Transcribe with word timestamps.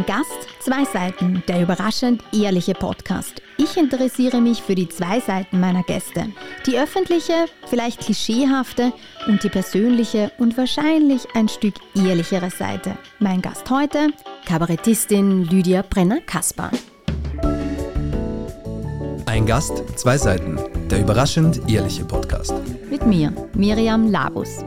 Ein 0.00 0.06
Gast, 0.06 0.48
zwei 0.60 0.86
Seiten, 0.86 1.42
der 1.46 1.60
überraschend 1.60 2.24
ehrliche 2.32 2.72
Podcast. 2.72 3.42
Ich 3.58 3.76
interessiere 3.76 4.40
mich 4.40 4.62
für 4.62 4.74
die 4.74 4.88
zwei 4.88 5.20
Seiten 5.20 5.60
meiner 5.60 5.82
Gäste. 5.82 6.30
Die 6.64 6.78
öffentliche, 6.78 7.44
vielleicht 7.66 8.00
klischeehafte 8.00 8.94
und 9.26 9.44
die 9.44 9.50
persönliche 9.50 10.32
und 10.38 10.56
wahrscheinlich 10.56 11.28
ein 11.34 11.50
Stück 11.50 11.74
ehrlichere 11.94 12.48
Seite. 12.48 12.96
Mein 13.18 13.42
Gast 13.42 13.68
heute, 13.68 14.08
Kabarettistin 14.46 15.44
Lydia 15.44 15.82
Brenner-Kasper. 15.82 16.70
Ein 19.26 19.44
Gast, 19.44 19.98
zwei 19.98 20.16
Seiten, 20.16 20.58
der 20.88 21.00
überraschend 21.00 21.60
ehrliche 21.68 22.06
Podcast. 22.06 22.54
Mit 22.88 23.04
mir, 23.04 23.34
Miriam 23.54 24.10
Labus. 24.10 24.64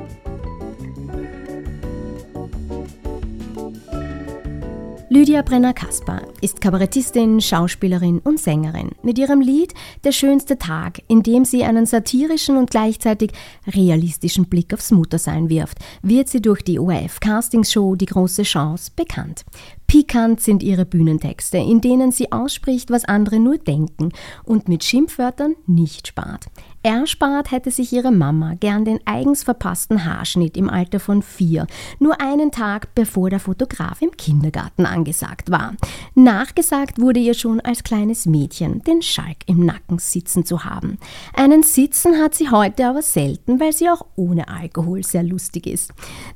Lydia 5.23 5.41
Brenner-Kasper 5.41 6.23
ist 6.41 6.59
Kabarettistin, 6.59 7.39
Schauspielerin 7.39 8.19
und 8.19 8.41
Sängerin. 8.41 8.89
Mit 9.03 9.17
ihrem 9.17 9.39
Lied 9.39 9.73
Der 10.03 10.11
schönste 10.11 10.57
Tag, 10.57 11.01
in 11.07 11.23
dem 11.23 11.45
sie 11.45 11.63
einen 11.63 11.85
satirischen 11.85 12.57
und 12.57 12.71
gleichzeitig 12.71 13.31
realistischen 13.65 14.49
Blick 14.49 14.73
aufs 14.73 14.91
Muttersein 14.91 15.47
wirft, 15.47 15.77
wird 16.01 16.27
sie 16.27 16.41
durch 16.41 16.61
die 16.61 16.77
ORF-Castingshow 16.77 17.95
Die 17.95 18.05
große 18.05 18.43
Chance 18.43 18.91
bekannt. 18.97 19.45
Pikant 19.87 20.41
sind 20.41 20.61
ihre 20.61 20.83
Bühnentexte, 20.83 21.57
in 21.57 21.79
denen 21.79 22.11
sie 22.11 22.33
ausspricht, 22.33 22.91
was 22.91 23.05
andere 23.05 23.39
nur 23.39 23.57
denken 23.57 24.11
und 24.43 24.67
mit 24.67 24.83
Schimpfwörtern 24.83 25.55
nicht 25.67 26.09
spart. 26.09 26.47
Erspart 26.83 27.51
hätte 27.51 27.71
sich 27.71 27.93
ihre 27.93 28.11
Mama 28.11 28.55
gern 28.59 28.83
den 28.83 28.99
eigens 29.05 29.43
verpassten 29.43 30.03
Haarschnitt 30.03 30.57
im 30.57 30.69
Alter 30.69 30.99
von 30.99 31.21
vier, 31.21 31.65
nur 31.97 32.19
einen 32.19 32.51
Tag 32.51 32.93
bevor 32.93 33.29
der 33.29 33.39
Fotograf 33.39 34.01
im 34.01 34.11
Kindergarten 34.11 34.85
angesagt 34.85 35.49
war. 35.49 35.75
Nachgesagt 36.13 36.99
wurde 36.99 37.21
ihr 37.21 37.35
schon 37.35 37.61
als 37.61 37.83
kleines 37.83 38.25
Mädchen, 38.25 38.81
den 38.83 39.01
Schalk 39.01 39.37
im 39.45 39.65
Nacken 39.65 39.97
sitzen 39.97 40.45
zu 40.45 40.65
haben. 40.65 40.97
Einen 41.33 41.63
Sitzen 41.63 42.21
hat 42.21 42.35
sie 42.35 42.49
heute 42.49 42.85
aber 42.85 43.01
selten, 43.01 43.61
weil 43.61 43.71
sie 43.71 43.89
auch 43.89 44.05
ohne 44.17 44.49
Alkohol 44.49 45.03
sehr 45.03 45.23
lustig 45.23 45.67
ist. 45.67 45.93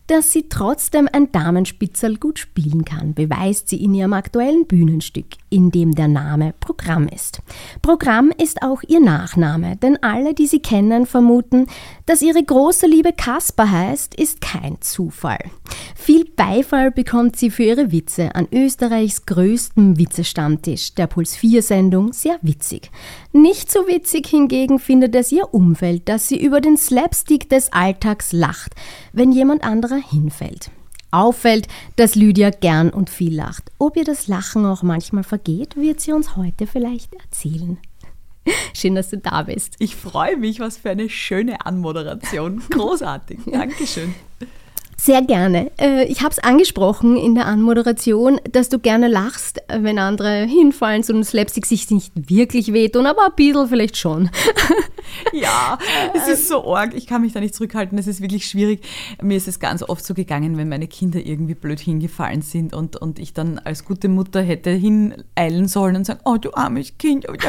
Dass 0.07 0.31
sie 0.31 0.47
trotzdem 0.47 1.09
ein 1.11 1.29
Damenspitzel 1.33 2.15
gut 2.15 2.39
spielen 2.39 2.85
kann, 2.85 3.13
beweist 3.13 3.67
sie 3.67 3.83
in 3.83 3.93
ihrem 3.93 4.13
aktuellen 4.13 4.65
Bühnenstück, 4.65 5.27
in 5.49 5.71
dem 5.71 5.93
der 5.93 6.07
Name 6.07 6.53
Programm 6.61 7.09
ist. 7.09 7.41
Programm 7.81 8.31
ist 8.41 8.61
auch 8.61 8.81
ihr 8.87 9.01
Nachname, 9.01 9.75
denn 9.75 10.01
alle, 10.01 10.36
die 10.37 10.47
sie 10.47 10.59
kennen, 10.59 11.05
vermuten, 11.05 11.67
dass 12.05 12.21
ihre 12.21 12.43
große 12.43 12.87
Liebe 12.87 13.13
Kasper 13.13 13.69
heißt, 13.69 14.15
ist 14.15 14.41
kein 14.41 14.81
Zufall. 14.81 15.39
Viel 15.95 16.25
Beifall 16.25 16.91
bekommt 16.91 17.35
sie 17.35 17.49
für 17.49 17.63
ihre 17.63 17.91
Witze 17.91 18.33
an 18.35 18.47
Österreichs 18.51 19.25
größtem 19.25 19.97
Witzestammtisch, 19.97 20.93
der 20.93 21.07
Puls 21.07 21.35
4 21.35 21.61
Sendung, 21.61 22.13
sehr 22.13 22.37
witzig. 22.41 22.91
Nicht 23.33 23.71
so 23.71 23.87
witzig 23.87 24.27
hingegen 24.27 24.79
findet 24.79 25.15
es 25.15 25.31
ihr 25.31 25.53
Umfeld, 25.53 26.07
dass 26.07 26.27
sie 26.27 26.41
über 26.41 26.61
den 26.61 26.77
Slapstick 26.77 27.49
des 27.49 27.73
Alltags 27.73 28.31
lacht, 28.31 28.73
wenn 29.13 29.31
jemand 29.31 29.63
anderer 29.63 29.97
hinfällt. 29.97 30.71
Auffällt, 31.11 31.67
dass 31.95 32.15
Lydia 32.15 32.49
gern 32.49 32.89
und 32.89 33.09
viel 33.09 33.35
lacht. 33.35 33.71
Ob 33.77 33.95
ihr 33.95 34.03
das 34.03 34.27
Lachen 34.27 34.65
auch 34.65 34.83
manchmal 34.83 35.23
vergeht, 35.23 35.77
wird 35.77 36.01
sie 36.01 36.11
uns 36.11 36.35
heute 36.35 36.67
vielleicht 36.67 37.13
erzählen. 37.15 37.77
Schön, 38.73 38.95
dass 38.95 39.09
du 39.09 39.17
da 39.17 39.43
bist. 39.43 39.75
Ich 39.79 39.95
freue 39.95 40.37
mich, 40.37 40.59
was 40.59 40.77
für 40.77 40.89
eine 40.89 41.09
schöne 41.09 41.65
Anmoderation. 41.65 42.61
Großartig. 42.69 43.39
Dankeschön. 43.51 44.15
Sehr 44.99 45.21
gerne. 45.21 45.71
Äh, 45.79 46.05
ich 46.05 46.21
habe 46.21 46.31
es 46.31 46.39
angesprochen 46.39 47.17
in 47.17 47.35
der 47.35 47.45
Anmoderation, 47.45 48.41
dass 48.51 48.69
du 48.69 48.79
gerne 48.79 49.07
lachst, 49.07 49.61
wenn 49.69 49.99
andere 49.99 50.45
hinfallen, 50.45 51.03
so 51.03 51.13
ein 51.13 51.23
Slapstick 51.23 51.65
sich 51.65 51.89
nicht 51.91 52.11
wirklich 52.15 52.73
wehtun, 52.73 53.05
aber 53.05 53.27
ein 53.27 53.35
bisschen 53.35 53.67
vielleicht 53.67 53.97
schon. 53.97 54.29
Ja, 55.31 55.77
es 56.13 56.27
ist 56.27 56.47
so 56.49 56.75
arg. 56.75 56.93
Ich 56.93 57.07
kann 57.07 57.21
mich 57.21 57.33
da 57.33 57.39
nicht 57.39 57.55
zurückhalten. 57.55 57.97
Es 57.97 58.07
ist 58.07 58.21
wirklich 58.21 58.45
schwierig. 58.45 58.81
Mir 59.21 59.37
ist 59.37 59.47
es 59.47 59.59
ganz 59.59 59.81
oft 59.81 60.05
so 60.05 60.13
gegangen, 60.13 60.57
wenn 60.57 60.69
meine 60.69 60.87
Kinder 60.87 61.19
irgendwie 61.25 61.55
blöd 61.55 61.79
hingefallen 61.79 62.41
sind 62.41 62.73
und, 62.73 62.97
und 62.97 63.17
ich 63.17 63.33
dann 63.33 63.57
als 63.59 63.85
gute 63.85 64.09
Mutter 64.09 64.41
hätte 64.41 64.69
hineilen 64.69 65.67
sollen 65.67 65.95
und 65.95 66.05
sagen, 66.05 66.19
oh 66.25 66.37
du 66.37 66.53
armes 66.53 66.97
Kind. 66.97 67.27
Und 67.27 67.39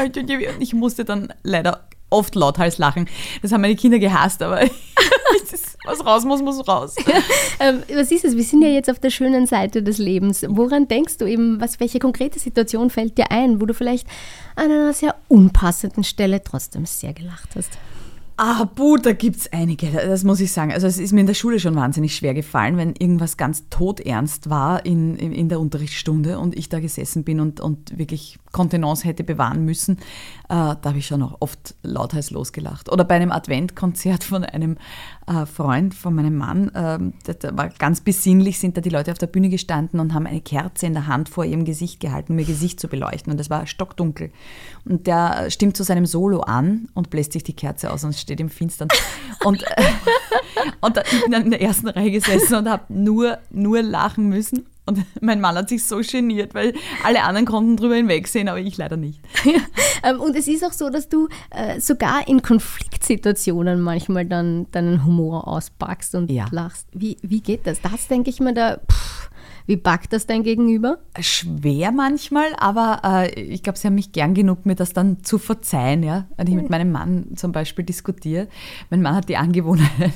ich 0.59 0.73
musste 0.73 1.05
dann 1.05 1.33
leider 1.43 1.87
oft 2.09 2.35
lauthals 2.35 2.77
lachen. 2.77 3.07
Das 3.41 3.51
haben 3.51 3.61
meine 3.61 3.75
Kinder 3.75 3.99
gehasst, 3.99 4.41
aber 4.41 4.61
was 5.89 6.05
raus 6.05 6.25
muss, 6.25 6.41
muss 6.41 6.67
raus. 6.67 6.95
ähm, 7.59 7.83
was 7.93 8.11
ist 8.11 8.25
es? 8.25 8.35
Wir 8.35 8.43
sind 8.43 8.61
ja 8.61 8.69
jetzt 8.69 8.89
auf 8.89 8.99
der 8.99 9.09
schönen 9.09 9.45
Seite 9.45 9.83
des 9.83 9.97
Lebens. 9.97 10.45
Woran 10.47 10.87
denkst 10.87 11.17
du 11.17 11.25
eben, 11.25 11.59
was, 11.59 11.79
welche 11.79 11.99
konkrete 11.99 12.39
Situation 12.39 12.89
fällt 12.89 13.17
dir 13.17 13.31
ein, 13.31 13.59
wo 13.59 13.65
du 13.65 13.73
vielleicht 13.73 14.07
an 14.55 14.65
einer 14.65 14.93
sehr 14.93 15.15
unpassenden 15.27 16.03
Stelle 16.03 16.43
trotzdem 16.43 16.85
sehr 16.85 17.13
gelacht 17.13 17.49
hast? 17.55 17.77
Ah, 18.41 18.63
buh, 18.63 18.95
da 18.95 19.11
gibt 19.11 19.35
es 19.35 19.51
einige, 19.51 19.91
das 19.91 20.23
muss 20.23 20.39
ich 20.39 20.53
sagen. 20.53 20.71
Also 20.71 20.87
es 20.87 20.97
ist 20.97 21.11
mir 21.11 21.19
in 21.19 21.27
der 21.27 21.33
Schule 21.33 21.59
schon 21.59 21.75
wahnsinnig 21.75 22.15
schwer 22.15 22.33
gefallen, 22.33 22.77
wenn 22.77 22.95
irgendwas 22.95 23.35
ganz 23.35 23.67
todernst 23.69 24.49
war 24.49 24.85
in, 24.85 25.17
in, 25.17 25.33
in 25.33 25.49
der 25.49 25.59
Unterrichtsstunde 25.59 26.39
und 26.39 26.57
ich 26.57 26.69
da 26.69 26.79
gesessen 26.79 27.25
bin 27.25 27.41
und, 27.41 27.59
und 27.59 27.97
wirklich 27.97 28.39
Kontenance 28.53 29.05
hätte 29.05 29.25
bewahren 29.25 29.65
müssen. 29.65 29.97
Äh, 30.49 30.75
da 30.81 30.81
habe 30.83 30.97
ich 30.97 31.05
schon 31.05 31.21
auch 31.21 31.37
oft 31.41 31.75
lauthals 31.83 32.31
losgelacht. 32.31 32.91
Oder 32.91 33.03
bei 33.03 33.15
einem 33.15 33.31
Adventkonzert 33.31 34.23
von 34.23 34.43
einem 34.43 34.77
äh, 35.27 35.45
Freund, 35.45 35.93
von 35.93 36.15
meinem 36.15 36.37
Mann, 36.37 36.69
äh, 36.69 36.97
das 37.31 37.55
war 37.55 37.69
ganz 37.69 38.01
besinnlich, 38.01 38.57
sind 38.57 38.75
da 38.75 38.81
die 38.81 38.89
Leute 38.89 39.11
auf 39.11 39.19
der 39.19 39.27
Bühne 39.27 39.49
gestanden 39.49 39.99
und 39.99 40.15
haben 40.15 40.25
eine 40.25 40.41
Kerze 40.41 40.87
in 40.87 40.93
der 40.93 41.05
Hand 41.05 41.29
vor 41.29 41.45
ihrem 41.45 41.65
Gesicht 41.65 41.99
gehalten, 41.99 42.33
um 42.33 42.39
ihr 42.39 42.45
Gesicht 42.45 42.79
zu 42.79 42.87
beleuchten. 42.87 43.31
Und 43.31 43.39
es 43.39 43.51
war 43.51 43.67
stockdunkel. 43.67 44.31
Und 44.85 45.05
der 45.05 45.51
stimmt 45.51 45.77
zu 45.77 45.83
seinem 45.83 46.07
Solo 46.07 46.39
an 46.39 46.89
und 46.95 47.11
bläst 47.11 47.33
sich 47.33 47.43
die 47.43 47.53
Kerze 47.53 47.91
aus 47.91 48.03
und 48.03 48.15
steht 48.15 48.39
im 48.39 48.49
Finstern. 48.49 48.87
Und, 49.45 49.61
äh, 49.61 49.83
und 50.81 50.97
ich 50.97 51.21
bin 51.21 51.31
dann 51.31 51.43
in 51.43 51.51
der 51.51 51.61
ersten 51.61 51.89
Reihe 51.89 52.09
gesessen 52.09 52.55
und 52.55 52.67
habe 52.67 52.91
nur, 52.91 53.37
nur 53.51 53.83
lachen 53.83 54.29
müssen. 54.29 54.65
Und 54.89 55.05
mein 55.21 55.39
Mann 55.39 55.55
hat 55.55 55.69
sich 55.69 55.85
so 55.85 56.01
geniert, 56.01 56.53
weil 56.53 56.73
alle 57.03 57.23
anderen 57.23 57.45
konnten 57.45 57.77
drüber 57.77 57.95
hinwegsehen, 57.95 58.49
aber 58.49 58.59
ich 58.59 58.77
leider 58.77 58.97
nicht. 58.97 59.21
Ähm, 60.01 60.21
und 60.21 60.33
es 60.37 60.47
ist 60.47 60.63
auch 60.63 60.71
so, 60.71 60.89
dass 60.89 61.09
du 61.09 61.27
äh, 61.49 61.81
sogar 61.81 62.25
in 62.25 62.41
Konfliktsituationen 62.41 63.81
manchmal 63.81 64.25
dann 64.25 64.65
deinen 64.71 65.03
Humor 65.03 65.45
auspackst 65.45 66.15
und 66.15 66.31
ja. 66.31 66.45
lachst. 66.51 66.87
Wie, 66.93 67.17
wie 67.21 67.41
geht 67.41 67.67
das? 67.67 67.81
Das 67.81 68.07
denke 68.07 68.29
ich 68.29 68.39
mir 68.39 68.53
da. 68.53 68.77
Pff, 68.77 69.29
wie 69.69 69.77
backt 69.77 70.13
das 70.13 70.25
dein 70.25 70.41
Gegenüber? 70.41 70.97
Schwer 71.19 71.91
manchmal, 71.91 72.55
aber 72.57 73.01
äh, 73.05 73.39
ich 73.39 73.61
glaube, 73.61 73.77
sie 73.77 73.85
haben 73.85 73.93
mich 73.93 74.11
gern 74.11 74.33
genug, 74.33 74.65
mir 74.65 74.73
das 74.73 74.93
dann 74.93 75.23
zu 75.23 75.37
verzeihen, 75.37 76.01
ja. 76.01 76.25
Wenn 76.37 76.47
ich 76.47 76.55
mit 76.55 76.71
meinem 76.71 76.91
Mann 76.91 77.27
zum 77.35 77.51
Beispiel 77.51 77.85
diskutiere. 77.85 78.47
Mein 78.89 79.03
Mann 79.03 79.13
hat 79.13 79.29
die 79.29 79.37
Angewohnheit, 79.37 80.13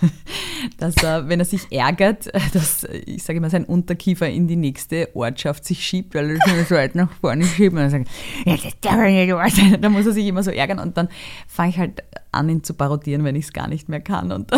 dass 0.78 0.94
er, 0.96 1.28
wenn 1.28 1.40
er 1.40 1.44
sich 1.44 1.70
ärgert, 1.70 2.32
dass, 2.54 2.84
ich 3.04 3.22
sage 3.22 3.36
immer, 3.36 3.50
sein 3.50 3.66
Unterkiefer 3.66 4.30
in 4.30 4.48
die 4.48 4.56
nächste 4.56 5.14
Ortschaft 5.14 5.66
sich 5.66 5.84
schiebt, 5.84 6.14
weil 6.14 6.30
er 6.30 6.36
sich 6.36 6.68
so 6.68 6.74
weit 6.74 6.94
nach 6.94 7.12
vorne 7.20 7.44
schiebt 7.44 7.74
und 7.74 7.80
dann 7.80 7.90
sagt, 7.90 8.08
ja, 8.46 8.56
das 8.56 8.80
darf 8.80 8.96
nicht 8.96 9.30
wahr 9.34 9.50
sein. 9.50 9.78
Da 9.78 9.90
muss 9.90 10.06
er 10.06 10.12
sich 10.12 10.26
immer 10.26 10.42
so 10.42 10.52
ärgern 10.52 10.78
und 10.78 10.96
dann 10.96 11.10
fange 11.46 11.68
ich 11.68 11.78
halt 11.78 12.02
an, 12.32 12.48
ihn 12.48 12.64
zu 12.64 12.72
parodieren, 12.72 13.24
wenn 13.24 13.36
ich 13.36 13.44
es 13.44 13.52
gar 13.52 13.68
nicht 13.68 13.90
mehr 13.90 14.00
kann. 14.00 14.32
Und 14.32 14.50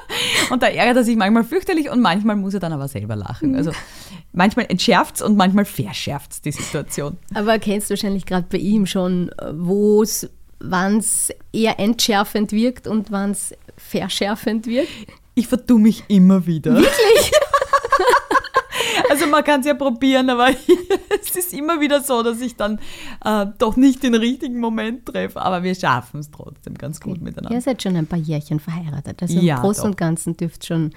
und 0.50 0.62
da 0.62 0.66
ärgert 0.66 0.96
er 0.96 1.04
sich 1.04 1.16
manchmal 1.16 1.44
fürchterlich 1.44 1.90
und 1.90 2.00
manchmal 2.00 2.36
muss 2.36 2.54
er 2.54 2.60
dann 2.60 2.72
aber 2.72 2.88
selber 2.88 3.16
lachen. 3.16 3.50
Mhm. 3.50 3.56
Also 3.56 3.72
manchmal 4.32 4.66
entschärft 4.68 5.16
es 5.16 5.22
und 5.22 5.36
manchmal 5.36 5.64
verschärft 5.64 6.32
es 6.32 6.40
die 6.40 6.52
Situation. 6.52 7.16
Aber 7.34 7.58
kennst 7.58 7.90
du 7.90 7.92
wahrscheinlich 7.92 8.26
gerade 8.26 8.46
bei 8.50 8.58
ihm 8.58 8.86
schon, 8.86 9.30
wo 9.52 10.02
es 10.02 10.28
wann 10.62 10.98
es 10.98 11.30
eher 11.52 11.78
entschärfend 11.78 12.52
wirkt 12.52 12.86
und 12.86 13.10
wann 13.10 13.32
es 13.32 13.52
verschärfend 13.76 14.66
wirkt? 14.66 14.90
Ich 15.34 15.48
vertue 15.48 15.80
mich 15.80 16.04
immer 16.08 16.46
wieder. 16.46 16.74
Wirklich? 16.74 17.32
Also 19.10 19.26
man 19.26 19.44
kann 19.44 19.60
es 19.60 19.66
ja 19.66 19.74
probieren, 19.74 20.30
aber 20.30 20.50
es 21.22 21.36
ist 21.36 21.52
immer 21.52 21.80
wieder 21.80 22.02
so, 22.02 22.22
dass 22.22 22.40
ich 22.40 22.56
dann 22.56 22.78
äh, 23.24 23.46
doch 23.58 23.76
nicht 23.76 24.02
den 24.02 24.14
richtigen 24.14 24.58
Moment 24.58 25.06
treffe. 25.06 25.40
Aber 25.40 25.62
wir 25.62 25.74
schaffen 25.74 26.20
es 26.20 26.30
trotzdem 26.30 26.74
ganz 26.74 27.00
gut 27.00 27.16
okay. 27.16 27.24
miteinander. 27.24 27.54
Ihr 27.54 27.60
seid 27.60 27.82
schon 27.82 27.96
ein 27.96 28.06
paar 28.06 28.18
Jährchen 28.18 28.60
verheiratet. 28.60 29.22
Also 29.22 29.38
ja, 29.38 29.56
im 29.56 29.62
Großen 29.62 29.84
und 29.84 29.96
Ganzen 29.96 30.36
dürft 30.36 30.66
schon 30.66 30.92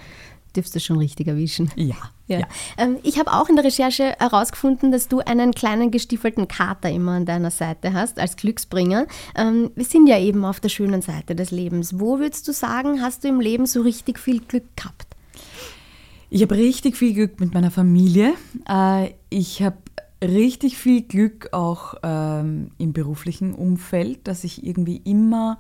dürfst 0.56 0.76
du 0.76 0.80
schon 0.80 0.98
richtig 0.98 1.28
erwischen. 1.28 1.72
Ja. 1.76 1.96
ja. 2.28 2.40
ja. 2.40 2.48
Ähm, 2.78 2.98
ich 3.04 3.20
habe 3.20 3.34
auch 3.34 3.50
in 3.50 3.56
der 3.56 3.66
Recherche 3.66 4.16
herausgefunden, 4.20 4.92
dass 4.92 5.08
du 5.08 5.20
einen 5.20 5.54
kleinen 5.54 5.92
gestiefelten 5.92 6.48
Kater 6.48 6.90
immer 6.90 7.14
an 7.14 7.26
deiner 7.26 7.52
Seite 7.52 7.94
hast, 7.94 8.20
als 8.20 8.36
Glücksbringer. 8.36 9.08
Ähm, 9.36 9.72
wir 9.76 9.86
sind 9.86 10.08
ja 10.08 10.20
eben 10.20 10.46
auf 10.46 10.60
der 10.60 10.70
schönen 10.70 11.02
Seite 11.02 11.36
des 11.36 11.52
Lebens. 11.52 12.00
Wo 12.00 12.20
würdest 12.20 12.48
du 12.48 12.54
sagen, 12.54 13.02
hast 13.02 13.24
du 13.24 13.28
im 13.28 13.40
Leben 13.40 13.66
so 13.66 13.82
richtig 13.82 14.20
viel 14.20 14.40
Glück 14.40 14.76
gehabt? 14.76 15.15
Ich 16.30 16.42
habe 16.42 16.56
richtig 16.56 16.98
viel 16.98 17.14
Glück 17.14 17.40
mit 17.40 17.54
meiner 17.54 17.72
Familie. 17.72 18.34
Äh, 18.68 19.12
ich 19.30 19.62
habe 19.62 19.78
richtig 20.24 20.78
viel 20.78 21.04
Glück 21.04 21.50
auch 21.52 21.96
ähm, 22.04 22.72
im 22.78 22.94
beruflichen 22.94 23.54
Umfeld, 23.54 24.28
dass 24.28 24.44
ich 24.44 24.66
irgendwie 24.66 25.02
immer 25.04 25.58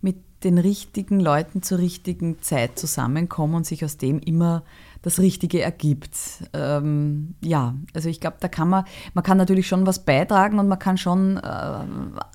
mit 0.00 0.16
den 0.44 0.58
richtigen 0.58 1.20
Leuten 1.20 1.62
zur 1.62 1.78
richtigen 1.78 2.40
Zeit 2.40 2.78
zusammenkommen 2.78 3.54
und 3.54 3.66
sich 3.66 3.84
aus 3.84 3.96
dem 3.96 4.18
immer 4.20 4.62
das 5.06 5.20
Richtige 5.20 5.62
ergibt. 5.62 6.16
Ähm, 6.52 7.36
ja, 7.40 7.76
also 7.94 8.08
ich 8.08 8.18
glaube, 8.18 8.38
da 8.40 8.48
kann 8.48 8.68
man, 8.68 8.84
man 9.14 9.22
kann 9.22 9.38
natürlich 9.38 9.68
schon 9.68 9.86
was 9.86 10.04
beitragen 10.04 10.58
und 10.58 10.66
man 10.66 10.80
kann 10.80 10.98
schon 10.98 11.36
äh, 11.36 11.78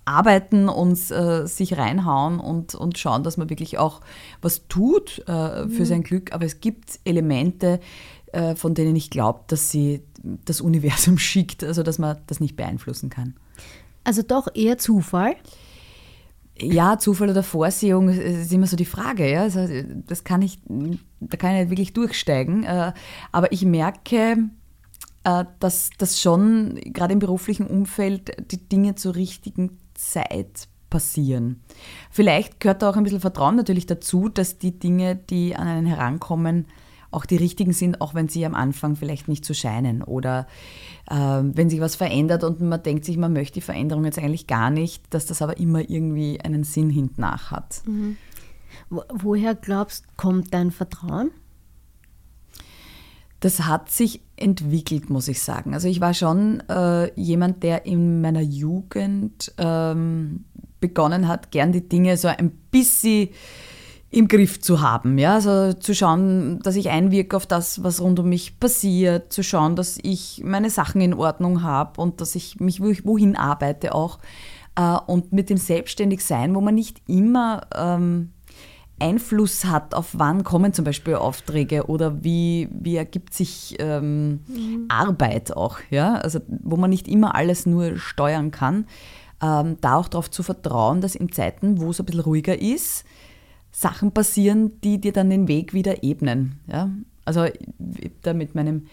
arbeiten 0.05 0.69
und 0.69 0.93
äh, 1.11 1.45
sich 1.47 1.77
reinhauen 1.77 2.39
und, 2.39 2.73
und 2.73 2.97
schauen, 2.97 3.23
dass 3.23 3.35
man 3.35 3.49
wirklich 3.49 3.77
auch 3.77 3.99
was 4.41 4.69
tut 4.69 5.19
äh, 5.27 5.67
für 5.67 5.81
mhm. 5.81 5.85
sein 5.85 6.03
Glück. 6.03 6.31
Aber 6.31 6.45
es 6.45 6.61
gibt 6.61 7.01
Elemente, 7.03 7.81
äh, 8.31 8.55
von 8.55 8.73
denen 8.73 8.95
ich 8.95 9.09
glaube, 9.09 9.41
dass 9.47 9.69
sie 9.69 10.01
das 10.45 10.61
Universum 10.61 11.17
schickt, 11.19 11.65
also 11.65 11.83
dass 11.83 11.99
man 11.99 12.19
das 12.27 12.39
nicht 12.39 12.55
beeinflussen 12.55 13.09
kann. 13.09 13.35
Also 14.05 14.21
doch 14.21 14.47
eher 14.55 14.77
Zufall? 14.77 15.35
Ja, 16.61 16.99
Zufall 16.99 17.29
oder 17.29 17.43
Vorsehung 17.43 18.09
ist 18.09 18.53
immer 18.53 18.67
so 18.67 18.75
die 18.75 18.85
Frage. 18.85 19.29
Ja? 19.29 19.41
Also 19.41 19.67
das 20.07 20.23
kann 20.23 20.41
ich, 20.41 20.59
da 21.19 21.37
kann 21.37 21.53
ich 21.53 21.61
nicht 21.61 21.69
wirklich 21.71 21.93
durchsteigen. 21.93 22.63
Äh, 22.63 22.93
aber 23.31 23.51
ich 23.51 23.65
merke, 23.65 24.37
äh, 25.23 25.45
dass 25.59 25.89
das 25.97 26.21
schon 26.21 26.75
gerade 26.85 27.13
im 27.13 27.19
beruflichen 27.19 27.65
Umfeld 27.67 28.51
die 28.51 28.69
Dinge 28.69 28.95
zur 28.95 29.15
richtigen 29.15 29.77
Zeit 29.95 30.67
passieren. 30.89 31.61
Vielleicht 32.11 32.59
gehört 32.59 32.81
da 32.81 32.89
auch 32.89 32.97
ein 32.97 33.03
bisschen 33.03 33.21
Vertrauen 33.21 33.55
natürlich 33.55 33.87
dazu, 33.87 34.29
dass 34.29 34.59
die 34.59 34.77
Dinge, 34.77 35.15
die 35.15 35.55
an 35.55 35.67
einen 35.67 35.87
herankommen, 35.87 36.67
auch 37.11 37.25
die 37.25 37.35
richtigen 37.35 37.73
sind, 37.73 38.01
auch 38.01 38.13
wenn 38.13 38.29
sie 38.29 38.45
am 38.45 38.55
Anfang 38.55 38.95
vielleicht 38.95 39.27
nicht 39.27 39.45
so 39.45 39.53
scheinen. 39.53 40.01
Oder 40.01 40.47
äh, 41.09 41.15
wenn 41.15 41.69
sich 41.69 41.81
was 41.81 41.95
verändert 41.95 42.43
und 42.43 42.61
man 42.61 42.81
denkt 42.81 43.05
sich, 43.05 43.17
man 43.17 43.33
möchte 43.33 43.55
die 43.55 43.61
Veränderung 43.61 44.05
jetzt 44.05 44.17
eigentlich 44.17 44.47
gar 44.47 44.69
nicht, 44.69 45.13
dass 45.13 45.25
das 45.25 45.41
aber 45.41 45.57
immer 45.57 45.89
irgendwie 45.89 46.39
einen 46.41 46.63
Sinn 46.63 46.89
hintnach 46.89 47.51
hat. 47.51 47.81
Mhm. 47.85 48.17
Woher 48.89 49.55
glaubst, 49.55 50.17
kommt 50.17 50.53
dein 50.53 50.71
Vertrauen? 50.71 51.31
Das 53.41 53.61
hat 53.61 53.89
sich 53.89 54.21
entwickelt, 54.35 55.09
muss 55.09 55.27
ich 55.27 55.41
sagen. 55.41 55.73
Also 55.73 55.87
ich 55.87 55.99
war 55.99 56.13
schon 56.13 56.61
äh, 56.69 57.11
jemand, 57.19 57.63
der 57.63 57.85
in 57.85 58.21
meiner 58.21 58.41
Jugend 58.41 59.51
ähm, 59.57 60.45
begonnen 60.79 61.27
hat, 61.27 61.51
gern 61.51 61.71
die 61.71 61.87
Dinge 61.87 62.17
so 62.17 62.27
ein 62.27 62.51
bisschen 62.71 63.29
im 64.11 64.27
Griff 64.27 64.59
zu 64.59 64.81
haben. 64.81 65.17
Ja? 65.17 65.35
Also 65.35 65.73
zu 65.73 65.95
schauen, 65.95 66.59
dass 66.59 66.75
ich 66.75 66.89
einwirke 66.89 67.37
auf 67.37 67.47
das, 67.47 67.83
was 67.83 68.01
rund 68.01 68.19
um 68.19 68.29
mich 68.29 68.59
passiert, 68.59 69.31
zu 69.31 69.41
schauen, 69.41 69.75
dass 69.77 69.97
ich 70.01 70.41
meine 70.45 70.69
Sachen 70.69 71.01
in 71.01 71.13
Ordnung 71.13 71.63
habe 71.63 71.99
und 71.99 72.19
dass 72.19 72.35
ich 72.35 72.59
mich 72.59 72.81
wohin 72.81 73.35
arbeite 73.37 73.95
auch. 73.95 74.19
Äh, 74.75 74.97
und 75.07 75.31
mit 75.31 75.49
dem 75.49 75.57
Selbstständigsein, 75.57 76.53
wo 76.53 76.61
man 76.61 76.75
nicht 76.75 77.01
immer 77.07 77.61
ähm, 77.73 78.33
Einfluss 78.99 79.63
hat, 79.65 79.95
auf 79.95 80.09
wann 80.13 80.43
kommen 80.43 80.73
zum 80.73 80.83
Beispiel 80.83 81.15
Aufträge 81.15 81.87
oder 81.87 82.21
wie, 82.21 82.67
wie 82.71 82.97
ergibt 82.97 83.33
sich 83.33 83.77
ähm, 83.79 84.41
mhm. 84.47 84.85
Arbeit 84.89 85.55
auch. 85.55 85.77
Ja? 85.89 86.15
Also 86.15 86.39
wo 86.47 86.75
man 86.75 86.89
nicht 86.89 87.07
immer 87.07 87.33
alles 87.33 87.65
nur 87.65 87.97
steuern 87.97 88.51
kann. 88.51 88.87
Ähm, 89.41 89.77
da 89.79 89.95
auch 89.95 90.09
darauf 90.09 90.29
zu 90.29 90.43
vertrauen, 90.43 90.99
dass 90.99 91.15
in 91.15 91.31
Zeiten, 91.31 91.79
wo 91.79 91.91
es 91.91 91.99
ein 91.99 92.05
bisschen 92.05 92.21
ruhiger 92.21 92.61
ist, 92.61 93.05
Sachen 93.71 94.11
passieren, 94.11 94.79
die 94.81 94.99
dir 94.99 95.13
dann 95.13 95.29
den 95.29 95.47
Weg 95.47 95.73
wieder 95.73 96.03
ebnen. 96.03 96.59
Ja? 96.67 96.89
Also 97.25 97.45
da 98.21 98.33
mit 98.33 98.55
meinem 98.55 98.87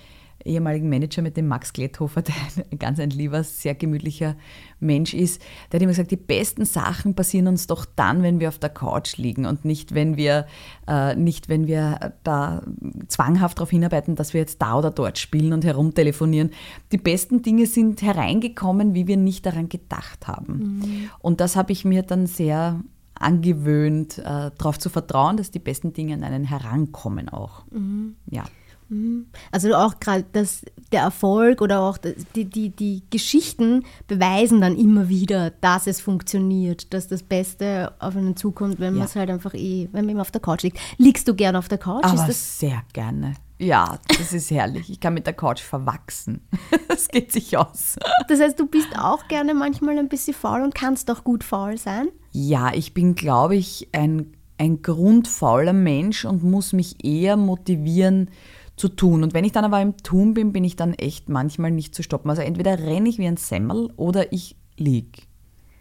ehemaligen 0.45 0.89
Manager, 0.89 1.23
mit 1.23 1.37
dem 1.37 1.49
Max 1.49 1.73
Glethofer, 1.73 2.23
der 2.23 2.35
ein 2.71 2.79
ganz 2.79 2.99
ein 3.01 3.11
lieber, 3.11 3.43
sehr 3.45 3.75
gemütlicher 3.75 4.37
Mensch 4.81 5.15
ist, 5.15 5.43
der 5.71 5.79
hat 5.79 5.83
immer 5.83 5.93
gesagt, 5.93 6.11
die 6.11 6.17
besten 6.17 6.65
Sachen 6.65 7.15
passieren 7.15 7.49
uns 7.49 7.67
doch 7.67 7.85
dann, 7.85 8.23
wenn 8.23 8.41
wir 8.41 8.49
auf 8.49 8.59
der 8.59 8.71
Couch 8.71 9.17
liegen 9.17 9.47
und 9.47 9.65
nicht, 9.65 9.95
wenn 9.95 10.17
wir, 10.17 10.47
äh, 10.87 11.15
nicht, 11.17 11.49
wenn 11.49 11.67
wir 11.67 12.15
da 12.23 12.63
zwanghaft 13.09 13.59
darauf 13.59 13.71
hinarbeiten, 13.71 14.15
dass 14.15 14.35
wir 14.35 14.41
jetzt 14.41 14.63
da 14.63 14.79
oder 14.79 14.91
dort 14.91 15.19
spielen 15.19 15.53
und 15.53 15.65
herumtelefonieren. 15.65 16.51
Die 16.93 16.99
besten 16.99 17.43
Dinge 17.43 17.67
sind 17.67 18.03
hereingekommen, 18.03 18.95
wie 18.95 19.07
wir 19.07 19.17
nicht 19.17 19.45
daran 19.47 19.69
gedacht 19.69 20.29
haben. 20.29 20.81
Mhm. 20.83 21.11
Und 21.19 21.41
das 21.41 21.57
habe 21.57 21.73
ich 21.73 21.85
mir 21.85 22.03
dann 22.03 22.27
sehr 22.27 22.81
angewöhnt, 23.19 24.19
äh, 24.19 24.51
darauf 24.57 24.79
zu 24.79 24.89
vertrauen, 24.91 25.37
dass 25.37 25.51
die 25.51 25.59
besten 25.59 25.93
Dinge 25.93 26.15
an 26.15 26.25
einen 26.25 26.45
herankommen 26.45 27.29
auch. 27.29 27.65
Mhm. 27.71 28.17
Ja. 28.27 28.45
Mhm. 28.89 29.27
Also 29.53 29.75
auch 29.75 30.01
gerade 30.01 30.25
dass 30.33 30.65
der 30.93 31.03
Erfolg 31.03 31.61
oder 31.61 31.81
auch 31.81 31.99
die, 32.35 32.47
die, 32.47 32.71
die 32.71 33.03
Geschichten 33.11 33.85
beweisen 34.07 34.61
dann 34.61 34.77
immer 34.77 35.09
wieder, 35.09 35.51
dass 35.51 35.87
es 35.87 36.01
funktioniert, 36.01 36.95
dass 36.95 37.09
das 37.09 37.23
Beste 37.23 37.93
auf 37.99 38.17
einen 38.17 38.37
zukommt, 38.37 38.81
wenn 38.81 38.95
ja. 38.95 39.01
man 39.01 39.07
es 39.07 39.17
halt 39.17 39.31
einfach 39.31 39.55
eh, 39.55 39.89
wenn 39.93 40.07
man 40.07 40.11
immer 40.11 40.23
auf 40.23 40.31
der 40.31 40.41
Couch 40.41 40.63
liegt. 40.63 40.79
Liegst 40.97 41.29
du 41.29 41.35
gerne 41.35 41.59
auf 41.59 41.69
der 41.69 41.79
Couch? 41.79 42.05
Aber 42.05 42.33
sehr 42.33 42.83
gerne. 42.93 43.35
Ja, 43.59 43.99
das 44.07 44.33
ist 44.33 44.51
herrlich. 44.51 44.89
Ich 44.89 45.01
kann 45.01 45.15
mit 45.15 45.27
der 45.27 45.35
Couch 45.35 45.61
verwachsen. 45.61 46.41
Das 46.89 47.07
geht 47.07 47.31
sich 47.31 47.57
aus. 47.57 47.97
Das 48.27 48.41
heißt, 48.41 48.59
du 48.59 48.67
bist 48.67 48.99
auch 48.99 49.29
gerne 49.29 49.55
manchmal 49.55 49.99
ein 49.99 50.09
bisschen 50.09 50.35
faul 50.35 50.63
und 50.63 50.75
kannst 50.75 51.09
auch 51.13 51.23
gut 51.23 51.45
faul 51.45 51.79
sein? 51.79 52.09
Ja, 52.41 52.73
ich 52.73 52.95
bin, 52.95 53.17
glaube 53.17 53.57
ich, 53.57 53.89
ein, 53.91 54.33
ein 54.59 54.81
grundfauler 54.81 55.73
Mensch 55.73 56.25
und 56.25 56.45
muss 56.45 56.73
mich 56.73 57.05
eher 57.05 57.37
motivieren 57.37 58.31
zu 58.77 58.89
tun. 58.89 59.25
Und 59.25 59.35
wenn 59.35 59.45
ich 59.45 59.51
dann 59.51 59.65
aber 59.65 59.83
im 59.83 59.97
Tun 59.97 60.35
bin, 60.35 60.53
bin 60.53 60.63
ich 60.63 60.77
dann 60.77 60.95
echt 60.95 61.29
manchmal 61.29 61.73
nicht 61.73 61.97
zu 61.97 62.05
stoppen. 62.05 62.31
Also 62.31 62.43
entweder 62.43 62.79
renne 62.79 63.09
ich 63.09 63.19
wie 63.19 63.27
ein 63.27 63.39
Semmel 63.39 63.93
oder 63.97 64.33
ich 64.33 64.55
lieg 64.77 65.27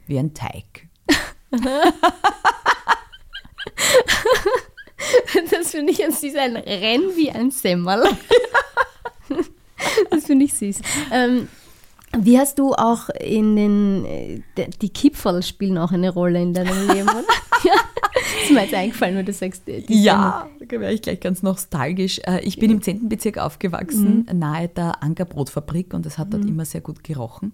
wie 0.08 0.18
ein 0.18 0.34
Teig. 0.34 0.88
das 5.52 5.70
finde 5.70 5.92
ich 5.92 6.00
jetzt 6.00 6.22
süß, 6.22 6.34
ein 6.38 6.56
Renn 6.56 7.04
wie 7.16 7.30
ein 7.30 7.52
Semmel. 7.52 8.04
das 10.10 10.26
finde 10.26 10.46
ich 10.46 10.56
süß. 10.56 10.82
Ähm, 11.12 11.50
wie 12.22 12.38
hast 12.38 12.60
du 12.60 12.74
auch 12.74 13.10
in 13.10 13.56
den, 13.56 14.06
äh, 14.06 14.42
die 14.82 14.90
Kipferl 14.90 15.44
spielen 15.44 15.78
auch 15.78 15.92
eine 15.92 16.10
Rolle 16.10 16.42
in 16.42 16.54
deinem 16.54 16.88
Leben, 16.88 17.10
oder? 17.10 17.24
ist 18.44 18.52
mir 18.52 18.64
jetzt 18.64 18.74
eingefallen, 18.74 19.16
wenn 19.16 19.26
du 19.26 19.34
sagst. 19.34 19.64
Ja, 19.88 20.48
da 20.60 20.80
wäre 20.80 20.94
ich 20.94 21.02
gleich 21.02 21.20
ganz 21.20 21.44
nostalgisch. 21.44 22.20
Äh, 22.26 22.42
ich 22.42 22.60
bin 22.60 22.72
im 22.72 22.82
10. 22.82 23.10
Bezirk 23.10 23.38
aufgewachsen, 23.38 24.26
mhm. 24.30 24.40
nahe 24.40 24.68
der 24.68 25.04
Ankerbrotfabrik 25.04 25.94
und 25.94 26.06
es 26.06 26.18
hat 26.18 26.34
dort 26.34 26.44
mhm. 26.44 26.50
immer 26.50 26.66
sehr 26.66 26.82
gut 26.82 27.04
gerochen. 27.04 27.54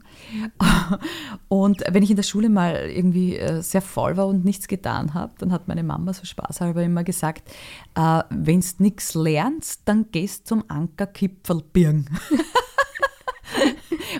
Und 1.48 1.83
wenn 1.89 2.04
ich 2.04 2.09
in 2.09 2.16
der 2.16 2.24
Schule 2.24 2.50
mal 2.50 2.89
irgendwie 2.89 3.38
äh, 3.38 3.62
sehr 3.62 3.81
faul 3.81 4.18
war 4.18 4.27
und 4.27 4.45
nichts 4.45 4.68
getan 4.68 5.13
habe, 5.13 5.33
dann 5.38 5.51
hat 5.51 5.68
meine 5.68 5.83
Mama 5.83 6.13
so 6.13 6.25
spaßhalber 6.25 6.83
immer 6.83 7.04
gesagt, 7.04 7.49
wenn 7.95 8.61
du 8.61 8.68
nichts 8.80 9.14
lernst, 9.14 9.81
dann 9.85 10.07
gehst 10.11 10.47
zum 10.47 10.64
Ankerkipferlbirgen. 10.68 12.09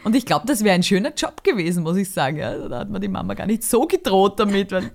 Und 0.04 0.16
ich 0.16 0.26
glaube, 0.26 0.46
das 0.46 0.64
wäre 0.64 0.76
ein 0.76 0.84
schöner 0.84 1.14
Job 1.14 1.44
gewesen, 1.44 1.84
muss 1.84 1.98
ich 1.98 2.12
sagen. 2.12 2.38
Ja, 2.38 2.68
da 2.68 2.80
hat 2.80 2.90
man 2.90 3.02
die 3.02 3.08
Mama 3.08 3.34
gar 3.34 3.48
nicht 3.48 3.64
so 3.64 3.86
gedroht 3.86 4.40
damit, 4.40 4.72
weil 4.72 4.92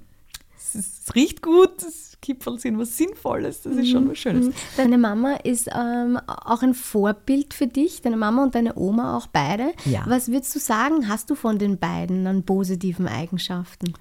es, 0.56 0.74
es 0.74 1.14
riecht 1.14 1.42
gut, 1.42 1.82
das 1.82 2.08
Kipferl 2.20 2.58
sind 2.58 2.78
was 2.78 2.96
Sinnvolles, 2.96 3.62
das 3.62 3.76
ist 3.76 3.90
schon 3.90 4.08
was 4.10 4.18
Schönes. 4.18 4.46
Mhm. 4.46 4.52
Deine 4.76 4.98
Mama 4.98 5.34
ist 5.44 5.68
ähm, 5.68 6.18
auch 6.26 6.62
ein 6.62 6.74
Vorbild 6.74 7.54
für 7.54 7.66
dich, 7.66 8.02
deine 8.02 8.16
Mama 8.16 8.42
und 8.42 8.54
deine 8.54 8.76
Oma 8.76 9.16
auch 9.16 9.28
beide. 9.28 9.72
Ja. 9.84 10.04
Was 10.06 10.28
würdest 10.28 10.54
du 10.54 10.58
sagen, 10.58 11.08
hast 11.08 11.30
du 11.30 11.34
von 11.34 11.58
den 11.58 11.78
beiden 11.78 12.26
an 12.26 12.42
positiven 12.44 13.06
Eigenschaften? 13.06 13.94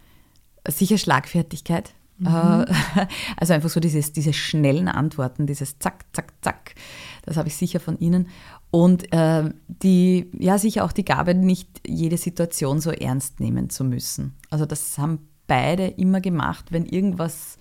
Sicher 0.67 0.97
Schlagfertigkeit. 0.97 1.93
Mhm. 2.17 2.27
Äh, 2.27 2.65
also 3.37 3.53
einfach 3.53 3.69
so 3.69 3.79
dieses, 3.79 4.11
diese 4.13 4.33
schnellen 4.33 4.87
Antworten, 4.87 5.45
dieses 5.45 5.77
Zack, 5.79 6.05
Zack, 6.13 6.33
Zack. 6.41 6.75
Das 7.23 7.37
habe 7.37 7.47
ich 7.49 7.55
sicher 7.55 7.79
von 7.79 7.99
ihnen. 7.99 8.29
Und 8.69 9.13
äh, 9.13 9.51
die, 9.67 10.29
ja, 10.37 10.57
sicher 10.57 10.83
auch 10.83 10.91
die 10.91 11.05
Gabe, 11.05 11.33
nicht 11.33 11.81
jede 11.87 12.17
Situation 12.17 12.81
so 12.81 12.91
ernst 12.91 13.39
nehmen 13.39 13.69
zu 13.69 13.83
müssen. 13.83 14.35
Also 14.49 14.65
das 14.65 14.97
haben 14.97 15.27
beide 15.47 15.87
immer 15.87 16.19
gemacht, 16.21 16.71
wenn 16.71 16.85
irgendwas 16.85 17.57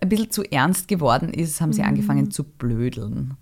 ein 0.00 0.08
bisschen 0.08 0.30
zu 0.30 0.42
ernst 0.42 0.88
geworden 0.88 1.32
ist, 1.32 1.60
haben 1.60 1.72
sie 1.72 1.82
mhm. 1.82 1.88
angefangen 1.88 2.30
zu 2.30 2.44
blödeln. 2.44 3.36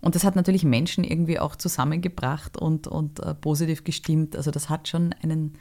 Und 0.00 0.16
das 0.16 0.24
hat 0.24 0.34
natürlich 0.34 0.64
Menschen 0.64 1.04
irgendwie 1.04 1.38
auch 1.38 1.54
zusammengebracht 1.54 2.56
und, 2.56 2.88
und 2.88 3.20
äh, 3.20 3.34
positiv 3.34 3.84
gestimmt. 3.84 4.34
Also 4.34 4.50
das 4.50 4.68
hat 4.68 4.88
schon 4.88 5.14
einen, 5.22 5.52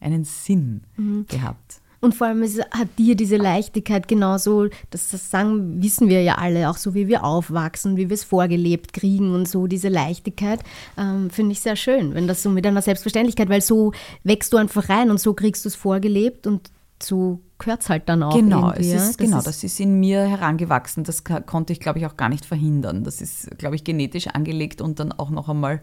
einen 0.00 0.24
Sinn 0.24 0.84
mhm. 0.96 1.26
gehabt. 1.28 1.82
Und 2.00 2.14
vor 2.14 2.28
allem 2.28 2.42
es 2.42 2.58
hat 2.58 2.88
dir 2.98 3.14
diese 3.14 3.36
Leichtigkeit 3.36 4.08
genauso, 4.08 4.68
das, 4.90 5.10
das 5.10 5.30
sagen, 5.30 5.82
wissen 5.82 6.08
wir 6.08 6.22
ja 6.22 6.36
alle, 6.36 6.70
auch 6.70 6.78
so 6.78 6.94
wie 6.94 7.08
wir 7.08 7.24
aufwachsen, 7.24 7.96
wie 7.96 8.08
wir 8.08 8.14
es 8.14 8.24
vorgelebt 8.24 8.94
kriegen 8.94 9.34
und 9.34 9.46
so, 9.46 9.66
diese 9.66 9.88
Leichtigkeit, 9.88 10.60
ähm, 10.96 11.28
finde 11.28 11.52
ich 11.52 11.60
sehr 11.60 11.76
schön, 11.76 12.14
wenn 12.14 12.26
das 12.26 12.42
so 12.42 12.48
mit 12.48 12.66
einer 12.66 12.82
Selbstverständlichkeit, 12.82 13.50
weil 13.50 13.60
so 13.60 13.92
wächst 14.24 14.52
du 14.52 14.56
einfach 14.56 14.88
rein 14.88 15.10
und 15.10 15.20
so 15.20 15.34
kriegst 15.34 15.64
du 15.64 15.68
es 15.68 15.76
vorgelebt 15.76 16.46
und 16.46 16.70
so 17.02 17.40
gehört 17.60 17.82
es 17.82 17.88
halt 17.88 18.08
dann 18.08 18.22
auch. 18.22 18.34
Genau, 18.34 18.72
es 18.72 18.88
ist, 18.88 18.94
das 18.94 19.16
genau 19.16 19.38
ist 19.38 19.46
das 19.46 19.62
ist 19.64 19.78
in 19.78 20.00
mir 20.00 20.22
herangewachsen. 20.22 21.04
Das 21.04 21.22
konnte 21.24 21.72
ich, 21.72 21.78
glaube 21.78 22.00
ich, 22.00 22.06
auch 22.06 22.16
gar 22.16 22.28
nicht 22.28 22.44
verhindern. 22.44 23.04
Das 23.04 23.20
ist, 23.20 23.56
glaube 23.58 23.76
ich, 23.76 23.84
genetisch 23.84 24.26
angelegt 24.26 24.80
und 24.80 24.98
dann 24.98 25.12
auch 25.12 25.30
noch 25.30 25.48
einmal 25.48 25.80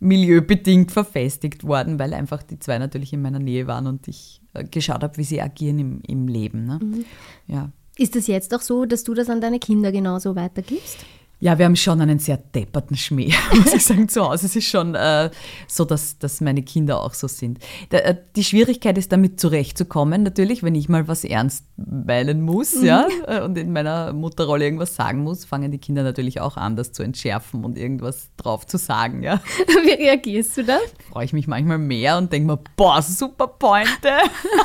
milieubedingt 0.00 0.92
verfestigt 0.92 1.64
worden, 1.64 1.98
weil 1.98 2.14
einfach 2.14 2.42
die 2.42 2.58
zwei 2.58 2.78
natürlich 2.78 3.12
in 3.12 3.22
meiner 3.22 3.38
Nähe 3.38 3.66
waren 3.66 3.86
und 3.86 4.08
ich 4.08 4.40
äh, 4.54 4.64
geschaut 4.64 5.02
habe, 5.02 5.16
wie 5.18 5.24
sie 5.24 5.42
agieren 5.42 5.78
im, 5.78 6.00
im 6.06 6.28
Leben. 6.28 6.64
Ne? 6.64 6.78
Mhm. 6.82 7.04
Ja. 7.46 7.70
Ist 7.98 8.16
es 8.16 8.26
jetzt 8.26 8.54
auch 8.54 8.60
so, 8.60 8.84
dass 8.84 9.04
du 9.04 9.14
das 9.14 9.28
an 9.30 9.40
deine 9.40 9.58
Kinder 9.58 9.92
genauso 9.92 10.36
weitergibst? 10.36 10.98
Ja, 11.38 11.58
wir 11.58 11.66
haben 11.66 11.76
schon 11.76 12.00
einen 12.00 12.18
sehr 12.18 12.38
depperten 12.38 12.96
Schmäh, 12.96 13.30
muss 13.54 13.74
ich 13.74 13.84
sagen, 13.84 14.08
zu 14.08 14.26
Hause. 14.26 14.46
Es 14.46 14.56
ist 14.56 14.68
schon 14.68 14.94
äh, 14.94 15.30
so, 15.68 15.84
dass, 15.84 16.18
dass 16.18 16.40
meine 16.40 16.62
Kinder 16.62 17.02
auch 17.02 17.12
so 17.12 17.28
sind. 17.28 17.58
Da, 17.90 17.98
äh, 17.98 18.16
die 18.36 18.44
Schwierigkeit 18.44 18.96
ist, 18.96 19.12
damit 19.12 19.38
zurechtzukommen, 19.38 20.22
natürlich, 20.22 20.62
wenn 20.62 20.74
ich 20.74 20.88
mal 20.88 21.08
was 21.08 21.24
ernst 21.24 21.66
meinen 21.76 22.40
muss, 22.40 22.76
mhm. 22.76 22.84
ja, 22.86 23.06
äh, 23.26 23.42
und 23.42 23.58
in 23.58 23.70
meiner 23.72 24.14
Mutterrolle 24.14 24.64
irgendwas 24.64 24.94
sagen 24.94 25.24
muss, 25.24 25.44
fangen 25.44 25.70
die 25.70 25.78
Kinder 25.78 26.02
natürlich 26.02 26.40
auch 26.40 26.56
an, 26.56 26.74
das 26.74 26.92
zu 26.92 27.02
entschärfen 27.02 27.66
und 27.66 27.76
irgendwas 27.76 28.30
drauf 28.38 28.66
zu 28.66 28.78
sagen, 28.78 29.22
ja. 29.22 29.42
Wie 29.66 29.92
reagierst 29.92 30.56
du 30.56 30.64
da? 30.64 30.78
Freue 31.10 31.26
ich 31.26 31.34
mich 31.34 31.46
manchmal 31.46 31.78
mehr 31.78 32.16
und 32.16 32.32
denke 32.32 32.46
mir, 32.46 32.58
boah, 32.76 33.02
super 33.02 33.46
Pointe. 33.46 34.08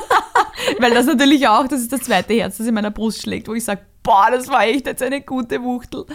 Weil 0.80 0.94
das 0.94 1.06
natürlich 1.06 1.50
auch, 1.50 1.68
das 1.68 1.82
ist 1.82 1.92
das 1.92 2.02
zweite 2.02 2.34
Herz, 2.36 2.58
das 2.58 2.68
in 2.68 2.74
meiner 2.74 2.92
Brust 2.92 3.24
schlägt, 3.24 3.50
wo 3.50 3.54
ich 3.54 3.66
sage, 3.66 3.82
boah, 4.04 4.28
das 4.32 4.48
war 4.48 4.64
echt 4.64 4.86
jetzt 4.86 5.04
eine 5.04 5.22
gute 5.22 5.62
Wuchtel. 5.62 6.06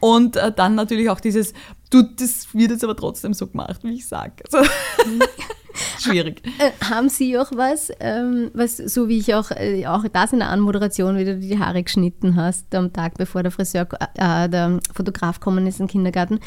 Und 0.00 0.36
äh, 0.36 0.52
dann 0.52 0.74
natürlich 0.74 1.10
auch 1.10 1.20
dieses, 1.20 1.52
du, 1.90 2.02
das 2.02 2.54
wird 2.54 2.70
jetzt 2.70 2.84
aber 2.84 2.96
trotzdem 2.96 3.34
so 3.34 3.46
gemacht, 3.46 3.80
wie 3.82 3.94
ich 3.94 4.06
sage. 4.06 4.42
Also, 4.50 4.68
schwierig. 5.98 6.42
Äh, 6.58 6.72
haben 6.84 7.08
Sie 7.08 7.38
auch 7.38 7.50
was, 7.54 7.90
ähm, 8.00 8.50
was, 8.54 8.76
so 8.76 9.08
wie 9.08 9.18
ich 9.18 9.34
auch, 9.34 9.50
äh, 9.50 9.86
auch 9.86 10.04
das 10.12 10.32
in 10.32 10.38
der 10.40 10.50
Anmoderation, 10.50 11.16
wie 11.18 11.24
du 11.24 11.38
die 11.38 11.58
Haare 11.58 11.82
geschnitten 11.82 12.36
hast, 12.36 12.74
am 12.74 12.92
Tag 12.92 13.14
bevor 13.14 13.42
der 13.42 13.52
Friseur, 13.52 13.86
äh, 14.14 14.48
der 14.48 14.80
Fotograf 14.94 15.40
kommen 15.40 15.66
ist 15.66 15.80
im 15.80 15.86
Kindergarten, 15.86 16.40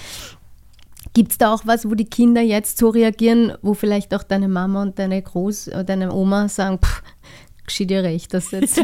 Gibt 1.13 1.31
es 1.31 1.37
da 1.37 1.53
auch 1.53 1.63
was, 1.65 1.89
wo 1.89 1.95
die 1.95 2.05
Kinder 2.05 2.41
jetzt 2.41 2.77
so 2.77 2.89
reagieren, 2.89 3.53
wo 3.61 3.73
vielleicht 3.73 4.13
auch 4.13 4.21
deine 4.21 4.47
Mama 4.47 4.83
und 4.83 4.99
deine 4.99 5.21
Groß-, 5.21 5.71
äh, 5.71 5.83
deine 5.83 6.13
Oma 6.13 6.49
sagen, 6.49 6.77
pff, 6.77 7.01
geschieht 7.69 7.89
dir 7.89 8.03
recht, 8.03 8.33
das 8.33 8.51
jetzt. 8.51 8.77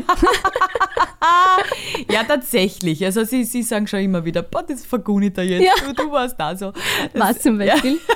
ja, 2.12 2.24
tatsächlich. 2.24 3.04
Also 3.04 3.24
sie, 3.24 3.44
sie 3.44 3.64
sagen 3.64 3.88
schon 3.88 4.00
immer 4.00 4.24
wieder, 4.26 4.42
boah, 4.44 4.64
das 4.64 4.86
vergunit 4.86 5.38
er 5.38 5.44
jetzt, 5.44 5.66
ja. 5.66 5.74
du, 5.86 5.94
du, 5.94 6.12
warst 6.12 6.40
da 6.40 6.56
so. 6.56 6.72
Das, 7.14 7.22
Was 7.22 7.42
zum 7.42 7.58
Beispiel? 7.58 8.00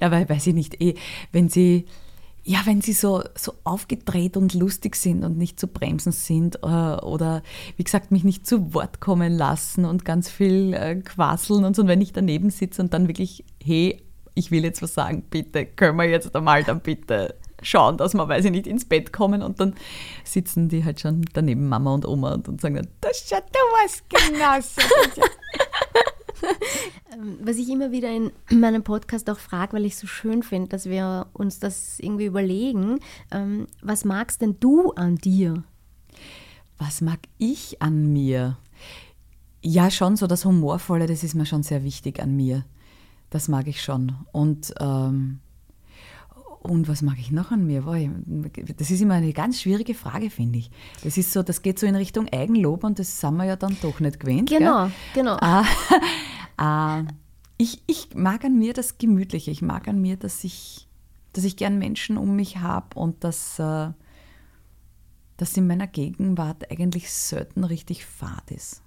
Ja, 0.00 0.10
weil, 0.10 0.28
weiß 0.28 0.48
ich 0.48 0.54
nicht, 0.54 0.80
eh, 0.80 0.94
wenn 1.32 1.48
sie, 1.48 1.84
ja, 2.42 2.60
wenn 2.64 2.80
sie 2.80 2.92
so, 2.92 3.22
so 3.36 3.54
aufgedreht 3.62 4.36
und 4.36 4.54
lustig 4.54 4.96
sind 4.96 5.22
und 5.22 5.38
nicht 5.38 5.60
zu 5.60 5.68
bremsen 5.68 6.12
sind 6.12 6.56
äh, 6.62 6.66
oder, 6.66 7.42
wie 7.76 7.84
gesagt, 7.84 8.10
mich 8.10 8.24
nicht 8.24 8.46
zu 8.46 8.74
Wort 8.74 9.00
kommen 9.00 9.32
lassen 9.32 9.84
und 9.84 10.04
ganz 10.04 10.28
viel 10.28 10.74
äh, 10.74 10.96
quasseln 10.96 11.64
und 11.64 11.76
so, 11.76 11.82
und 11.82 11.88
wenn 11.88 12.00
ich 12.00 12.12
daneben 12.12 12.50
sitze 12.50 12.82
und 12.82 12.92
dann 12.92 13.06
wirklich, 13.06 13.44
hey, 13.62 14.02
ich 14.34 14.50
will 14.50 14.64
jetzt 14.64 14.82
was 14.82 14.94
sagen, 14.94 15.22
bitte, 15.30 15.66
können 15.66 15.98
wir 15.98 16.08
jetzt 16.08 16.34
einmal 16.34 16.64
dann 16.64 16.80
bitte 16.80 17.36
schauen, 17.62 17.96
dass 17.96 18.14
wir, 18.14 18.28
weiß 18.28 18.44
ich 18.46 18.50
nicht, 18.50 18.66
ins 18.66 18.84
Bett 18.84 19.12
kommen 19.12 19.42
und 19.42 19.60
dann 19.60 19.74
sitzen 20.24 20.68
die 20.68 20.84
halt 20.84 21.00
schon 21.00 21.24
daneben 21.32 21.68
Mama 21.68 21.94
und 21.94 22.06
Oma 22.06 22.34
und, 22.34 22.48
und 22.48 22.60
sagen 22.60 22.76
dann, 22.76 22.88
das 23.00 23.28
schaut 23.28 23.44
du 23.52 23.58
was 23.82 24.02
genauso. 24.08 24.80
Ähm, 27.12 27.38
was 27.42 27.56
ich 27.56 27.68
immer 27.68 27.92
wieder 27.92 28.10
in 28.10 28.30
meinem 28.50 28.82
Podcast 28.82 29.28
auch 29.30 29.38
frage, 29.38 29.74
weil 29.74 29.84
ich 29.84 29.94
es 29.94 30.00
so 30.00 30.06
schön 30.06 30.42
finde, 30.42 30.68
dass 30.68 30.86
wir 30.86 31.26
uns 31.32 31.58
das 31.58 31.98
irgendwie 32.00 32.26
überlegen, 32.26 33.00
ähm, 33.30 33.66
was 33.82 34.04
magst 34.04 34.40
denn 34.40 34.56
du 34.60 34.92
an 34.92 35.16
dir? 35.16 35.62
Was 36.78 37.00
mag 37.00 37.18
ich 37.38 37.82
an 37.82 38.12
mir? 38.12 38.56
Ja, 39.62 39.90
schon 39.90 40.16
so 40.16 40.26
das 40.26 40.44
Humorvolle, 40.44 41.06
das 41.06 41.22
ist 41.22 41.34
mir 41.34 41.46
schon 41.46 41.62
sehr 41.62 41.84
wichtig 41.84 42.20
an 42.20 42.34
mir. 42.34 42.64
Das 43.28 43.48
mag 43.48 43.68
ich 43.68 43.82
schon. 43.82 44.16
Und 44.32 44.72
ähm, 44.80 45.40
und 46.62 46.88
was 46.88 47.00
mag 47.00 47.18
ich 47.18 47.30
noch 47.30 47.50
an 47.50 47.66
mir? 47.66 47.82
Das 48.76 48.90
ist 48.90 49.00
immer 49.00 49.14
eine 49.14 49.32
ganz 49.32 49.62
schwierige 49.62 49.94
Frage, 49.94 50.28
finde 50.28 50.58
ich. 50.58 50.70
Das 51.02 51.16
ist 51.16 51.32
so, 51.32 51.42
das 51.42 51.62
geht 51.62 51.78
so 51.78 51.86
in 51.86 51.96
Richtung 51.96 52.28
Eigenlob 52.28 52.84
und 52.84 52.98
das 52.98 53.18
sind 53.18 53.36
wir 53.36 53.44
ja 53.44 53.56
dann 53.56 53.76
doch 53.80 53.98
nicht 53.98 54.20
gewöhnt. 54.20 54.50
Genau, 54.50 54.84
gell? 54.84 54.92
genau. 55.14 55.38
Ah, 55.40 55.64
ah, 56.58 57.04
ich, 57.56 57.82
ich 57.86 58.14
mag 58.14 58.44
an 58.44 58.58
mir 58.58 58.74
das 58.74 58.98
Gemütliche. 58.98 59.50
Ich 59.50 59.62
mag 59.62 59.88
an 59.88 60.02
mir, 60.02 60.16
dass 60.16 60.44
ich, 60.44 60.86
dass 61.32 61.44
ich 61.44 61.56
gern 61.56 61.78
Menschen 61.78 62.18
um 62.18 62.36
mich 62.36 62.58
habe 62.58 62.98
und 62.98 63.24
dass, 63.24 63.58
äh, 63.58 63.88
dass 65.38 65.56
in 65.56 65.66
meiner 65.66 65.86
Gegenwart 65.86 66.70
eigentlich 66.70 67.10
selten 67.10 67.64
richtig 67.64 68.04
fad 68.04 68.50
ist. 68.50 68.82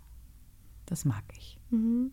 Das 0.85 1.05
mag 1.05 1.23
ich. 1.35 1.57
Mhm. 1.71 2.11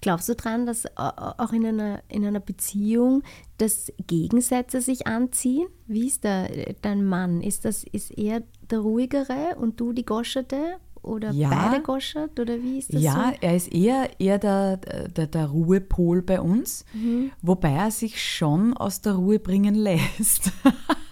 Glaubst 0.00 0.28
du 0.28 0.34
daran, 0.34 0.66
dass 0.66 0.84
auch 0.96 1.52
in 1.52 1.66
einer, 1.66 2.02
in 2.08 2.24
einer 2.24 2.40
Beziehung, 2.40 3.22
dass 3.58 3.92
Gegensätze 4.06 4.80
sich 4.80 5.06
anziehen? 5.06 5.68
Wie 5.86 6.06
ist 6.06 6.24
der, 6.24 6.74
dein 6.82 7.04
Mann? 7.04 7.42
Ist, 7.42 7.64
das, 7.64 7.84
ist 7.84 8.16
er 8.16 8.42
der 8.70 8.80
Ruhigere 8.80 9.56
und 9.58 9.80
du 9.80 9.92
die 9.92 10.04
Goscherte? 10.04 10.78
Oder 11.06 11.30
ja, 11.30 11.48
beide 11.48 11.82
goschert? 11.82 12.38
Oder 12.40 12.60
wie 12.60 12.78
ist 12.78 12.92
das 12.92 13.00
Ja, 13.00 13.32
so? 13.32 13.38
er 13.40 13.56
ist 13.56 13.72
eher, 13.72 14.10
eher 14.18 14.38
der, 14.38 14.76
der, 14.78 15.28
der 15.28 15.46
Ruhepol 15.46 16.20
bei 16.20 16.40
uns, 16.40 16.84
mhm. 16.92 17.30
wobei 17.42 17.70
er 17.70 17.92
sich 17.92 18.20
schon 18.20 18.76
aus 18.76 19.02
der 19.02 19.12
Ruhe 19.12 19.38
bringen 19.38 19.76
lässt. 19.76 20.50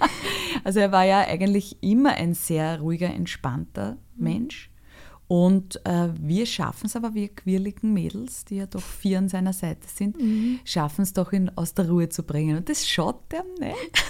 also 0.64 0.80
er 0.80 0.90
war 0.90 1.04
ja 1.04 1.20
eigentlich 1.20 1.78
immer 1.80 2.10
ein 2.10 2.34
sehr 2.34 2.80
ruhiger, 2.80 3.06
entspannter 3.06 3.98
mhm. 4.16 4.24
Mensch. 4.24 4.70
Und 5.26 5.80
äh, 5.86 6.10
wir 6.20 6.44
schaffen 6.44 6.86
es 6.86 6.96
aber, 6.96 7.14
wir 7.14 7.28
quirligen 7.28 7.94
Mädels, 7.94 8.44
die 8.44 8.56
ja 8.56 8.66
doch 8.66 8.82
vier 8.82 9.18
an 9.18 9.28
seiner 9.28 9.54
Seite 9.54 9.88
sind, 9.88 10.20
mhm. 10.20 10.60
schaffen 10.64 11.02
es 11.02 11.14
doch, 11.14 11.32
ihn 11.32 11.50
aus 11.56 11.72
der 11.72 11.88
Ruhe 11.88 12.10
zu 12.10 12.24
bringen. 12.24 12.58
Und 12.58 12.68
das 12.68 12.86
schaut 12.86 13.32
er 13.32 13.44
nicht. 13.58 14.04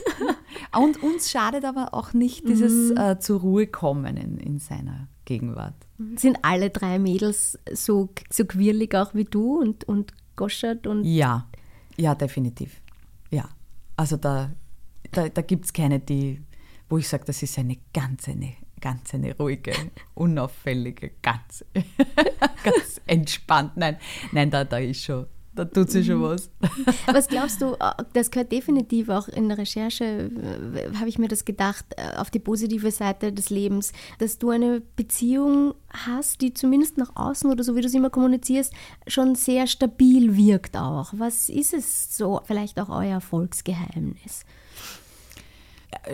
Und 0.77 1.03
uns 1.03 1.31
schadet 1.31 1.65
aber 1.65 1.95
auch 1.95 2.15
nicht 2.15 2.49
dieses 2.49 2.91
mhm. 2.91 2.97
äh, 2.97 3.19
zur 3.21 3.41
Ruhe 3.41 3.69
kommen 3.69 4.17
in, 4.17 4.39
in 4.39 4.59
seiner 4.59 5.09
Gegenwart. 5.25 5.75
Sind 6.17 6.39
alle 6.43 6.71
drei 6.71 6.99
Mädels 6.99 7.59
so, 7.73 8.09
so 8.29 8.45
quirlig 8.45 8.95
auch 8.97 9.15
wie 9.15 9.25
du 9.25 9.61
und, 9.61 9.85
und 9.85 10.13
Goschert? 10.35 10.87
Und 10.89 11.05
ja, 11.05 11.47
ja, 11.97 12.17
definitiv. 12.17 12.81
Ja, 13.31 13.49
also 13.97 14.17
da, 14.17 14.51
da, 15.13 15.29
da 15.29 15.43
gibt 15.43 15.67
es 15.67 15.73
keine, 15.73 16.01
die, 16.01 16.43
wo 16.89 16.99
ich 16.99 17.09
sage, 17.09 17.25
das 17.25 17.43
ist 17.43 17.57
eine 17.59 17.79
ganz 17.93 18.29
eine 18.29 18.55
ganz 18.85 19.15
eine 19.15 19.35
ruhige, 19.35 19.73
unauffällige, 20.13 21.13
ganz, 21.23 21.65
ganz 22.63 23.01
entspannt. 23.07 23.73
Nein, 23.77 23.97
nein, 24.31 24.51
da, 24.51 24.63
da 24.65 24.77
ist 24.77 25.03
schon, 25.03 25.25
da 25.55 25.65
tut 25.65 25.91
sich 25.91 26.07
schon 26.07 26.21
was. 26.21 26.51
Was 27.07 27.29
glaubst 27.29 27.63
du, 27.63 27.77
äh, 27.81 28.05
das 28.13 28.31
gehört 28.31 28.53
definitiv 28.53 29.09
auch 29.09 29.27
in 29.29 29.49
der 29.49 29.57
Recherche, 29.57 30.05
äh, 30.05 30.95
habe 30.99 31.09
ich 31.09 31.19
mir 31.19 31.29
das 31.29 31.47
gedacht, 31.47 31.87
äh, 31.97 32.15
auf 32.19 32.31
die 32.31 32.41
positive 32.41 32.91
Seite 32.91 33.33
des 33.33 33.49
Lebens, 33.49 33.95
dass 34.19 34.37
du 34.37 34.51
eine 34.51 34.83
Beziehung 34.97 35.73
hast, 35.89 36.43
die 36.43 36.53
zumindest 36.53 36.99
nach 36.99 37.17
außen 37.17 37.51
oder 37.51 37.65
so 37.65 37.75
wie 37.77 37.81
du 37.81 37.87
es 37.87 37.95
immer 37.95 38.11
kommunizierst, 38.11 38.75
schon 39.07 39.35
sehr 39.35 39.67
stabil 39.67 40.37
wirkt 40.37 40.77
auch. 40.77 41.15
Was 41.17 41.49
ist 41.49 41.73
es 41.73 42.19
so, 42.19 42.43
vielleicht 42.45 42.79
auch 42.79 42.91
euer 42.91 43.13
Erfolgsgeheimnis? 43.13 44.45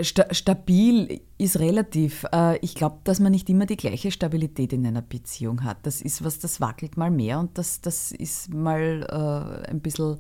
Stabil 0.02 1.20
ist 1.38 1.58
relativ. 1.58 2.24
Äh, 2.32 2.58
ich 2.58 2.74
glaube, 2.74 2.98
dass 3.04 3.20
man 3.20 3.32
nicht 3.32 3.48
immer 3.50 3.66
die 3.66 3.76
gleiche 3.76 4.10
Stabilität 4.10 4.72
in 4.72 4.86
einer 4.86 5.02
Beziehung 5.02 5.64
hat. 5.64 5.78
Das 5.84 6.00
ist 6.00 6.24
was, 6.24 6.38
das 6.38 6.60
wackelt 6.60 6.96
mal 6.96 7.10
mehr 7.10 7.38
und 7.38 7.56
das, 7.58 7.80
das 7.80 8.12
ist 8.12 8.52
mal 8.52 9.06
äh, 9.08 9.70
ein 9.70 9.80
bisschen 9.80 10.18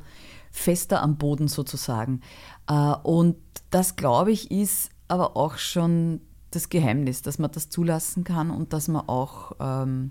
fester 0.50 1.02
am 1.02 1.16
Boden 1.16 1.48
sozusagen. 1.48 2.20
Äh, 2.68 2.94
und 3.02 3.36
das, 3.70 3.96
glaube 3.96 4.32
ich, 4.32 4.50
ist 4.50 4.90
aber 5.08 5.36
auch 5.36 5.58
schon 5.58 6.20
das 6.50 6.68
Geheimnis, 6.68 7.22
dass 7.22 7.38
man 7.38 7.50
das 7.52 7.70
zulassen 7.70 8.24
kann 8.24 8.50
und 8.50 8.72
dass 8.72 8.88
man 8.88 9.08
auch 9.08 9.52
ähm, 9.60 10.10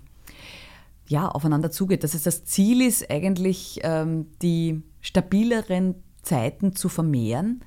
ja, 1.08 1.28
aufeinander 1.28 1.70
zugeht. 1.70 2.04
Dass 2.04 2.14
es 2.14 2.22
das 2.22 2.44
Ziel 2.44 2.80
ist, 2.80 3.10
eigentlich 3.10 3.80
ähm, 3.82 4.26
die 4.42 4.82
stabileren 5.00 5.96
Zeiten 6.22 6.74
zu 6.74 6.88
vermehren 6.88 7.62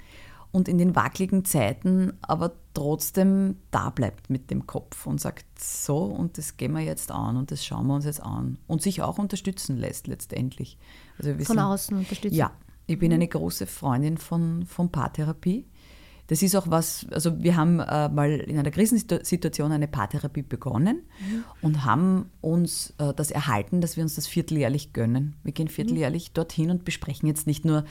und 0.53 0.69
in 0.69 0.77
den 0.77 0.95
wackeligen 0.95 1.43
Zeiten 1.43 2.13
aber 2.21 2.53
trotzdem 2.73 3.57
da 3.71 3.89
bleibt 3.89 4.29
mit 4.29 4.51
dem 4.51 4.65
Kopf 4.67 5.05
und 5.05 5.19
sagt, 5.19 5.45
so, 5.59 5.97
und 5.97 6.37
das 6.37 6.57
gehen 6.57 6.71
wir 6.73 6.81
jetzt 6.81 7.11
an 7.11 7.35
und 7.37 7.51
das 7.51 7.65
schauen 7.65 7.87
wir 7.87 7.95
uns 7.95 8.05
jetzt 8.05 8.21
an 8.21 8.59
und 8.67 8.81
sich 8.81 9.01
auch 9.01 9.17
unterstützen 9.17 9.77
lässt 9.77 10.07
letztendlich. 10.07 10.77
Also 11.17 11.33
von 11.33 11.45
sind, 11.45 11.59
außen 11.59 11.97
unterstützen? 11.97 12.35
Ja, 12.35 12.51
ich 12.85 12.99
bin 12.99 13.11
eine 13.11 13.27
große 13.27 13.65
Freundin 13.65 14.17
von, 14.17 14.65
von 14.67 14.91
Paartherapie. 14.91 15.65
Das 16.27 16.43
ist 16.43 16.55
auch 16.55 16.69
was, 16.69 17.07
also 17.11 17.43
wir 17.43 17.57
haben 17.57 17.79
äh, 17.79 18.07
mal 18.09 18.31
in 18.31 18.57
einer 18.57 18.71
Krisensituation 18.71 19.71
eine 19.71 19.87
Paartherapie 19.87 20.43
begonnen 20.43 21.01
mhm. 21.19 21.43
und 21.61 21.83
haben 21.83 22.29
uns 22.41 22.93
äh, 22.99 23.13
das 23.13 23.31
erhalten, 23.31 23.81
dass 23.81 23.97
wir 23.97 24.03
uns 24.03 24.15
das 24.15 24.27
vierteljährlich 24.27 24.93
gönnen. 24.93 25.35
Wir 25.43 25.51
gehen 25.51 25.67
vierteljährlich 25.67 26.29
mhm. 26.29 26.33
dorthin 26.35 26.69
und 26.69 26.85
besprechen 26.85 27.27
jetzt 27.27 27.47
nicht 27.47 27.65
nur 27.65 27.85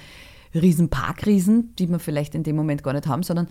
Riesenparkriesen, 0.54 1.74
die 1.76 1.88
wir 1.88 1.98
vielleicht 1.98 2.34
in 2.34 2.42
dem 2.42 2.56
Moment 2.56 2.82
gar 2.82 2.92
nicht 2.92 3.06
haben, 3.06 3.22
sondern 3.22 3.48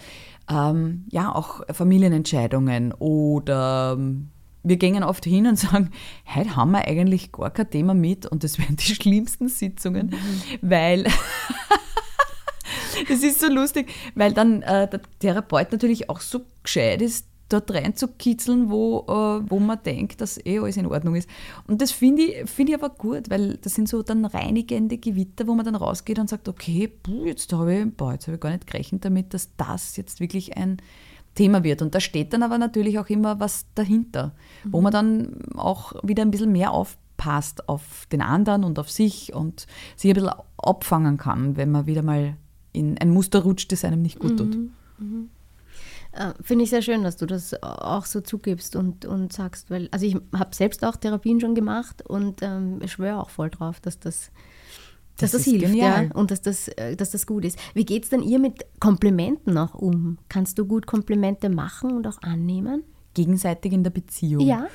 ähm, 0.50 1.06
ja 1.10 1.34
auch 1.34 1.62
Familienentscheidungen 1.72 2.94
oder 2.94 3.96
ähm, 3.98 4.30
wir 4.64 4.78
gehen 4.78 5.04
oft 5.04 5.26
hin 5.26 5.48
und 5.48 5.58
sagen, 5.58 5.90
heute 6.34 6.56
haben 6.56 6.72
wir 6.72 6.88
eigentlich 6.88 7.32
gar 7.32 7.50
kein 7.50 7.70
Thema 7.70 7.94
mit 7.94 8.26
und 8.26 8.44
das 8.44 8.60
wären 8.60 8.76
die 8.76 8.84
schlimmsten 8.96 9.48
Sitzungen, 9.48 10.08
mhm. 10.08 10.58
weil 10.62 11.04
das 13.08 13.24
ist 13.24 13.40
so 13.40 13.48
lustig, 13.48 13.92
weil 14.16 14.34
dann 14.34 14.62
äh, 14.62 14.88
der 14.88 15.02
Therapeut 15.20 15.72
natürlich 15.72 16.10
auch 16.10 16.20
so 16.20 16.42
gescheit 16.64 17.02
ist, 17.02 17.28
dort 17.52 17.72
reinzukitzeln, 17.72 18.70
wo, 18.70 19.06
äh, 19.08 19.50
wo 19.50 19.60
man 19.60 19.80
denkt, 19.84 20.22
dass 20.22 20.44
eh 20.46 20.60
alles 20.60 20.78
in 20.78 20.86
Ordnung 20.86 21.16
ist. 21.16 21.30
Und 21.68 21.82
das 21.82 21.92
finde 21.92 22.24
ich, 22.24 22.50
find 22.50 22.70
ich 22.70 22.76
aber 22.76 22.90
gut, 22.90 23.30
weil 23.30 23.58
das 23.58 23.76
sind 23.76 23.88
so 23.88 24.04
dann 24.04 24.26
reinigende 24.26 24.98
Gewitter, 24.98 25.48
wo 25.48 25.56
man 25.56 25.66
dann 25.66 25.76
rausgeht 25.76 26.20
und 26.20 26.30
sagt, 26.30 26.48
okay, 26.48 26.88
puh, 26.88 27.26
jetzt 27.26 27.52
habe 27.54 27.76
ich, 27.76 27.94
boah, 27.96 28.14
jetzt 28.14 28.28
hab 28.28 28.34
ich 28.34 28.40
gar 28.40 28.52
nicht 28.52 28.68
gerechnet 28.68 29.06
damit, 29.06 29.34
dass 29.34 29.56
das 29.58 29.98
jetzt 29.98 30.20
wirklich 30.20 30.58
ein 30.58 30.78
Thema 31.36 31.64
wird. 31.64 31.82
Und 31.82 31.96
da 31.96 32.00
steht 32.00 32.34
dann 32.34 32.44
aber 32.44 32.58
natürlich 32.58 33.00
auch 33.00 33.10
immer 33.10 33.40
was 33.40 33.66
dahinter, 33.76 34.34
mhm. 34.64 34.74
wo 34.74 34.82
man 34.82 34.92
dann 34.92 35.36
auch 35.56 35.94
wieder 36.04 36.24
ein 36.24 36.32
bisschen 36.32 36.52
mehr 36.52 36.72
aufpasst 36.72 37.70
auf 37.70 38.08
den 38.12 38.22
anderen 38.22 38.64
und 38.64 38.80
auf 38.80 38.90
sich 38.90 39.34
und 39.34 39.66
sich 39.96 40.12
ein 40.12 40.16
bisschen 40.16 40.34
abfangen 40.58 41.18
kann, 41.18 41.56
wenn 41.58 41.72
man 41.72 41.86
wieder 41.86 42.04
mal 42.04 42.36
in 42.74 42.98
ein 42.98 43.10
Muster 43.10 43.44
rutscht, 43.44 43.72
das 43.72 43.86
einem 43.86 44.02
nicht 44.02 44.20
gut 44.20 44.38
tut. 44.38 44.56
Mhm. 44.56 44.72
Mhm. 45.00 45.30
Äh, 46.14 46.34
Finde 46.42 46.64
ich 46.64 46.70
sehr 46.70 46.82
schön, 46.82 47.04
dass 47.04 47.18
du 47.18 47.26
das 47.26 47.62
auch 47.64 48.06
so 48.06 48.22
zugibst 48.22 48.76
und, 48.76 49.06
und 49.06 49.32
sagst, 49.32 49.70
weil, 49.70 49.88
also 49.92 50.06
ich 50.06 50.16
habe 50.36 50.54
selbst 50.54 50.84
auch 50.84 50.96
Therapien 50.98 51.40
schon 51.40 51.56
gemacht 51.56 52.06
und 52.06 52.42
ähm, 52.42 52.80
ich 52.82 52.92
schwöre 52.92 53.20
auch 53.22 53.30
voll 53.30 53.50
drauf, 53.50 53.80
dass 53.80 54.00
das, 54.00 54.32
dass 55.18 55.32
das, 55.32 55.44
das 55.44 55.44
hilft 55.46 55.74
ja, 55.74 56.10
und 56.14 56.32
dass 56.32 56.42
das, 56.42 56.68
äh, 56.70 56.96
dass 56.98 57.12
das 57.12 57.26
gut 57.26 57.46
ist. 57.46 57.58
Wie 57.74 57.86
geht 57.86 58.04
es 58.04 58.10
denn 58.10 58.24
ihr 58.24 58.40
mit 58.40 58.66
Komplimenten 58.80 59.58
auch 59.58 59.74
um? 59.74 60.18
Kannst 60.28 60.58
du 60.58 60.66
gut 60.66 60.86
Komplimente 60.86 61.50
machen 61.50 61.92
und 61.92 62.06
auch 62.08 62.22
annehmen? 62.22 62.84
Gegenseitig 63.14 63.72
in 63.72 63.84
der 63.84 63.92
Beziehung? 63.92 64.46
Ja. 64.46 64.68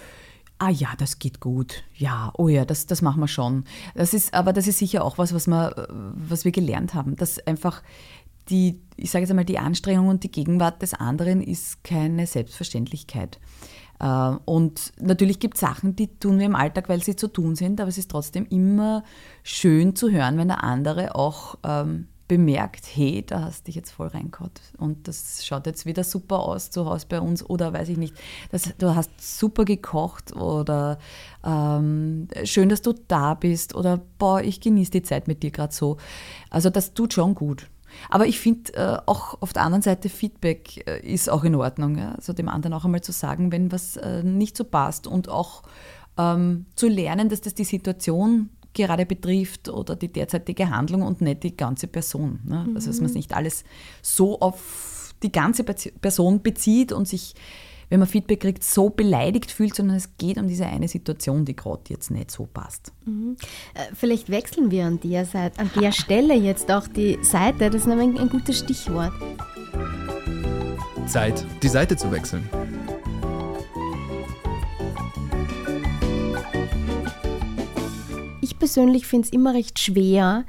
Ah 0.59 0.71
ja, 0.71 0.89
das 0.97 1.19
geht 1.19 1.41
gut. 1.41 1.85
Ja, 1.95 2.33
oh 2.39 2.49
ja, 2.49 2.65
das, 2.65 2.87
das 2.87 3.03
machen 3.03 3.21
wir 3.21 3.29
schon. 3.29 3.65
Das 3.95 4.15
ist, 4.15 4.33
aber 4.33 4.55
das 4.55 4.67
ist 4.67 4.79
sicher 4.79 5.05
auch 5.05 5.19
was, 5.19 5.35
was 5.35 5.47
wir, 5.47 5.87
was 6.15 6.47
wir 6.47 6.53
gelernt 6.53 6.95
haben, 6.95 7.15
dass 7.15 7.47
einfach 7.47 7.83
die, 8.49 8.81
ich 8.97 9.11
sage 9.11 9.23
jetzt 9.23 9.31
einmal, 9.31 9.45
die 9.45 9.59
Anstrengung 9.59 10.09
und 10.09 10.23
die 10.25 10.31
Gegenwart 10.31 10.83
des 10.83 10.95
anderen 10.95 11.43
ist 11.43 11.83
keine 11.85 12.27
Selbstverständlichkeit. 12.27 13.39
Äh, 14.01 14.37
und 14.45 14.93
natürlich 15.01 15.39
gibt 15.39 15.55
es 15.55 15.61
Sachen, 15.61 15.97
die 15.97 16.09
tun 16.19 16.39
wir 16.39 16.47
im 16.47 16.57
Alltag, 16.57 16.89
weil 16.89 17.03
sie 17.03 17.17
zu 17.17 17.29
tun 17.29 17.57
sind, 17.57 17.81
aber 17.81 17.89
es 17.89 17.99
ist 17.99 18.11
trotzdem 18.11 18.47
immer 18.47 19.05
schön 19.43 19.97
zu 19.97 20.11
hören, 20.11 20.39
wenn 20.39 20.49
der 20.49 20.65
andere 20.65 21.15
auch 21.15 21.57
ähm, 21.65 22.09
bemerkt, 22.29 22.87
hey, 22.93 23.25
da 23.25 23.43
hast 23.43 23.61
du 23.61 23.65
dich 23.67 23.77
jetzt 23.77 23.93
voll 23.93 24.09
reingehauen 24.09 24.51
und 24.79 25.07
das 25.07 25.47
schaut 25.47 25.67
jetzt 25.67 25.87
wieder 25.87 26.03
super 26.03 26.41
aus 26.41 26.71
zu 26.71 26.85
Hause 26.85 27.07
bei 27.09 27.21
uns 27.21 27.49
oder 27.49 27.73
weiß 27.73 27.89
ich 27.89 27.99
nicht, 27.99 28.15
das, 28.51 28.75
du 28.79 28.97
hast 28.97 29.11
super 29.21 29.65
gekocht 29.65 30.35
oder 30.35 30.99
ähm, 31.45 32.27
schön, 32.43 32.69
dass 32.69 32.83
du 32.83 32.95
da 33.07 33.35
bist 33.35 33.77
oder 33.77 34.01
boah, 34.19 34.41
ich 34.41 34.61
genieße 34.61 34.91
die 34.91 35.03
Zeit 35.03 35.29
mit 35.29 35.45
dir 35.45 35.53
gerade 35.53 35.73
so. 35.73 35.99
Also 36.51 36.69
das 36.69 36.95
tut 36.95 37.13
schon 37.13 37.37
gut. 37.37 37.69
Aber 38.09 38.27
ich 38.27 38.41
finde 38.41 38.75
äh, 38.75 38.99
auch 39.07 39.41
auf 39.41 39.53
der 39.53 39.63
anderen 39.63 39.83
Seite, 39.83 40.09
Feedback 40.09 40.87
äh, 40.89 41.01
ist 41.01 41.29
auch 41.31 41.45
in 41.45 41.55
Ordnung. 41.55 41.97
Ja? 41.99 42.13
Also 42.13 42.33
dem 42.33 42.49
anderen 42.49 42.75
auch 42.75 42.85
einmal 42.85 43.03
zu 43.03 43.13
sagen, 43.13 43.53
wenn 43.53 43.73
was 43.73 43.97
äh, 43.97 44.23
nicht 44.23 44.57
so 44.57 44.65
passt 44.65 45.07
und 45.07 45.29
auch 45.29 45.63
ähm, 46.19 46.67
zu 46.75 46.89
lernen, 46.89 47.29
dass 47.29 47.41
das 47.41 47.55
die 47.55 47.65
Situation 47.65 48.51
gerade 48.73 49.07
betrifft 49.07 49.69
oder 49.69 49.97
die 49.97 50.13
derzeitige 50.13 50.71
Handlung 50.71 51.03
und 51.03 51.21
nicht 51.21 51.43
die 51.43 51.57
ganze 51.57 51.87
Person. 51.87 52.41
Ne? 52.45 52.67
Mhm. 52.69 52.77
Also 52.77 52.89
dass 52.89 53.01
man 53.01 53.07
es 53.07 53.15
nicht 53.15 53.35
alles 53.35 53.65
so 54.03 54.41
auf 54.41 55.15
die 55.23 55.33
ganze 55.33 55.65
Person 55.65 56.43
bezieht 56.43 56.93
und 56.93 57.09
sich 57.09 57.35
wenn 57.89 58.01
man 58.01 58.09
Feedback 58.09 58.41
kriegt, 58.41 58.65
so 58.65 58.91
beleidigt 58.91 59.51
fühlt, 59.51 59.75
sondern 59.75 59.97
es 59.97 60.17
geht 60.19 60.39
um 60.39 60.49
diese 60.49 60.67
eine 60.67 60.89
Situation, 60.89 61.45
die 61.45 61.55
gerade 61.55 61.83
jetzt 61.89 62.11
nicht 62.11 62.31
so 62.31 62.47
passt. 62.47 62.93
Mhm. 63.05 63.37
Äh, 63.75 63.95
vielleicht 63.95 64.31
wechseln 64.31 64.71
wir 64.71 64.87
an 64.87 65.01
der 65.01 65.25
Seite, 65.25 65.61
an 65.61 65.71
der 65.81 65.93
Stelle 65.93 66.35
jetzt 66.35 66.71
auch 66.71 66.89
die 66.89 67.19
Seite, 67.23 67.71
das 67.71 67.83
ist 67.83 67.87
nämlich 67.87 68.21
ein 68.21 68.29
gutes 68.29 68.59
Stichwort. 68.59 69.13
Zeit, 71.07 71.45
die 71.63 71.69
Seite 71.69 71.97
zu 71.97 72.11
wechseln. 72.11 72.49
Ich 78.41 78.59
persönlich 78.59 79.07
finde 79.07 79.27
es 79.27 79.33
immer 79.33 79.55
recht 79.55 79.79
schwer, 79.79 80.45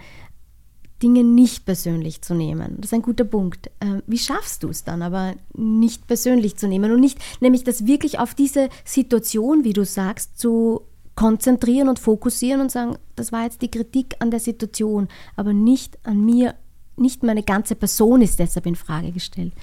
Dinge 1.02 1.24
nicht 1.24 1.66
persönlich 1.66 2.22
zu 2.22 2.34
nehmen. 2.34 2.76
Das 2.78 2.88
ist 2.88 2.94
ein 2.94 3.02
guter 3.02 3.24
Punkt. 3.24 3.70
Ähm, 3.82 4.02
wie 4.08 4.18
schaffst 4.18 4.64
du 4.64 4.70
es 4.70 4.84
dann 4.84 5.02
aber 5.02 5.36
nicht 5.54 6.08
persönlich 6.08 6.58
zu 6.58 6.68
nehmen 6.68 6.92
und 6.92 7.00
nicht 7.00 7.20
nämlich 7.40 7.64
das 7.64 7.86
wirklich 7.86 8.20
auf 8.20 8.34
diese 8.34 8.70
Situation, 8.84 9.64
wie 9.64 9.74
du 9.74 9.86
sagst, 9.86 10.40
zu 10.40 10.82
konzentrieren 11.16 11.90
und 11.90 12.00
fokussieren 12.00 12.62
und 12.62 12.72
sagen, 12.72 12.98
das 13.16 13.32
war 13.32 13.44
jetzt 13.44 13.62
die 13.62 13.72
Kritik 13.72 14.16
an 14.20 14.32
der 14.32 14.40
Situation, 14.40 15.08
aber 15.36 15.52
nicht 15.52 15.98
an 16.04 16.24
mir, 16.24 16.56
nicht 16.96 17.24
meine 17.24 17.44
ganze 17.44 17.76
Person 17.76 18.22
ist 18.22 18.40
deshalb 18.40 18.66
in 18.68 18.76
Frage 18.76 19.12
gestellt. 19.12 19.54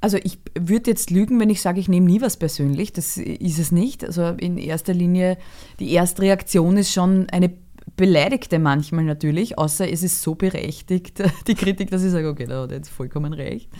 Also 0.00 0.16
ich 0.22 0.38
würde 0.58 0.90
jetzt 0.90 1.10
lügen, 1.10 1.38
wenn 1.40 1.50
ich 1.50 1.60
sage, 1.60 1.78
ich 1.78 1.88
nehme 1.88 2.06
nie 2.06 2.22
was 2.22 2.38
persönlich. 2.38 2.92
Das 2.92 3.18
ist 3.18 3.58
es 3.58 3.70
nicht. 3.70 4.02
Also 4.02 4.28
in 4.28 4.56
erster 4.56 4.94
Linie, 4.94 5.36
die 5.78 5.92
erste 5.92 6.22
Reaktion 6.22 6.78
ist 6.78 6.92
schon 6.92 7.28
eine 7.30 7.52
beleidigte 7.96 8.58
manchmal 8.58 9.04
natürlich, 9.04 9.58
außer 9.58 9.90
es 9.90 10.02
ist 10.02 10.22
so 10.22 10.34
berechtigt, 10.34 11.22
die 11.46 11.54
Kritik, 11.54 11.90
dass 11.90 12.02
ich 12.02 12.10
sage, 12.10 12.28
okay, 12.28 12.46
da 12.46 12.62
hat 12.62 12.70
er 12.70 12.78
jetzt 12.78 12.90
vollkommen 12.90 13.32
recht. 13.32 13.70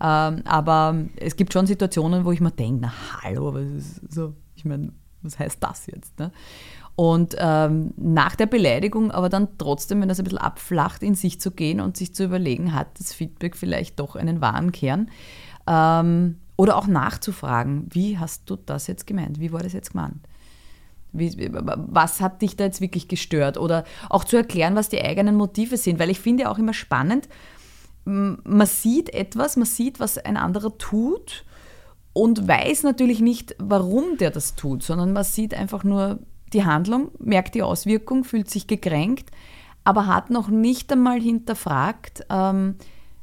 Ähm, 0.00 0.42
aber 0.44 1.04
es 1.16 1.36
gibt 1.36 1.52
schon 1.52 1.66
Situationen, 1.66 2.24
wo 2.24 2.32
ich 2.32 2.40
mir 2.40 2.50
denke, 2.50 2.80
na 2.82 2.92
hallo, 3.22 3.54
was 3.54 3.64
ist 3.64 4.12
so, 4.12 4.34
ich 4.54 4.64
meine, 4.64 4.92
was 5.22 5.38
heißt 5.38 5.58
das 5.60 5.86
jetzt? 5.86 6.18
Ne? 6.18 6.32
Und 6.94 7.36
ähm, 7.38 7.94
nach 7.96 8.36
der 8.36 8.46
Beleidigung 8.46 9.10
aber 9.10 9.28
dann 9.28 9.48
trotzdem, 9.58 10.00
wenn 10.00 10.08
das 10.08 10.18
ein 10.18 10.24
bisschen 10.24 10.38
abflacht, 10.38 11.02
in 11.02 11.14
sich 11.14 11.40
zu 11.40 11.50
gehen 11.50 11.80
und 11.80 11.96
sich 11.96 12.14
zu 12.14 12.24
überlegen, 12.24 12.74
hat 12.74 12.98
das 12.98 13.14
Feedback 13.14 13.56
vielleicht 13.56 13.98
doch 13.98 14.16
einen 14.16 14.40
wahren 14.40 14.72
Kern? 14.72 15.10
Ähm, 15.66 16.36
oder 16.56 16.76
auch 16.76 16.86
nachzufragen, 16.86 17.86
wie 17.90 18.18
hast 18.18 18.48
du 18.50 18.56
das 18.56 18.86
jetzt 18.86 19.06
gemeint? 19.06 19.40
Wie 19.40 19.52
war 19.52 19.62
das 19.62 19.72
jetzt 19.72 19.92
gemeint? 19.92 20.28
Wie, 21.12 21.50
was 21.52 22.20
hat 22.20 22.42
dich 22.42 22.56
da 22.56 22.64
jetzt 22.64 22.80
wirklich 22.80 23.08
gestört? 23.08 23.58
Oder 23.58 23.84
auch 24.08 24.24
zu 24.24 24.36
erklären, 24.36 24.74
was 24.74 24.88
die 24.88 25.02
eigenen 25.02 25.36
Motive 25.36 25.76
sind, 25.76 25.98
weil 25.98 26.10
ich 26.10 26.20
finde 26.20 26.50
auch 26.50 26.58
immer 26.58 26.74
spannend, 26.74 27.28
man 28.04 28.66
sieht 28.66 29.14
etwas, 29.14 29.56
man 29.56 29.66
sieht, 29.66 30.00
was 30.00 30.18
ein 30.18 30.36
anderer 30.36 30.76
tut 30.76 31.44
und 32.12 32.48
weiß 32.48 32.82
natürlich 32.82 33.20
nicht, 33.20 33.54
warum 33.58 34.16
der 34.18 34.30
das 34.30 34.54
tut, 34.54 34.82
sondern 34.82 35.12
man 35.12 35.24
sieht 35.24 35.54
einfach 35.54 35.84
nur 35.84 36.18
die 36.52 36.64
Handlung, 36.64 37.10
merkt 37.18 37.54
die 37.54 37.62
Auswirkung, 37.62 38.24
fühlt 38.24 38.50
sich 38.50 38.66
gekränkt, 38.66 39.30
aber 39.84 40.06
hat 40.06 40.30
noch 40.30 40.48
nicht 40.48 40.92
einmal 40.92 41.20
hinterfragt, 41.20 42.26
ähm, 42.28 42.76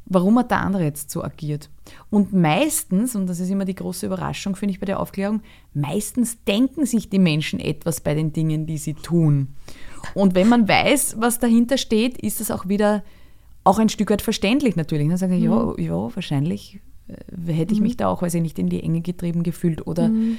warum 0.05 0.39
hat 0.39 0.51
der 0.51 0.61
andere 0.61 0.83
jetzt 0.83 1.11
so 1.11 1.23
agiert. 1.23 1.69
Und 2.09 2.33
meistens, 2.33 3.15
und 3.15 3.27
das 3.27 3.39
ist 3.39 3.49
immer 3.49 3.65
die 3.65 3.75
große 3.75 4.05
Überraschung, 4.05 4.55
finde 4.55 4.73
ich 4.73 4.79
bei 4.79 4.85
der 4.85 4.99
Aufklärung, 4.99 5.41
meistens 5.73 6.43
denken 6.43 6.85
sich 6.85 7.09
die 7.09 7.19
Menschen 7.19 7.59
etwas 7.59 8.01
bei 8.01 8.13
den 8.15 8.33
Dingen, 8.33 8.65
die 8.65 8.77
sie 8.77 8.93
tun. 8.93 9.49
Und 10.13 10.35
wenn 10.35 10.49
man 10.49 10.67
weiß, 10.67 11.17
was 11.19 11.39
dahinter 11.39 11.77
steht, 11.77 12.17
ist 12.17 12.41
es 12.41 12.51
auch 12.51 12.67
wieder 12.67 13.03
auch 13.63 13.79
ein 13.79 13.89
Stück 13.89 14.09
weit 14.09 14.21
verständlich 14.21 14.75
natürlich. 14.75 15.07
Dann 15.07 15.17
sage 15.17 15.35
ich, 15.35 15.43
mhm. 15.43 15.51
ja, 15.51 15.73
ja, 15.77 16.15
wahrscheinlich 16.15 16.79
äh, 17.07 17.53
hätte 17.53 17.73
ich 17.73 17.79
mhm. 17.79 17.87
mich 17.87 17.97
da 17.97 18.07
auch, 18.07 18.21
weiß 18.21 18.33
ich 18.33 18.41
nicht, 18.41 18.57
in 18.59 18.69
die 18.69 18.81
Enge 18.81 19.01
getrieben 19.01 19.43
gefühlt 19.43 19.85
oder 19.85 20.09
mhm. 20.09 20.37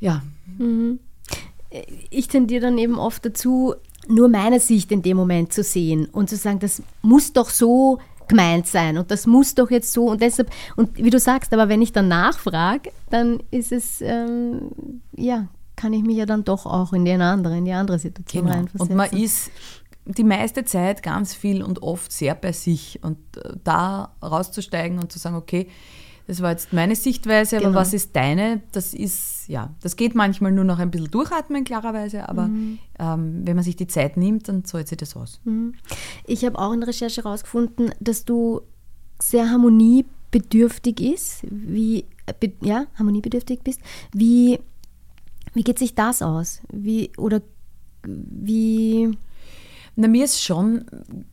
ja. 0.00 0.22
Mhm. 0.58 1.00
Ich 2.08 2.28
tendiere 2.28 2.62
dann 2.62 2.78
eben 2.78 2.98
oft 2.98 3.24
dazu, 3.26 3.74
nur 4.08 4.28
meine 4.28 4.58
Sicht 4.58 4.90
in 4.90 5.02
dem 5.02 5.18
Moment 5.18 5.52
zu 5.52 5.62
sehen 5.62 6.06
und 6.06 6.30
zu 6.30 6.36
sagen, 6.36 6.60
das 6.60 6.82
muss 7.02 7.34
doch 7.34 7.50
so 7.50 7.98
gemeint 8.28 8.66
sein 8.66 8.98
und 8.98 9.10
das 9.10 9.26
muss 9.26 9.54
doch 9.54 9.70
jetzt 9.70 9.92
so 9.92 10.08
und 10.10 10.20
deshalb, 10.22 10.50
und 10.76 10.96
wie 10.96 11.10
du 11.10 11.18
sagst, 11.18 11.52
aber 11.52 11.68
wenn 11.68 11.82
ich 11.82 11.92
dann 11.92 12.08
nachfrage, 12.08 12.90
dann 13.10 13.42
ist 13.50 13.72
es, 13.72 14.00
ähm, 14.00 14.70
ja, 15.16 15.48
kann 15.76 15.92
ich 15.92 16.02
mich 16.02 16.16
ja 16.16 16.26
dann 16.26 16.44
doch 16.44 16.66
auch 16.66 16.92
in 16.92 17.04
die 17.04 17.12
andere, 17.12 17.56
in 17.56 17.64
die 17.64 17.72
andere 17.72 17.98
Situation 17.98 18.44
genau. 18.44 18.56
reinversetzen. 18.56 18.90
Und 18.90 18.96
man 18.96 19.10
ist 19.10 19.50
die 20.04 20.24
meiste 20.24 20.64
Zeit 20.64 21.02
ganz 21.02 21.34
viel 21.34 21.62
und 21.62 21.82
oft 21.82 22.10
sehr 22.10 22.34
bei 22.34 22.52
sich 22.52 22.98
und 23.02 23.18
äh, 23.36 23.54
da 23.62 24.14
rauszusteigen 24.22 24.98
und 24.98 25.12
zu 25.12 25.18
sagen, 25.18 25.36
okay, 25.36 25.68
das 26.28 26.42
war 26.42 26.50
jetzt 26.50 26.74
meine 26.74 26.94
Sichtweise, 26.94 27.56
aber 27.56 27.68
genau. 27.68 27.78
was 27.80 27.94
ist 27.94 28.14
deine? 28.14 28.60
Das 28.72 28.92
ist, 28.92 29.48
ja, 29.48 29.74
das 29.80 29.96
geht 29.96 30.14
manchmal 30.14 30.52
nur 30.52 30.64
noch 30.64 30.78
ein 30.78 30.90
bisschen 30.90 31.10
durchatmen, 31.10 31.64
klarerweise, 31.64 32.28
aber 32.28 32.48
mhm. 32.48 32.78
ähm, 32.98 33.40
wenn 33.44 33.56
man 33.56 33.64
sich 33.64 33.76
die 33.76 33.86
Zeit 33.86 34.18
nimmt, 34.18 34.46
dann 34.46 34.62
zahlt 34.62 34.88
sich 34.88 34.98
das 34.98 35.16
aus. 35.16 35.40
Mhm. 35.44 35.72
Ich 36.26 36.44
habe 36.44 36.58
auch 36.58 36.72
in 36.74 36.80
der 36.80 36.88
Recherche 36.90 37.22
herausgefunden, 37.22 37.92
dass 37.98 38.26
du 38.26 38.60
sehr 39.18 39.50
harmoniebedürftig 39.50 41.00
ist, 41.00 41.40
wie, 41.48 42.04
be, 42.38 42.52
ja, 42.60 42.84
harmoniebedürftig 42.96 43.60
bist. 43.60 43.80
Wie, 44.12 44.60
wie 45.54 45.62
geht 45.62 45.78
sich 45.78 45.94
das 45.94 46.20
aus? 46.20 46.60
Wie, 46.70 47.10
oder 47.16 47.40
wie 48.02 49.16
Na, 50.00 50.06
mir 50.06 50.26
ist 50.26 50.40
schon 50.40 50.84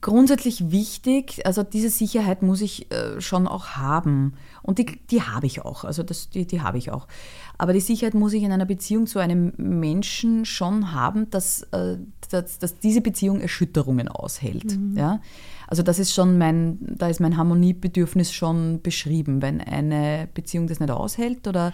grundsätzlich 0.01 0.71
wichtig, 0.71 1.45
also 1.45 1.62
diese 1.62 1.91
Sicherheit 1.91 2.41
muss 2.41 2.62
ich 2.62 2.91
äh, 2.91 3.21
schon 3.21 3.47
auch 3.47 3.67
haben. 3.78 4.34
Und 4.63 4.80
die, 4.80 4.88
die 5.12 5.21
habe 5.21 5.45
ich 5.45 5.63
auch, 5.63 5.84
also 5.84 6.01
das, 6.01 6.32
die, 6.32 6.47
die 6.47 6.62
habe 6.62 6.80
ich 6.80 6.89
auch. 6.89 7.08
Aber 7.60 7.73
die 7.73 7.80
Sicherheit 7.80 8.15
muss 8.15 8.34
ich 8.34 8.41
in 8.41 8.51
einer 8.51 8.65
Beziehung 8.65 9.06
zu 9.06 9.19
einem 9.19 9.54
Menschen 9.58 10.45
schon 10.45 10.93
haben, 10.93 11.30
dass, 11.30 11.62
äh, 11.73 11.97
dass, 12.32 12.58
dass 12.58 12.80
diese 12.80 13.01
Beziehung 13.01 13.39
Erschütterungen 13.39 14.08
aushält. 14.08 14.75
Mhm. 14.80 14.97
Ja? 14.97 15.21
Also 15.67 15.84
das 15.84 15.99
ist 15.99 16.15
schon 16.15 16.39
mein, 16.39 16.80
da 16.82 17.08
ist 17.08 17.19
mein 17.19 17.38
Harmoniebedürfnis 17.38 18.34
schon 18.34 18.82
beschrieben. 18.82 19.43
Wenn 19.43 19.62
eine 19.62 20.28
Beziehung 20.34 20.65
das 20.65 20.80
nicht 20.80 20.89
aushält 20.89 21.47
oder 21.47 21.71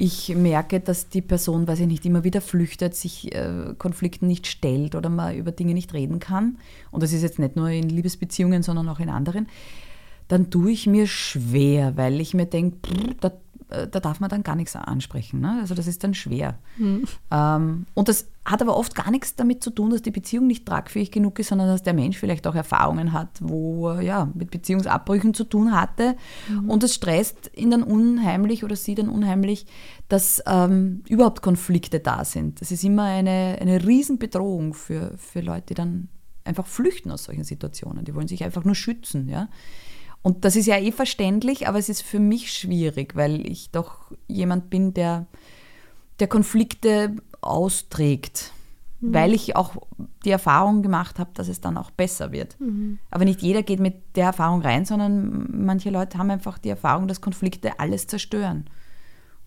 ich 0.00 0.34
merke, 0.36 0.78
dass 0.78 1.08
die 1.08 1.20
Person, 1.20 1.66
weiß 1.66 1.80
ich 1.80 1.88
nicht, 1.88 2.06
immer 2.06 2.22
wieder 2.22 2.40
flüchtet, 2.40 2.94
sich 2.94 3.34
äh, 3.34 3.74
Konflikten 3.78 4.28
nicht 4.28 4.46
stellt 4.46 4.94
oder 4.94 5.08
man 5.08 5.36
über 5.36 5.50
Dinge 5.50 5.74
nicht 5.74 5.92
reden 5.92 6.20
kann, 6.20 6.58
und 6.92 7.02
das 7.02 7.12
ist 7.12 7.22
jetzt 7.22 7.40
nicht 7.40 7.56
nur 7.56 7.68
in 7.68 7.88
Liebesbeziehungen, 7.88 8.62
sondern 8.62 8.88
auch 8.88 9.00
in 9.00 9.08
anderen, 9.08 9.48
dann 10.28 10.50
tue 10.50 10.70
ich 10.70 10.86
mir 10.86 11.08
schwer, 11.08 11.96
weil 11.96 12.20
ich 12.20 12.32
mir 12.32 12.46
denke, 12.46 12.76
da 13.20 13.32
da 13.68 14.00
darf 14.00 14.20
man 14.20 14.30
dann 14.30 14.42
gar 14.42 14.56
nichts 14.56 14.74
ansprechen. 14.74 15.40
Ne? 15.40 15.58
Also 15.60 15.74
das 15.74 15.86
ist 15.86 16.02
dann 16.02 16.14
schwer. 16.14 16.58
Mhm. 16.78 17.04
Ähm, 17.30 17.86
und 17.94 18.08
das 18.08 18.26
hat 18.44 18.62
aber 18.62 18.76
oft 18.76 18.94
gar 18.94 19.10
nichts 19.10 19.36
damit 19.36 19.62
zu 19.62 19.70
tun, 19.70 19.90
dass 19.90 20.00
die 20.00 20.10
Beziehung 20.10 20.46
nicht 20.46 20.64
tragfähig 20.64 21.10
genug 21.10 21.38
ist, 21.38 21.48
sondern 21.48 21.68
dass 21.68 21.82
der 21.82 21.92
Mensch 21.92 22.16
vielleicht 22.16 22.46
auch 22.46 22.54
Erfahrungen 22.54 23.12
hat, 23.12 23.28
wo 23.40 23.90
er 23.90 24.00
ja, 24.00 24.30
mit 24.34 24.50
Beziehungsabbrüchen 24.50 25.34
zu 25.34 25.44
tun 25.44 25.72
hatte. 25.72 26.16
Mhm. 26.48 26.70
Und 26.70 26.82
es 26.82 26.94
stresst 26.94 27.50
ihn 27.54 27.70
dann 27.70 27.82
unheimlich 27.82 28.64
oder 28.64 28.74
sie 28.74 28.94
dann 28.94 29.10
unheimlich, 29.10 29.66
dass 30.08 30.42
ähm, 30.46 31.02
überhaupt 31.08 31.42
Konflikte 31.42 32.00
da 32.00 32.24
sind. 32.24 32.62
Das 32.62 32.72
ist 32.72 32.84
immer 32.84 33.04
eine, 33.04 33.58
eine 33.60 33.86
Riesenbedrohung 33.86 34.72
für, 34.72 35.12
für 35.18 35.40
Leute, 35.40 35.66
die 35.68 35.74
dann 35.74 36.08
einfach 36.44 36.66
flüchten 36.66 37.10
aus 37.10 37.24
solchen 37.24 37.44
Situationen. 37.44 38.06
Die 38.06 38.14
wollen 38.14 38.28
sich 38.28 38.42
einfach 38.42 38.64
nur 38.64 38.74
schützen. 38.74 39.28
Ja? 39.28 39.48
Und 40.22 40.44
das 40.44 40.56
ist 40.56 40.66
ja 40.66 40.76
eh 40.78 40.92
verständlich, 40.92 41.68
aber 41.68 41.78
es 41.78 41.88
ist 41.88 42.02
für 42.02 42.18
mich 42.18 42.52
schwierig, 42.52 43.14
weil 43.16 43.48
ich 43.48 43.70
doch 43.70 44.12
jemand 44.26 44.70
bin, 44.70 44.92
der, 44.94 45.26
der 46.20 46.28
Konflikte 46.28 47.16
austrägt. 47.40 48.52
Mhm. 49.00 49.14
Weil 49.14 49.32
ich 49.32 49.54
auch 49.54 49.76
die 50.24 50.30
Erfahrung 50.30 50.82
gemacht 50.82 51.18
habe, 51.18 51.30
dass 51.34 51.48
es 51.48 51.60
dann 51.60 51.76
auch 51.76 51.90
besser 51.90 52.32
wird. 52.32 52.60
Mhm. 52.60 52.98
Aber 53.10 53.24
nicht 53.24 53.42
jeder 53.42 53.62
geht 53.62 53.80
mit 53.80 54.16
der 54.16 54.26
Erfahrung 54.26 54.60
rein, 54.60 54.84
sondern 54.84 55.46
manche 55.64 55.90
Leute 55.90 56.18
haben 56.18 56.30
einfach 56.30 56.58
die 56.58 56.70
Erfahrung, 56.70 57.06
dass 57.06 57.20
Konflikte 57.20 57.78
alles 57.78 58.08
zerstören. 58.08 58.68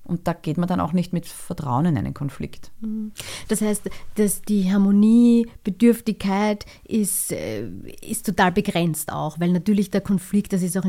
Und 0.04 0.28
da 0.28 0.34
geht 0.34 0.58
man 0.58 0.68
dann 0.68 0.80
auch 0.80 0.94
nicht 0.94 1.14
mit 1.14 1.28
Vertrauen 1.28 1.86
in 1.86 1.98
einen 1.98 2.14
Konflikt. 2.14 2.72
Mhm. 2.82 3.12
Das 3.48 3.62
heißt, 3.62 3.90
dass 4.16 4.42
die 4.42 4.72
Harmoniebedürftigkeit 4.72 6.66
ist, 6.84 7.32
äh, 7.32 7.68
ist 8.02 8.26
total 8.26 8.52
begrenzt 8.52 9.12
auch, 9.12 9.40
weil 9.40 9.52
natürlich 9.52 9.92
der 9.92 10.02
Konflikt, 10.02 10.54
das 10.54 10.64
ist 10.64 10.78
auch 10.78 10.86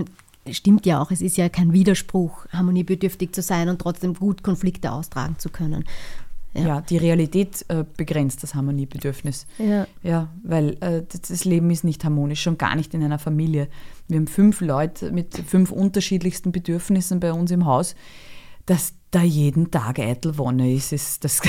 stimmt 0.51 0.87
ja 0.87 1.01
auch, 1.01 1.11
es 1.11 1.21
ist 1.21 1.37
ja 1.37 1.49
kein 1.49 1.73
Widerspruch, 1.73 2.47
harmoniebedürftig 2.51 3.33
zu 3.33 3.43
sein 3.43 3.69
und 3.69 3.81
trotzdem 3.81 4.15
gut 4.15 4.43
Konflikte 4.43 4.91
austragen 4.91 5.39
zu 5.39 5.51
können. 5.51 5.85
Ja, 6.55 6.67
ja 6.67 6.81
die 6.81 6.99
Realität 6.99 7.65
äh, 7.69 7.85
begrenzt 7.97 8.43
das 8.43 8.55
Harmoniebedürfnis. 8.55 9.47
Ja, 9.59 9.87
ja 10.03 10.29
weil 10.43 10.77
äh, 10.81 11.03
das 11.09 11.45
Leben 11.45 11.71
ist 11.71 11.85
nicht 11.85 12.05
harmonisch, 12.05 12.43
schon 12.43 12.59
gar 12.59 12.77
nicht 12.77 12.93
in 12.95 13.03
einer 13.03 13.19
Familie. 13.19 13.69
Wir 14.09 14.19
haben 14.19 14.27
fünf 14.27 14.61
Leute 14.61 15.13
mit 15.13 15.35
fünf 15.47 15.71
unterschiedlichsten 15.71 16.53
Bedürfnissen 16.53 17.21
bei 17.21 17.33
uns 17.33 17.51
im 17.51 17.65
Haus. 17.65 17.95
Das, 18.67 18.95
da 19.13 19.23
jeden 19.23 19.71
Tag 19.71 20.01
eitel 20.01 20.37
Wonne 20.39 20.75
ist, 20.75 20.93
ist 20.93 21.23
das, 21.23 21.41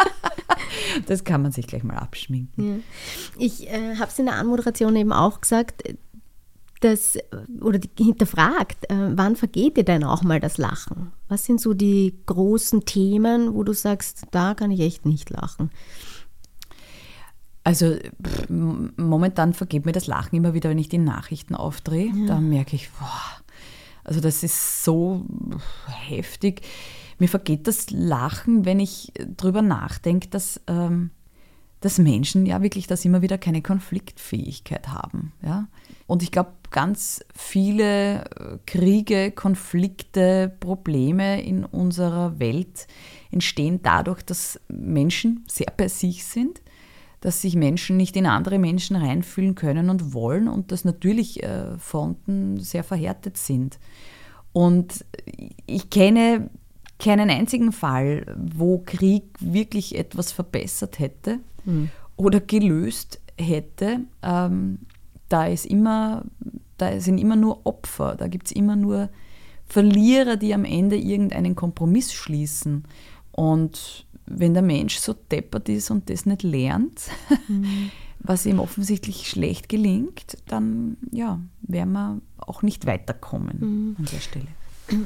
das 1.06 1.22
kann 1.22 1.42
man 1.42 1.52
sich 1.52 1.66
gleich 1.68 1.84
mal 1.84 1.98
abschminken. 1.98 2.66
Ja. 2.66 2.82
Ich 3.38 3.68
äh, 3.68 3.96
habe 3.96 4.10
es 4.10 4.18
in 4.18 4.26
der 4.26 4.34
Anmoderation 4.34 4.96
eben 4.96 5.12
auch 5.12 5.40
gesagt, 5.40 5.84
dass, 6.80 7.16
oder 7.60 7.78
hinterfragt, 7.96 8.90
äh, 8.90 9.10
wann 9.12 9.36
vergeht 9.36 9.76
dir 9.76 9.84
denn 9.84 10.02
auch 10.02 10.22
mal 10.22 10.40
das 10.40 10.58
Lachen? 10.58 11.12
Was 11.28 11.44
sind 11.44 11.60
so 11.60 11.74
die 11.74 12.18
großen 12.26 12.84
Themen, 12.84 13.54
wo 13.54 13.62
du 13.62 13.72
sagst, 13.72 14.24
da 14.32 14.54
kann 14.54 14.70
ich 14.70 14.80
echt 14.80 15.06
nicht 15.06 15.30
lachen? 15.30 15.70
Also 17.64 17.96
momentan 18.48 19.52
vergeht 19.52 19.86
mir 19.86 19.92
das 19.92 20.08
Lachen 20.08 20.34
immer 20.34 20.52
wieder, 20.54 20.70
wenn 20.70 20.78
ich 20.78 20.88
die 20.88 20.98
Nachrichten 20.98 21.54
aufdrehe. 21.54 22.06
Ja. 22.06 22.26
Da 22.26 22.40
merke 22.40 22.74
ich, 22.74 22.90
boah, 22.90 23.41
also 24.04 24.20
das 24.20 24.42
ist 24.42 24.84
so 24.84 25.24
heftig. 25.86 26.62
Mir 27.18 27.28
vergeht 27.28 27.66
das 27.66 27.90
Lachen, 27.90 28.64
wenn 28.64 28.80
ich 28.80 29.12
drüber 29.36 29.62
nachdenke, 29.62 30.28
dass, 30.28 30.60
ähm, 30.66 31.10
dass 31.80 31.98
Menschen 31.98 32.46
ja 32.46 32.62
wirklich 32.62 32.86
das 32.86 33.04
immer 33.04 33.22
wieder 33.22 33.38
keine 33.38 33.62
Konfliktfähigkeit 33.62 34.88
haben. 34.88 35.32
Ja? 35.42 35.68
Und 36.06 36.22
ich 36.22 36.32
glaube, 36.32 36.52
ganz 36.70 37.24
viele 37.34 38.24
äh, 38.24 38.58
Kriege, 38.66 39.30
Konflikte, 39.30 40.52
Probleme 40.58 41.42
in 41.42 41.64
unserer 41.64 42.38
Welt 42.40 42.86
entstehen 43.30 43.80
dadurch, 43.82 44.22
dass 44.22 44.60
Menschen 44.68 45.44
sehr 45.46 45.72
bei 45.76 45.88
sich 45.88 46.24
sind 46.24 46.61
dass 47.22 47.40
sich 47.40 47.54
Menschen 47.54 47.96
nicht 47.96 48.16
in 48.16 48.26
andere 48.26 48.58
Menschen 48.58 48.96
reinfühlen 48.96 49.54
können 49.54 49.88
und 49.88 50.12
wollen 50.12 50.48
und 50.48 50.72
dass 50.72 50.84
natürlich 50.84 51.42
äh, 51.42 51.78
Fronten 51.78 52.58
sehr 52.58 52.84
verhärtet 52.84 53.38
sind. 53.38 53.78
Und 54.52 55.04
ich 55.66 55.88
kenne 55.88 56.50
keinen 56.98 57.30
einzigen 57.30 57.72
Fall, 57.72 58.26
wo 58.36 58.82
Krieg 58.84 59.24
wirklich 59.38 59.96
etwas 59.96 60.32
verbessert 60.32 60.98
hätte 60.98 61.38
mhm. 61.64 61.90
oder 62.16 62.40
gelöst 62.40 63.20
hätte. 63.38 64.00
Ähm, 64.22 64.80
da, 65.28 65.46
ist 65.46 65.64
immer, 65.64 66.24
da 66.76 67.00
sind 67.00 67.18
immer 67.18 67.36
nur 67.36 67.64
Opfer, 67.64 68.16
da 68.16 68.26
gibt 68.26 68.46
es 68.46 68.52
immer 68.52 68.76
nur 68.76 69.08
Verlierer, 69.64 70.36
die 70.36 70.52
am 70.54 70.64
Ende 70.64 70.96
irgendeinen 70.96 71.54
Kompromiss 71.54 72.12
schließen. 72.12 72.84
Und 73.30 74.06
wenn 74.34 74.54
der 74.54 74.62
Mensch 74.62 74.96
so 74.96 75.14
deppert 75.14 75.68
ist 75.68 75.90
und 75.90 76.08
das 76.10 76.26
nicht 76.26 76.42
lernt, 76.42 77.02
mhm. 77.48 77.90
was 78.20 78.46
ihm 78.46 78.60
offensichtlich 78.60 79.28
schlecht 79.28 79.68
gelingt, 79.68 80.38
dann 80.46 80.96
ja, 81.10 81.40
werden 81.62 81.92
wir 81.92 82.20
auch 82.38 82.62
nicht 82.62 82.86
weiterkommen 82.86 83.58
mhm. 83.60 83.96
an 83.98 84.04
der 84.12 84.20
Stelle. 84.20 84.48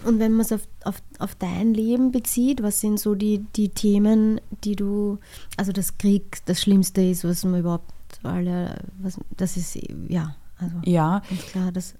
Und 0.04 0.18
wenn 0.18 0.32
man 0.32 0.40
es 0.40 0.52
auf, 0.52 0.66
auf, 0.84 1.02
auf 1.18 1.34
dein 1.34 1.72
Leben 1.74 2.10
bezieht, 2.10 2.62
was 2.62 2.80
sind 2.80 2.98
so 2.98 3.14
die, 3.14 3.44
die 3.56 3.68
Themen, 3.68 4.40
die 4.64 4.74
du, 4.74 5.18
also 5.56 5.70
das 5.70 5.98
Krieg 5.98 6.38
das 6.46 6.60
Schlimmste 6.62 7.02
ist, 7.02 7.24
was 7.24 7.44
man 7.44 7.60
überhaupt 7.60 7.92
alle, 8.22 8.80
was, 8.98 9.18
das 9.36 9.56
ist, 9.56 9.78
ja, 10.08 10.34
also 10.58 10.76
ja. 10.84 11.22
ganz 11.28 11.46
klar, 11.46 11.72
das 11.72 11.94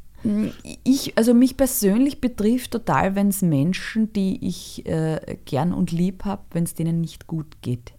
ich, 0.85 1.17
also 1.17 1.35
mich 1.35 1.57
persönlich 1.57 2.21
betrifft 2.21 2.71
total, 2.73 3.15
wenn 3.15 3.29
es 3.29 3.43
Menschen, 3.43 4.13
die 4.13 4.47
ich 4.47 4.87
äh, 4.87 5.39
gern 5.45 5.73
und 5.73 5.93
lieb 5.93 6.25
habe, 6.25 6.43
wenn 6.53 6.65
es 6.65 6.75
denen 6.75 7.01
nicht 7.01 7.27
gut 7.27 7.63
geht. 7.63 7.93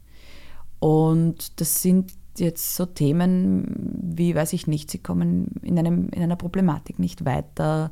Und 0.80 1.60
das 1.60 1.82
sind 1.82 2.14
jetzt 2.38 2.76
so 2.76 2.86
Themen 2.86 3.74
wie, 4.00 4.36
weiß 4.36 4.54
ich 4.54 4.68
nicht, 4.68 4.92
sie 4.92 5.00
kommen 5.00 5.48
in, 5.62 5.78
einem, 5.80 6.10
in 6.10 6.22
einer 6.22 6.36
Problematik 6.36 7.00
nicht 7.00 7.26
weiter. 7.26 7.92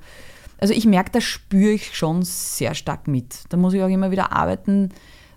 Also 0.59 0.73
ich 0.73 0.85
merke, 0.85 1.11
das 1.11 1.23
spüre 1.23 1.71
ich 1.71 1.95
schon 1.95 2.23
sehr 2.23 2.75
stark 2.75 3.07
mit. 3.07 3.43
Da 3.49 3.57
muss 3.57 3.73
ich 3.73 3.81
auch 3.81 3.89
immer 3.89 4.11
wieder 4.11 4.31
arbeiten 4.31 4.89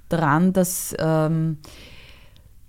daran, 0.08 0.52
dass, 0.52 0.94
ähm, 0.98 1.58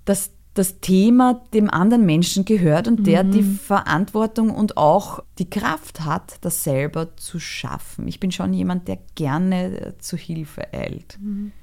dass 0.06 0.32
das 0.60 0.82
Thema 0.82 1.42
dem 1.54 1.70
anderen 1.70 2.06
Menschen 2.06 2.44
gehört 2.44 2.90
und 2.90 3.08
der 3.08 3.24
mhm. 3.24 3.32
die 3.32 3.44
Verantwortung 3.44 4.50
und 4.50 4.76
auch 4.76 5.24
die 5.38 5.50
Kraft 5.50 6.02
hat, 6.02 6.36
das 6.42 6.66
selber 6.66 7.16
zu 7.16 7.40
schaffen. 7.40 8.10
Ich 8.10 8.20
bin 8.20 8.34
schon 8.34 8.54
jemand, 8.54 8.90
der 8.90 9.00
gerne 9.16 9.96
zu 10.00 10.18
Hilfe 10.18 10.74
eilt. 10.74 11.18
Mhm. 11.22 11.54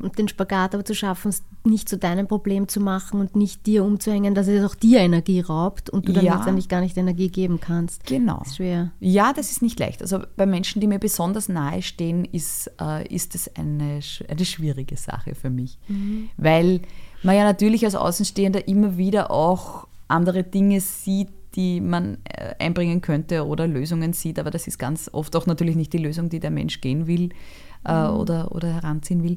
Und 0.00 0.18
den 0.18 0.26
Spagat 0.26 0.74
aber 0.74 0.84
zu 0.84 0.92
schaffen, 0.92 1.28
es 1.28 1.44
nicht 1.62 1.88
zu 1.88 1.96
deinem 1.96 2.26
Problem 2.26 2.66
zu 2.66 2.80
machen 2.80 3.20
und 3.20 3.36
nicht 3.36 3.64
dir 3.64 3.84
umzuhängen, 3.84 4.34
dass 4.34 4.48
es 4.48 4.64
auch 4.64 4.74
dir 4.74 4.98
Energie 4.98 5.38
raubt 5.38 5.88
und 5.88 6.08
du 6.08 6.12
dann 6.12 6.24
ja. 6.24 6.34
letztendlich 6.34 6.68
gar 6.68 6.80
nicht 6.80 6.96
Energie 6.96 7.28
geben 7.28 7.60
kannst. 7.60 8.04
Genau. 8.06 8.40
Das 8.40 8.48
ist 8.48 8.56
schwer. 8.56 8.90
Ja, 8.98 9.32
das 9.32 9.52
ist 9.52 9.62
nicht 9.62 9.78
leicht. 9.78 10.02
Also 10.02 10.18
bei 10.36 10.46
Menschen, 10.46 10.80
die 10.80 10.88
mir 10.88 10.98
besonders 10.98 11.48
nahe 11.48 11.80
stehen, 11.80 12.24
ist, 12.24 12.72
äh, 12.80 13.06
ist 13.06 13.36
es 13.36 13.54
eine, 13.54 14.00
eine 14.28 14.44
schwierige 14.44 14.96
Sache 14.96 15.36
für 15.36 15.50
mich. 15.50 15.78
Mhm. 15.86 16.28
Weil 16.36 16.80
man 17.24 17.36
ja 17.36 17.44
natürlich 17.44 17.84
als 17.84 17.94
Außenstehender 17.94 18.68
immer 18.68 18.96
wieder 18.96 19.30
auch 19.30 19.86
andere 20.08 20.44
Dinge 20.44 20.80
sieht, 20.80 21.28
die 21.54 21.80
man 21.80 22.18
äh, 22.24 22.54
einbringen 22.58 23.00
könnte 23.00 23.46
oder 23.46 23.66
Lösungen 23.66 24.12
sieht, 24.12 24.38
aber 24.38 24.50
das 24.50 24.66
ist 24.66 24.78
ganz 24.78 25.08
oft 25.12 25.34
auch 25.36 25.46
natürlich 25.46 25.76
nicht 25.76 25.92
die 25.92 25.98
Lösung, 25.98 26.28
die 26.28 26.40
der 26.40 26.50
Mensch 26.50 26.80
gehen 26.80 27.06
will 27.06 27.30
äh, 27.86 27.92
mhm. 27.92 28.16
oder, 28.16 28.52
oder 28.52 28.68
heranziehen 28.68 29.22
will. 29.22 29.36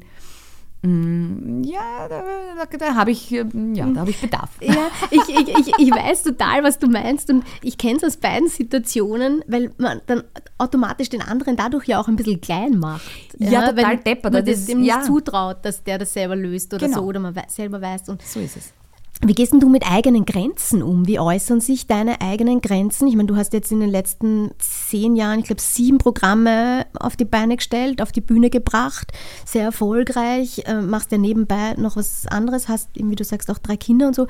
Mm, 0.82 1.62
ja, 1.64 2.06
da, 2.08 2.22
da, 2.56 2.78
da 2.78 2.94
habe 2.94 3.10
ich, 3.10 3.32
ähm, 3.32 3.74
ja, 3.74 3.84
hab 3.96 4.08
ich 4.08 4.20
Bedarf. 4.20 4.50
Ja, 4.60 4.90
ich, 5.10 5.28
ich, 5.28 5.48
ich, 5.48 5.78
ich 5.78 5.90
weiß 5.90 6.22
total, 6.22 6.62
was 6.62 6.78
du 6.78 6.86
meinst 6.86 7.30
und 7.30 7.44
ich 7.62 7.78
kenne 7.78 7.96
es 7.96 8.04
aus 8.04 8.16
beiden 8.16 8.48
Situationen, 8.48 9.42
weil 9.48 9.72
man 9.78 10.00
dann 10.06 10.22
automatisch 10.56 11.08
den 11.08 11.22
anderen 11.22 11.56
dadurch 11.56 11.86
ja 11.86 12.00
auch 12.00 12.06
ein 12.06 12.14
bisschen 12.14 12.40
klein 12.40 12.78
macht. 12.78 13.02
Ja, 13.38 13.50
ja 13.50 13.72
total 13.72 13.96
deppert. 13.96 14.32
Man 14.32 14.44
das, 14.44 14.66
dem 14.66 14.84
ja. 14.84 14.98
nicht 14.98 15.06
zutraut, 15.06 15.64
dass 15.64 15.82
der 15.82 15.98
das 15.98 16.12
selber 16.12 16.36
löst 16.36 16.72
oder 16.72 16.86
genau. 16.86 17.00
so 17.00 17.06
oder 17.06 17.20
man 17.20 17.34
selber 17.48 17.80
weiß. 17.80 18.08
Und 18.08 18.22
so 18.22 18.38
ist 18.38 18.56
es. 18.56 18.72
Wie 19.20 19.34
gehst 19.34 19.52
denn 19.52 19.58
du 19.58 19.68
mit 19.68 19.84
eigenen 19.84 20.24
Grenzen 20.24 20.80
um? 20.80 21.08
Wie 21.08 21.18
äußern 21.18 21.60
sich 21.60 21.88
deine 21.88 22.20
eigenen 22.20 22.60
Grenzen? 22.60 23.08
Ich 23.08 23.16
meine, 23.16 23.26
du 23.26 23.34
hast 23.34 23.52
jetzt 23.52 23.72
in 23.72 23.80
den 23.80 23.90
letzten 23.90 24.52
zehn 24.58 25.16
Jahren, 25.16 25.40
ich 25.40 25.46
glaube, 25.46 25.60
sieben 25.60 25.98
Programme 25.98 26.86
auf 27.00 27.16
die 27.16 27.24
Beine 27.24 27.56
gestellt, 27.56 28.00
auf 28.00 28.12
die 28.12 28.20
Bühne 28.20 28.48
gebracht, 28.48 29.10
sehr 29.44 29.64
erfolgreich, 29.64 30.62
äh, 30.66 30.80
machst 30.82 31.10
ja 31.10 31.18
nebenbei 31.18 31.74
noch 31.74 31.96
was 31.96 32.28
anderes, 32.28 32.68
hast, 32.68 32.90
wie 32.94 33.16
du 33.16 33.24
sagst, 33.24 33.50
auch 33.50 33.58
drei 33.58 33.76
Kinder 33.76 34.06
und 34.06 34.14
so. 34.14 34.28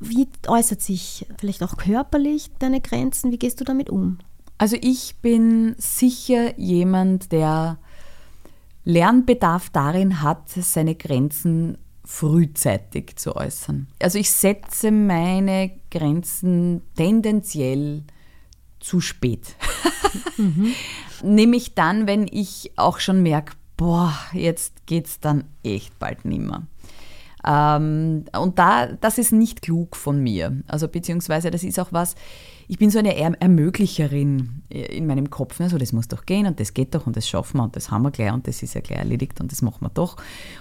Wie 0.00 0.26
äußert 0.48 0.82
sich 0.82 1.26
vielleicht 1.38 1.62
auch 1.62 1.76
körperlich 1.76 2.50
deine 2.58 2.80
Grenzen? 2.80 3.30
Wie 3.30 3.38
gehst 3.38 3.60
du 3.60 3.64
damit 3.64 3.88
um? 3.88 4.18
Also 4.58 4.76
ich 4.80 5.16
bin 5.22 5.76
sicher 5.78 6.58
jemand, 6.58 7.30
der 7.30 7.78
Lernbedarf 8.84 9.70
darin 9.70 10.22
hat, 10.22 10.48
seine 10.48 10.96
Grenzen 10.96 11.78
frühzeitig 12.04 13.16
zu 13.16 13.34
äußern. 13.34 13.88
Also 14.00 14.18
ich 14.18 14.30
setze 14.30 14.90
meine 14.90 15.72
Grenzen 15.90 16.82
tendenziell 16.96 18.04
zu 18.80 19.00
spät. 19.00 19.56
mhm. 20.36 20.72
Nämlich 21.22 21.74
dann, 21.74 22.06
wenn 22.06 22.28
ich 22.30 22.72
auch 22.76 22.98
schon 23.00 23.22
merke, 23.22 23.54
boah, 23.76 24.14
jetzt 24.32 24.86
geht 24.86 25.06
es 25.06 25.20
dann 25.20 25.44
echt 25.62 25.98
bald 25.98 26.24
nimmer. 26.24 26.66
Ähm, 27.46 28.24
und 28.36 28.58
da, 28.58 28.86
das 28.86 29.18
ist 29.18 29.32
nicht 29.32 29.62
klug 29.62 29.96
von 29.96 30.22
mir. 30.22 30.62
Also 30.66 30.88
beziehungsweise 30.88 31.50
das 31.50 31.62
ist 31.62 31.78
auch 31.78 31.92
was, 31.92 32.14
ich 32.68 32.78
bin 32.78 32.90
so 32.90 32.98
eine 32.98 33.16
er 33.16 33.40
Ermöglicherin 33.40 34.62
in 34.68 35.06
meinem 35.06 35.30
Kopf. 35.30 35.60
Ne? 35.60 35.68
So, 35.68 35.78
das 35.78 35.92
muss 35.92 36.08
doch 36.08 36.26
gehen 36.26 36.46
und 36.46 36.60
das 36.60 36.74
geht 36.74 36.94
doch 36.94 37.06
und 37.06 37.16
das 37.16 37.28
schaffen 37.28 37.58
wir 37.58 37.64
und 37.64 37.76
das 37.76 37.90
haben 37.90 38.02
wir 38.02 38.10
gleich 38.10 38.32
und 38.32 38.46
das 38.46 38.62
ist 38.62 38.74
ja 38.74 38.80
gleich 38.80 38.98
erledigt 38.98 39.40
und 39.40 39.52
das 39.52 39.62
machen 39.62 39.82
wir 39.82 39.90
doch 39.90 40.16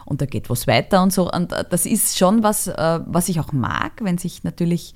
und 0.06 0.22
da 0.22 0.26
geht 0.26 0.50
was 0.50 0.68
weiter 0.68 1.02
und 1.04 1.14
so. 1.14 1.32
Und 1.32 1.52
äh, 1.52 1.64
das 1.70 1.86
ist 1.86 2.18
schon 2.18 2.44
was, 2.44 2.68
äh, 2.68 3.00
was 3.06 3.30
ich 3.30 3.40
auch 3.40 3.52
mag, 3.52 4.02
wenn 4.02 4.18
sich 4.18 4.44
natürlich 4.44 4.94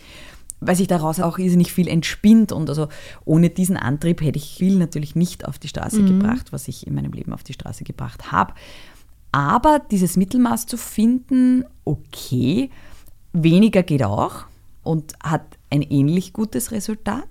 weil 0.60 0.76
sich 0.76 0.88
daraus 0.88 1.20
auch 1.20 1.38
irrsinnig 1.38 1.72
viel 1.72 1.88
entspinnt 1.88 2.52
und 2.52 2.68
also 2.68 2.88
ohne 3.26 3.52
diesen 3.52 3.78
Antrieb 3.78 4.22
hätte 4.22 4.40
ich 4.40 4.56
viel 4.56 4.78
natürlich 4.78 5.16
nicht 5.16 5.46
auf 5.46 5.60
die 5.60 5.68
Straße 5.68 6.02
mhm. 6.02 6.20
gebracht, 6.20 6.52
was 6.52 6.68
ich 6.68 6.88
in 6.88 6.96
meinem 6.96 7.12
Leben 7.12 7.32
auf 7.32 7.44
die 7.44 7.54
Straße 7.54 7.84
gebracht 7.84 8.32
habe. 8.32 8.54
Aber 9.32 9.80
dieses 9.92 10.18
Mittelmaß 10.18 10.66
zu 10.66 10.78
finden, 10.78 11.64
okay, 11.86 12.72
weniger 13.34 13.84
geht 13.84 14.04
auch 14.04 14.46
und 14.84 15.14
hat 15.22 15.44
ein 15.70 15.82
ähnlich 15.82 16.34
gutes 16.34 16.72
Resultat. 16.72 17.28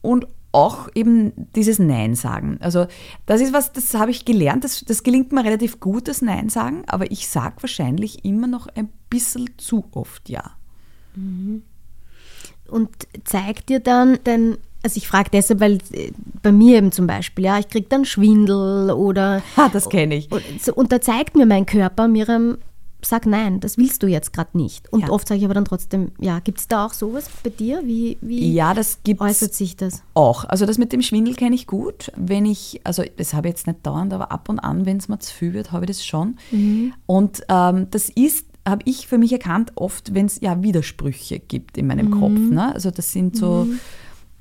Und 0.00 0.26
auch 0.52 0.88
eben 0.94 1.32
dieses 1.54 1.78
Nein 1.78 2.14
sagen. 2.14 2.56
Also 2.60 2.86
das 3.26 3.40
ist 3.40 3.52
was, 3.52 3.72
das 3.72 3.94
habe 3.94 4.10
ich 4.10 4.24
gelernt, 4.24 4.64
das, 4.64 4.82
das 4.84 5.02
gelingt 5.02 5.30
mir 5.30 5.44
relativ 5.44 5.78
gut, 5.78 6.08
das 6.08 6.22
Nein 6.22 6.48
sagen, 6.48 6.84
aber 6.86 7.10
ich 7.10 7.28
sage 7.28 7.56
wahrscheinlich 7.60 8.24
immer 8.24 8.46
noch 8.46 8.66
ein 8.68 8.88
bisschen 9.10 9.50
zu 9.58 9.84
oft 9.92 10.28
Ja. 10.28 10.52
Mhm. 11.14 11.62
Und 12.68 12.90
zeigt 13.24 13.68
dir 13.68 13.80
dann 13.80 14.18
denn 14.24 14.58
also 14.82 14.96
ich 14.96 15.08
frage 15.08 15.30
deshalb, 15.32 15.60
weil 15.60 15.78
äh, 15.92 16.12
bei 16.40 16.52
mir 16.52 16.78
eben 16.78 16.92
zum 16.92 17.06
Beispiel, 17.06 17.44
ja, 17.44 17.58
ich 17.58 17.68
kriege 17.68 17.86
dann 17.88 18.04
Schwindel 18.04 18.90
oder. 18.92 19.42
Ah, 19.56 19.68
das 19.68 19.88
kenne 19.88 20.14
ich. 20.14 20.30
Und, 20.30 20.68
und 20.68 20.92
da 20.92 21.00
zeigt 21.00 21.36
mir 21.36 21.46
mein 21.46 21.66
Körper, 21.66 22.06
Miriam, 22.06 22.58
sag 23.02 23.26
nein, 23.26 23.60
das 23.60 23.78
willst 23.78 24.02
du 24.02 24.06
jetzt 24.06 24.32
gerade 24.32 24.56
nicht. 24.56 24.92
Und 24.92 25.02
ja. 25.02 25.10
oft 25.10 25.28
sage 25.28 25.38
ich 25.38 25.44
aber 25.44 25.54
dann 25.54 25.64
trotzdem, 25.64 26.10
ja, 26.18 26.40
gibt 26.40 26.58
es 26.58 26.68
da 26.68 26.86
auch 26.86 26.92
sowas 26.92 27.30
bei 27.42 27.50
dir? 27.50 27.82
Wie, 27.84 28.18
wie 28.20 28.52
ja, 28.52 28.74
das 28.74 29.00
gibt 29.04 29.20
äußert 29.20 29.54
sich 29.54 29.76
das? 29.76 30.02
Auch. 30.14 30.44
Also 30.44 30.66
das 30.66 30.78
mit 30.78 30.92
dem 30.92 31.02
Schwindel 31.02 31.34
kenne 31.34 31.54
ich 31.54 31.66
gut. 31.66 32.10
Wenn 32.16 32.44
ich, 32.44 32.80
also 32.84 33.04
das 33.16 33.34
habe 33.34 33.48
ich 33.48 33.52
jetzt 33.52 33.66
nicht 33.66 33.86
dauernd, 33.86 34.12
aber 34.12 34.32
ab 34.32 34.48
und 34.48 34.58
an, 34.58 34.84
wenn 34.84 34.96
es 34.96 35.08
mir 35.08 35.18
zu 35.18 35.32
viel 35.32 35.52
wird, 35.52 35.70
habe 35.70 35.84
ich 35.84 35.90
das 35.90 36.04
schon. 36.04 36.36
Mhm. 36.50 36.92
Und 37.06 37.42
ähm, 37.48 37.86
das 37.90 38.08
ist, 38.08 38.46
habe 38.66 38.82
ich 38.84 39.06
für 39.06 39.18
mich 39.18 39.32
erkannt, 39.32 39.72
oft, 39.76 40.14
wenn 40.14 40.26
es 40.26 40.40
ja 40.40 40.62
Widersprüche 40.62 41.38
gibt 41.38 41.78
in 41.78 41.86
meinem 41.86 42.10
mhm. 42.10 42.20
Kopf. 42.20 42.38
Ne? 42.38 42.74
Also 42.74 42.90
das 42.90 43.12
sind 43.12 43.36
so. 43.36 43.64
Mhm. 43.64 43.80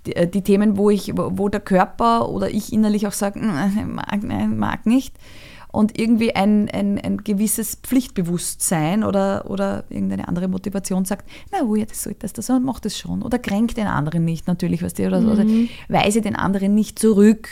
Die, 0.08 0.16
äh, 0.16 0.28
die, 0.28 0.42
Themen, 0.42 0.78
wo 0.78 0.90
ich, 0.90 1.12
wo 1.16 1.50
der 1.50 1.60
Körper 1.60 2.30
oder 2.30 2.50
ich 2.50 2.72
innerlich 2.72 3.08
auch 3.08 3.14
sage, 3.14 3.40
mag, 3.40 4.24
nein, 4.24 4.58
mag 4.58 4.86
nicht 4.86 5.14
und 5.78 6.00
irgendwie 6.00 6.36
ein, 6.36 6.68
ein, 6.72 6.98
ein 6.98 7.18
gewisses 7.20 7.76
Pflichtbewusstsein 7.76 9.04
oder, 9.04 9.48
oder 9.48 9.84
irgendeine 9.90 10.28
andere 10.28 10.48
Motivation 10.48 11.06
sagt, 11.06 11.30
na 11.52 11.60
oh 11.68 11.76
ja, 11.76 11.86
das 11.86 12.02
sollte 12.02 12.22
das, 12.22 12.34
das 12.34 12.50
macht 12.50 12.86
das 12.86 12.98
schon. 12.98 13.22
Oder 13.22 13.38
kränkt 13.38 13.78
den 13.78 13.86
anderen 13.86 14.26
nicht 14.26 14.48
natürlich, 14.48 14.82
weißt 14.82 14.98
du, 14.98 15.06
oder, 15.06 15.22
mhm. 15.22 15.30
oder 15.30 15.46
weise 15.88 16.22
den 16.22 16.36
anderen 16.36 16.74
nicht 16.74 16.98
zurück. 16.98 17.48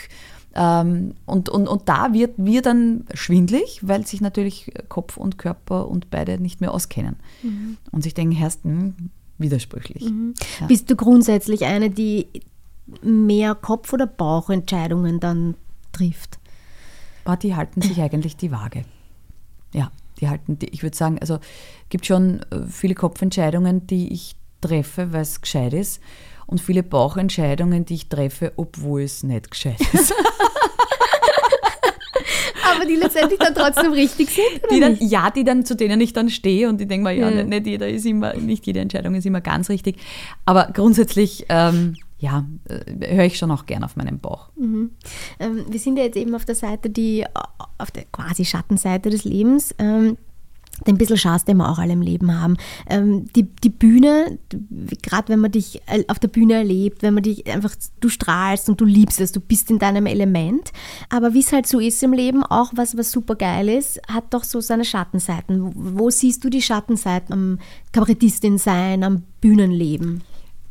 Ähm, 0.56 1.14
und, 1.24 1.48
und, 1.48 1.68
und 1.68 1.88
da 1.88 2.12
wird 2.12 2.40
mir 2.40 2.62
dann 2.62 3.04
schwindlig, 3.14 3.78
weil 3.82 4.04
sich 4.04 4.20
natürlich 4.20 4.72
Kopf 4.88 5.18
und 5.18 5.38
Körper 5.38 5.86
und 5.86 6.10
beide 6.10 6.40
nicht 6.40 6.60
mehr 6.60 6.74
auskennen. 6.74 7.14
Mhm. 7.44 7.76
Und 7.92 8.02
sich 8.02 8.14
denken, 8.14 8.34
erst 8.36 8.64
hm, 8.64 8.96
widersprüchlich. 9.38 10.02
Mhm. 10.02 10.34
Ja. 10.58 10.66
Bist 10.66 10.90
du 10.90 10.96
grundsätzlich 10.96 11.64
eine, 11.64 11.90
die 11.90 12.26
mehr 13.02 13.54
Kopf- 13.54 13.92
oder 13.92 14.08
Bauchentscheidungen 14.08 15.20
dann 15.20 15.54
trifft? 15.92 16.40
Die 17.34 17.56
halten 17.56 17.82
sich 17.82 18.00
eigentlich 18.00 18.36
die 18.36 18.52
Waage. 18.52 18.84
Ja, 19.74 19.90
die 20.20 20.28
halten, 20.28 20.60
die, 20.60 20.68
ich 20.68 20.84
würde 20.84 20.96
sagen, 20.96 21.18
also 21.18 21.40
gibt 21.88 22.06
schon 22.06 22.40
äh, 22.50 22.66
viele 22.68 22.94
Kopfentscheidungen, 22.94 23.88
die 23.88 24.12
ich 24.12 24.36
treffe, 24.60 25.12
weil 25.12 25.22
es 25.22 25.40
gescheit 25.40 25.74
ist 25.74 26.00
und 26.46 26.60
viele 26.60 26.82
Bauchentscheidungen, 26.84 27.84
die 27.84 27.94
ich 27.94 28.08
treffe, 28.08 28.52
obwohl 28.56 29.02
es 29.02 29.22
nicht 29.22 29.50
gescheit 29.50 29.80
ist. 29.92 30.14
Aber 32.74 32.84
die 32.84 32.96
letztendlich 32.96 33.38
dann 33.38 33.54
trotzdem 33.54 33.92
richtig 33.92 34.30
sind? 34.30 34.60
Die 34.70 34.80
dann, 34.80 34.96
ja, 35.00 35.30
die 35.30 35.44
dann, 35.44 35.64
zu 35.64 35.76
denen 35.76 36.00
ich 36.00 36.12
dann 36.12 36.28
stehe 36.28 36.68
und 36.68 36.80
ich 36.80 36.88
denke 36.88 37.04
mal, 37.04 37.16
ja, 37.16 37.28
ja. 37.30 37.36
Nicht, 37.36 37.48
nicht, 37.48 37.66
jeder 37.66 37.88
ist 37.88 38.04
immer, 38.06 38.34
nicht 38.34 38.66
jede 38.66 38.80
Entscheidung 38.80 39.14
ist 39.14 39.24
immer 39.26 39.40
ganz 39.40 39.68
richtig. 39.68 39.96
Aber 40.44 40.70
grundsätzlich 40.72 41.46
ähm, 41.48 41.96
ja, 42.18 42.46
äh, 42.68 43.14
höre 43.14 43.24
ich 43.24 43.38
schon 43.38 43.50
auch 43.50 43.66
gern 43.66 43.84
auf 43.84 43.96
meinen 43.96 44.18
Bauch. 44.18 44.48
Mhm. 44.56 44.92
Ähm, 45.38 45.66
wir 45.68 45.78
sind 45.78 45.98
ja 45.98 46.04
jetzt 46.04 46.16
eben 46.16 46.34
auf 46.34 46.44
der 46.44 46.54
Seite, 46.54 46.90
die, 46.90 47.24
auf 47.78 47.90
der 47.90 48.04
quasi 48.06 48.44
Schattenseite 48.44 49.10
des 49.10 49.24
Lebens. 49.24 49.74
Ähm, 49.78 50.16
den 50.86 50.98
bisschen 50.98 51.16
Schatz, 51.16 51.44
den 51.44 51.56
wir 51.56 51.70
auch 51.70 51.78
alle 51.78 51.94
im 51.94 52.02
Leben 52.02 52.38
haben. 52.38 52.56
Ähm, 52.88 53.26
die, 53.34 53.44
die 53.44 53.70
Bühne, 53.70 54.38
gerade 55.02 55.28
wenn 55.30 55.40
man 55.40 55.50
dich 55.50 55.80
auf 56.08 56.18
der 56.18 56.28
Bühne 56.28 56.54
erlebt, 56.54 57.02
wenn 57.02 57.14
man 57.14 57.22
dich 57.22 57.46
einfach, 57.50 57.74
du 58.00 58.08
strahlst 58.08 58.68
und 58.68 58.80
du 58.80 58.84
liebst 58.84 59.20
es, 59.20 59.32
du 59.32 59.40
bist 59.40 59.70
in 59.70 59.78
deinem 59.78 60.06
Element. 60.06 60.72
Aber 61.08 61.32
wie 61.32 61.40
es 61.40 61.52
halt 61.52 61.66
so 61.66 61.80
ist 61.80 62.02
im 62.02 62.12
Leben, 62.12 62.42
auch 62.42 62.72
was, 62.74 62.96
was 62.96 63.10
super 63.10 63.36
geil 63.36 63.68
ist, 63.68 64.00
hat 64.08 64.34
doch 64.34 64.44
so 64.44 64.60
seine 64.60 64.84
Schattenseiten. 64.84 65.62
Wo, 65.62 65.72
wo 65.74 66.10
siehst 66.10 66.44
du 66.44 66.50
die 66.50 66.62
Schattenseiten 66.62 67.32
am 67.32 67.58
Kabarettistin 67.92 68.58
sein, 68.58 69.02
am 69.02 69.22
Bühnenleben? 69.40 70.22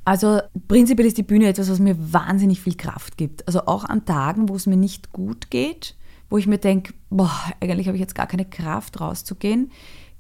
Also 0.06 0.40
prinzipiell 0.68 1.08
ist 1.08 1.18
die 1.18 1.24
Bühne 1.24 1.48
etwas, 1.48 1.70
was 1.70 1.80
mir 1.80 1.96
wahnsinnig 2.14 2.62
viel 2.62 2.76
Kraft 2.76 3.18
gibt. 3.18 3.46
Also 3.48 3.66
auch 3.66 3.84
an 3.84 4.06
Tagen, 4.06 4.48
wo 4.48 4.56
es 4.56 4.68
mir 4.68 4.78
nicht 4.78 5.12
gut 5.12 5.50
geht, 5.50 5.96
wo 6.30 6.38
ich 6.38 6.46
mir 6.46 6.60
denke, 6.60 6.94
boah, 7.10 7.34
eigentlich 7.60 7.88
habe 7.88 7.98
ich 7.98 8.02
jetzt 8.02 8.16
gar 8.16 8.28
keine 8.28 8.46
Kraft 8.46 9.02
rauszugehen, 9.02 9.72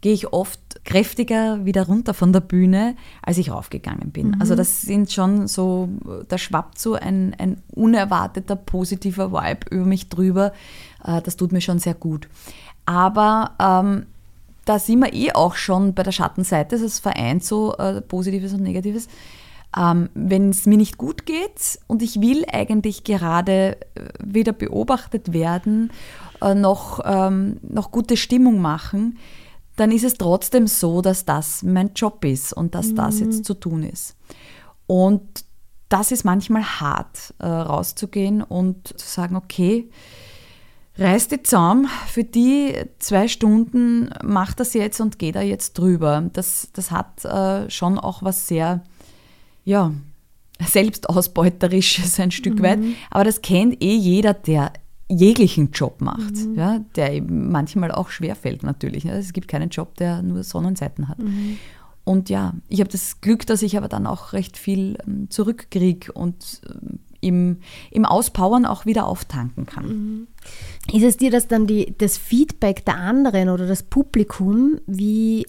gehe 0.02 0.14
ich 0.14 0.34
oft 0.34 0.60
kräftiger 0.86 1.66
wieder 1.66 1.86
runter 1.86 2.14
von 2.14 2.34
der 2.34 2.40
Bühne, 2.40 2.96
als 3.22 3.38
ich 3.38 3.52
raufgegangen 3.52 4.12
bin. 4.12 4.30
Mhm. 4.30 4.42
Also 4.42 4.56
das 4.56 4.82
sind 4.82 5.12
schon 5.12 5.48
so, 5.48 5.90
da 6.28 6.38
schwappt 6.38 6.80
so 6.80 6.96
ein, 6.96 7.36
ein 7.38 7.62
unerwarteter 7.72 8.56
positiver 8.56 9.32
Vibe 9.32 9.68
über 9.70 9.86
mich 9.86 10.10
drüber. 10.10 10.52
Äh, 11.04 11.22
das 11.22 11.38
tut 11.38 11.52
mir 11.52 11.62
schon 11.62 11.80
sehr 11.80 11.96
gut. 11.96 12.28
Aber 12.86 13.52
ähm, 13.60 14.06
da 14.66 14.80
sind 14.80 15.00
wir 15.00 15.14
eh 15.14 15.32
auch 15.34 15.56
schon 15.56 15.94
bei 15.94 16.04
der 16.04 16.12
Schattenseite, 16.12 16.80
das 16.80 17.00
vereint 17.00 17.44
so 17.44 17.76
äh, 17.78 18.02
Positives 18.02 18.54
und 18.54 18.64
Negatives 18.64 19.08
ähm, 19.78 20.10
wenn 20.14 20.50
es 20.50 20.66
mir 20.66 20.78
nicht 20.78 20.98
gut 20.98 21.26
geht 21.26 21.80
und 21.88 22.02
ich 22.02 22.22
will 22.22 22.46
eigentlich 22.52 23.04
gerade 23.04 23.78
äh, 23.96 24.10
weder 24.24 24.54
beobachtet 24.54 25.34
werden 25.34 25.92
äh, 26.42 26.56
noch, 26.56 27.02
ähm, 27.04 27.58
noch 27.62 27.92
gute 27.92 28.18
Stimmung 28.18 28.62
machen, 28.62 29.18
dann 29.76 29.92
ist 29.92 30.06
es 30.06 30.14
trotzdem 30.14 30.68
so, 30.68 31.02
dass 31.02 31.26
das 31.26 31.64
mein 31.64 31.92
Job 31.94 32.24
ist 32.24 32.54
und 32.54 32.76
dass 32.76 32.88
mhm. 32.88 32.96
das 32.96 33.20
jetzt 33.20 33.46
zu 33.46 33.54
tun 33.54 33.84
ist. 33.84 34.16
Und 34.88 35.44
das 35.90 36.12
ist 36.12 36.24
manchmal 36.24 36.64
hart, 36.64 37.34
äh, 37.40 37.46
rauszugehen 37.46 38.42
und 38.42 39.00
zu 39.00 39.08
sagen, 39.08 39.36
okay, 39.36 39.90
reiß 40.98 41.28
die 41.28 41.44
Zaum, 41.44 41.88
für 42.08 42.24
die 42.24 42.76
zwei 43.00 43.28
Stunden 43.28 44.10
mach 44.24 44.54
das 44.54 44.74
jetzt 44.74 45.02
und 45.02 45.20
geh 45.20 45.32
da 45.32 45.42
jetzt 45.42 45.74
drüber. 45.74 46.24
Das, 46.34 46.70
das 46.74 46.92
hat 46.92 47.26
äh, 47.26 47.70
schon 47.70 48.00
auch 48.00 48.24
was 48.24 48.48
sehr 48.48 48.82
ja, 49.66 49.92
selbstausbeuterisches 50.66 52.20
ein 52.20 52.32
Stück 52.32 52.60
mhm. 52.60 52.64
weit. 52.64 52.80
Aber 53.10 53.24
das 53.24 53.42
kennt 53.42 53.84
eh 53.84 53.96
jeder, 53.96 54.34
der 54.34 54.72
jeglichen 55.10 55.72
Job 55.72 56.02
macht, 56.02 56.36
mhm. 56.36 56.56
ja, 56.56 56.80
der 56.96 57.14
eben 57.14 57.52
manchmal 57.52 57.92
auch 57.92 58.10
schwerfällt 58.10 58.64
natürlich. 58.64 59.06
Es 59.06 59.34
gibt 59.34 59.48
keinen 59.48 59.70
Job, 59.70 59.96
der 59.96 60.22
nur 60.22 60.44
Sonnenseiten 60.44 61.08
hat. 61.08 61.20
Mhm. 61.20 61.58
Und 62.04 62.30
ja, 62.30 62.54
ich 62.70 62.80
habe 62.80 62.90
das 62.90 63.20
Glück, 63.22 63.46
dass 63.48 63.62
ich 63.62 63.78
aber 63.78 63.88
dann 63.88 64.08
auch 64.08 64.34
recht 64.34 64.58
viel 64.58 64.98
ähm, 65.06 65.30
zurückkriege 65.30 66.12
und 66.12 66.62
ähm, 66.70 67.00
im, 67.20 67.58
im 67.90 68.06
Auspowern 68.06 68.66
auch 68.66 68.86
wieder 68.86 69.08
auftanken 69.08 69.66
kann. 69.66 69.88
Mhm. 69.88 70.28
Ist 70.94 71.04
es 71.04 71.18
dir 71.18 71.32
das 71.32 71.48
dann 71.48 71.66
die, 71.66 71.96
das 71.98 72.18
Feedback 72.18 72.86
der 72.86 72.98
anderen 72.98 73.50
oder 73.50 73.66
das 73.68 73.82
Publikum, 73.82 74.80
wie 74.86 75.48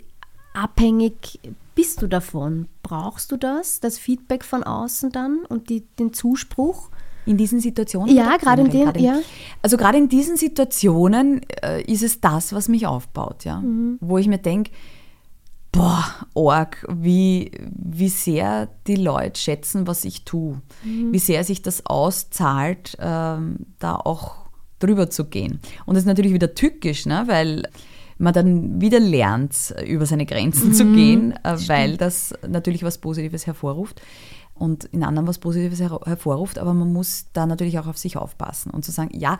abhängig 0.55 1.38
bist 1.77 2.03
du 2.03 2.09
davon? 2.09 2.67
Brauchst 2.83 3.31
du 3.31 3.37
das, 3.37 3.79
das 3.79 3.99
Feedback 3.99 4.45
von 4.45 4.65
außen 4.65 5.12
dann 5.12 5.45
und 5.49 5.69
die, 5.69 5.83
den 5.99 6.12
Zuspruch? 6.12 6.91
In 7.27 7.37
diesen 7.37 7.61
Situationen? 7.61 8.17
Ja, 8.17 8.37
gerade 8.37 8.62
in 8.62 8.71
den, 8.71 8.95
ja. 9.03 9.19
Also 9.61 9.77
gerade 9.77 9.99
in 9.99 10.09
diesen 10.09 10.37
Situationen 10.37 11.43
äh, 11.62 11.83
ist 11.83 12.03
es 12.03 12.21
das, 12.21 12.53
was 12.53 12.69
mich 12.69 12.87
aufbaut, 12.87 13.45
ja. 13.45 13.61
Mhm. 13.61 13.99
Wo 14.01 14.17
ich 14.17 14.27
mir 14.27 14.39
denke, 14.39 14.71
boah, 15.71 16.05
org, 16.35 16.87
wie, 16.89 17.51
wie 17.69 18.09
sehr 18.09 18.69
die 18.87 18.97
Leute 18.97 19.39
schätzen, 19.39 19.87
was 19.87 20.05
ich 20.05 20.25
tue. 20.25 20.62
Mhm. 20.83 21.12
Wie 21.12 21.19
sehr 21.19 21.45
sich 21.45 21.62
das 21.62 21.85
auszahlt, 21.85 22.97
ähm, 23.01 23.67
da 23.79 23.97
auch 23.97 24.47
drüber 24.79 25.11
zu 25.11 25.27
gehen. 25.27 25.61
Und 25.85 25.95
das 25.95 26.05
ist 26.05 26.09
natürlich 26.09 26.33
wieder 26.33 26.55
tückisch, 26.55 27.07
ne? 27.07 27.25
weil 27.27 27.69
man 28.18 28.33
dann 28.33 28.81
wieder 28.81 29.00
lernt, 29.00 29.74
über 29.87 30.07
seine 30.07 30.26
Grenzen 30.26 30.72
zu 30.72 30.87
gehen, 30.92 31.33
äh, 31.44 31.57
weil 31.66 31.96
das 31.96 32.35
natürlich 32.46 32.83
was 32.83 32.98
Positives 32.98 33.46
hervorruft 33.46 34.00
und 34.55 34.85
in 34.87 35.05
anderen 35.05 35.29
was 35.29 35.38
Positives 35.38 35.81
her 35.81 36.00
hervorruft, 36.05 36.59
aber 36.59 36.74
man 36.74 36.92
muss 36.92 37.26
da 37.33 37.46
natürlich 37.46 37.79
auch 37.79 37.87
auf 37.87 37.98
sich 37.98 38.16
aufpassen 38.16 38.70
und 38.70 38.85
zu 38.85 38.90
sagen, 38.90 39.11
ja, 39.12 39.38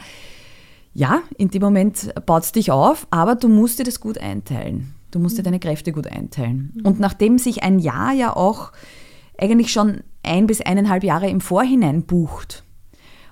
ja, 0.93 1.23
in 1.37 1.49
dem 1.49 1.63
Moment 1.63 2.15
baut 2.25 2.45
es 2.45 2.53
dich 2.53 2.71
auf, 2.71 3.07
aber 3.11 3.35
du 3.35 3.49
musst 3.49 3.79
dir 3.79 3.85
das 3.85 4.01
gut 4.01 4.19
einteilen. 4.19 4.95
Du 5.11 5.19
musst 5.19 5.39
dir 5.39 5.43
deine 5.43 5.61
Kräfte 5.61 5.93
gut 5.93 6.07
einteilen. 6.07 6.81
Und 6.85 7.01
nachdem 7.01 7.39
sich 7.39 7.63
ein 7.63 7.79
Jahr 7.79 8.13
ja 8.13 8.35
auch 8.35 8.73
eigentlich 9.39 9.73
schon 9.73 10.01
ein 10.23 10.47
bis 10.47 10.61
eineinhalb 10.61 11.05
Jahre 11.05 11.29
im 11.29 11.41
Vorhinein 11.41 12.05
bucht, 12.05 12.65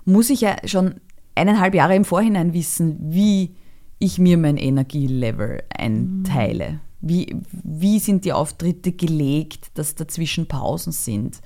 muss 0.05 0.31
ich 0.31 0.43
ja 0.43 0.57
schon 0.67 0.97
eineinhalb 1.35 1.75
Jahre 1.75 1.97
im 1.97 2.05
Vorhinein 2.05 2.53
wissen, 2.53 2.99
wie 3.01 3.57
ich 4.05 4.19
mir 4.19 4.39
mein 4.39 4.57
Energielevel 4.57 5.63
einteile. 5.77 6.81
Wie, 7.01 7.37
wie 7.51 7.99
sind 7.99 8.25
die 8.25 8.33
Auftritte 8.33 8.93
gelegt, 8.93 9.71
dass 9.75 9.95
dazwischen 9.95 10.47
Pausen 10.47 10.93
sind? 10.93 11.41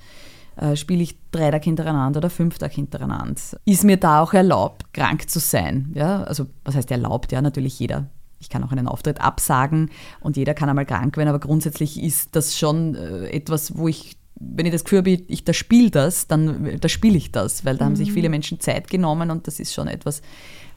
Äh, 0.55 0.75
Spiele 0.75 1.03
ich 1.03 1.17
drei 1.31 1.51
Tage 1.51 1.65
hintereinander 1.65 2.19
oder 2.19 2.29
fünf 2.29 2.57
Tage 2.57 2.75
hintereinander? 2.75 3.39
Ist 3.65 3.83
mir 3.83 3.97
da 3.97 4.21
auch 4.21 4.33
erlaubt, 4.33 4.93
krank 4.93 5.29
zu 5.29 5.39
sein? 5.39 5.91
Ja, 5.95 6.23
also 6.23 6.47
was 6.63 6.75
heißt 6.75 6.91
erlaubt? 6.91 7.31
Ja, 7.31 7.41
natürlich 7.41 7.79
jeder. 7.79 8.07
Ich 8.39 8.49
kann 8.49 8.63
auch 8.63 8.71
einen 8.71 8.87
Auftritt 8.87 9.19
absagen 9.19 9.89
und 10.21 10.37
jeder 10.37 10.53
kann 10.53 10.69
einmal 10.69 10.85
krank 10.85 11.17
werden, 11.17 11.29
aber 11.29 11.39
grundsätzlich 11.39 12.01
ist 12.01 12.35
das 12.35 12.57
schon 12.57 12.95
äh, 12.95 13.27
etwas, 13.27 13.77
wo 13.77 13.89
ich, 13.89 14.17
wenn 14.39 14.65
ich 14.65 14.71
das 14.71 14.85
Gefühl 14.85 14.99
habe, 14.99 15.09
ich 15.09 15.43
da 15.43 15.51
spiele 15.53 15.91
das, 15.91 16.27
dann 16.27 16.79
da 16.79 16.87
spiele 16.87 17.17
ich 17.17 17.33
das, 17.33 17.65
weil 17.65 17.77
da 17.77 17.83
haben 17.83 17.97
sich 17.97 18.13
viele 18.13 18.29
Menschen 18.29 18.61
Zeit 18.61 18.89
genommen 18.89 19.29
und 19.29 19.47
das 19.47 19.59
ist 19.59 19.73
schon 19.73 19.89
etwas, 19.89 20.21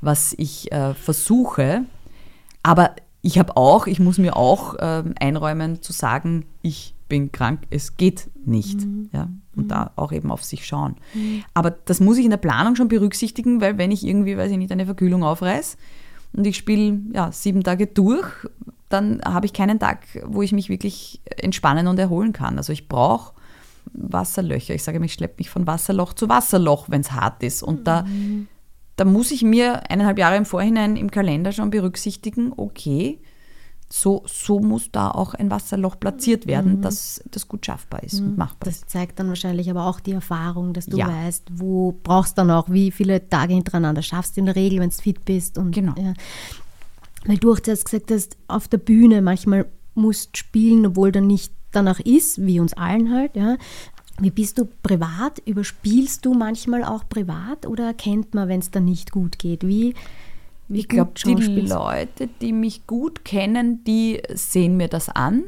was 0.02 0.34
ich 0.36 0.70
äh, 0.70 0.92
versuche. 0.92 1.84
Aber 2.62 2.94
ich 3.22 3.38
habe 3.38 3.56
auch, 3.56 3.86
ich 3.86 4.00
muss 4.00 4.18
mir 4.18 4.36
auch 4.36 4.76
ähm, 4.80 5.14
einräumen 5.18 5.80
zu 5.80 5.92
sagen, 5.92 6.44
ich 6.60 6.94
bin 7.08 7.32
krank, 7.32 7.60
es 7.70 7.96
geht 7.96 8.30
nicht. 8.44 8.80
Ja? 9.12 9.28
Und 9.54 9.68
da 9.68 9.92
auch 9.96 10.12
eben 10.12 10.30
auf 10.30 10.44
sich 10.44 10.66
schauen. 10.66 10.96
Aber 11.54 11.70
das 11.70 12.00
muss 12.00 12.18
ich 12.18 12.24
in 12.24 12.30
der 12.30 12.36
Planung 12.36 12.74
schon 12.74 12.88
berücksichtigen, 12.88 13.60
weil 13.60 13.78
wenn 13.78 13.90
ich 13.90 14.04
irgendwie, 14.04 14.36
weiß 14.36 14.50
ich 14.50 14.58
nicht, 14.58 14.72
eine 14.72 14.86
Verkühlung 14.86 15.22
aufreiß 15.22 15.76
und 16.32 16.46
ich 16.46 16.56
spiele 16.56 17.00
ja, 17.12 17.30
sieben 17.30 17.62
Tage 17.62 17.86
durch, 17.86 18.26
dann 18.88 19.20
habe 19.24 19.46
ich 19.46 19.52
keinen 19.52 19.78
Tag, 19.78 20.00
wo 20.24 20.42
ich 20.42 20.52
mich 20.52 20.68
wirklich 20.68 21.20
entspannen 21.36 21.86
und 21.86 21.98
erholen 21.98 22.32
kann. 22.32 22.58
Also 22.58 22.72
ich 22.72 22.88
brauche 22.88 23.34
Wasserlöcher. 23.92 24.74
Ich 24.74 24.82
sage 24.82 24.96
immer, 24.96 25.06
ich 25.06 25.14
schleppe 25.14 25.34
mich 25.38 25.50
von 25.50 25.66
Wasserloch 25.66 26.14
zu 26.14 26.28
Wasserloch, 26.28 26.88
wenn 26.88 27.02
es 27.02 27.12
hart 27.12 27.42
ist. 27.42 27.62
Und 27.62 27.86
da, 27.86 28.06
da 28.96 29.04
muss 29.04 29.30
ich 29.30 29.42
mir 29.42 29.90
eineinhalb 29.90 30.18
Jahre 30.18 30.36
im 30.36 30.44
Vorhinein 30.44 30.96
im 30.96 31.10
Kalender 31.10 31.52
schon 31.52 31.70
berücksichtigen, 31.70 32.52
okay, 32.56 33.18
so, 33.88 34.22
so 34.26 34.58
muss 34.60 34.90
da 34.90 35.10
auch 35.10 35.34
ein 35.34 35.50
Wasserloch 35.50 36.00
platziert 36.00 36.46
werden, 36.46 36.80
dass 36.80 37.22
das 37.30 37.46
gut 37.46 37.66
schaffbar 37.66 38.02
ist 38.02 38.20
und 38.20 38.38
machbar 38.38 38.70
ist. 38.70 38.82
Das 38.84 38.88
zeigt 38.88 39.18
dann 39.18 39.28
wahrscheinlich 39.28 39.68
aber 39.68 39.86
auch 39.86 40.00
die 40.00 40.12
Erfahrung, 40.12 40.72
dass 40.72 40.86
du 40.86 40.96
Ja. 40.96 41.08
weißt, 41.08 41.48
wo 41.52 41.92
brauchst 42.02 42.38
dann 42.38 42.50
auch, 42.50 42.70
wie 42.70 42.90
viele 42.90 43.28
Tage 43.28 43.52
hintereinander 43.52 44.00
schaffst 44.00 44.36
du 44.36 44.40
in 44.40 44.46
der 44.46 44.56
Regel, 44.56 44.80
wenn 44.80 44.88
du 44.88 44.96
fit 44.96 45.22
bist. 45.26 45.58
Und, 45.58 45.72
Genau. 45.72 45.92
Ja. 45.98 46.14
Weil 47.26 47.36
du 47.36 47.52
auch 47.52 47.60
zuerst 47.60 47.84
gesagt 47.84 48.10
hast, 48.10 48.38
auf 48.48 48.66
der 48.66 48.78
Bühne 48.78 49.20
manchmal 49.20 49.66
musst 49.94 50.38
spielen, 50.38 50.86
obwohl 50.86 51.12
dann 51.12 51.26
nicht 51.26 51.52
danach 51.70 52.00
ist, 52.00 52.44
wie 52.44 52.60
uns 52.60 52.72
allen 52.72 53.12
halt. 53.12 53.36
Ja. 53.36 53.56
Wie 54.20 54.30
bist 54.30 54.58
du 54.58 54.68
privat? 54.82 55.40
Überspielst 55.44 56.24
du 56.24 56.34
manchmal 56.34 56.84
auch 56.84 57.08
privat 57.08 57.66
oder 57.66 57.86
erkennt 57.86 58.34
man, 58.34 58.48
wenn 58.48 58.60
es 58.60 58.70
dann 58.70 58.84
nicht 58.84 59.10
gut 59.10 59.38
geht? 59.38 59.66
Wie, 59.66 59.94
wie 60.68 60.80
Ich 60.80 60.88
glaube, 60.88 61.12
die? 61.24 61.34
Leute, 61.34 62.28
die 62.40 62.52
mich 62.52 62.86
gut 62.86 63.24
kennen, 63.24 63.84
die 63.84 64.22
sehen 64.34 64.76
mir 64.76 64.88
das 64.88 65.08
an. 65.08 65.44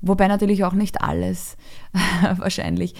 Wobei 0.00 0.26
natürlich 0.26 0.64
auch 0.64 0.72
nicht 0.72 1.00
alles, 1.00 1.56
wahrscheinlich. 2.36 2.94
Äh, 2.94 2.96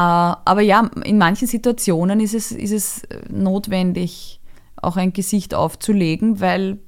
Aber 0.00 0.62
ja, 0.62 0.90
in 1.04 1.18
manchen 1.18 1.46
Situationen 1.46 2.18
ist 2.20 2.34
es, 2.34 2.50
ist 2.50 2.72
es 2.72 3.02
notwendig, 3.28 4.40
auch 4.76 4.96
ein 4.96 5.12
Gesicht 5.12 5.54
aufzulegen, 5.54 6.40
weil 6.40 6.78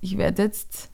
ich 0.00 0.16
werde 0.16 0.42
jetzt 0.44 0.90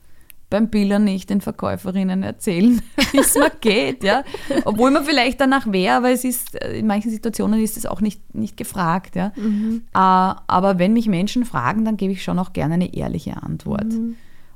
beim 0.49 0.69
Biller 0.69 0.99
nicht 0.99 1.29
den 1.29 1.41
Verkäuferinnen 1.41 2.23
erzählen, 2.23 2.81
wie 3.11 3.19
es 3.19 3.35
mir 3.35 3.51
geht. 3.61 4.03
Ja? 4.03 4.23
Obwohl 4.65 4.91
man 4.91 5.05
vielleicht 5.05 5.39
danach 5.39 5.71
wäre, 5.71 5.97
aber 5.97 6.11
es 6.11 6.23
ist, 6.23 6.61
äh, 6.61 6.77
in 6.79 6.87
manchen 6.87 7.11
Situationen 7.11 7.61
ist 7.61 7.77
es 7.77 7.85
auch 7.85 8.01
nicht, 8.01 8.33
nicht 8.33 8.57
gefragt. 8.57 9.15
Ja? 9.15 9.31
Äh, 9.37 9.81
Aber 9.93 10.79
wenn 10.79 10.93
mich 10.93 11.07
Menschen 11.07 11.45
fragen, 11.45 11.85
dann 11.85 11.97
gebe 11.97 12.13
ich 12.13 12.23
schon 12.23 12.39
auch 12.39 12.53
gerne 12.53 12.75
eine 12.75 12.93
ehrliche 12.93 13.41
Antwort. 13.41 13.93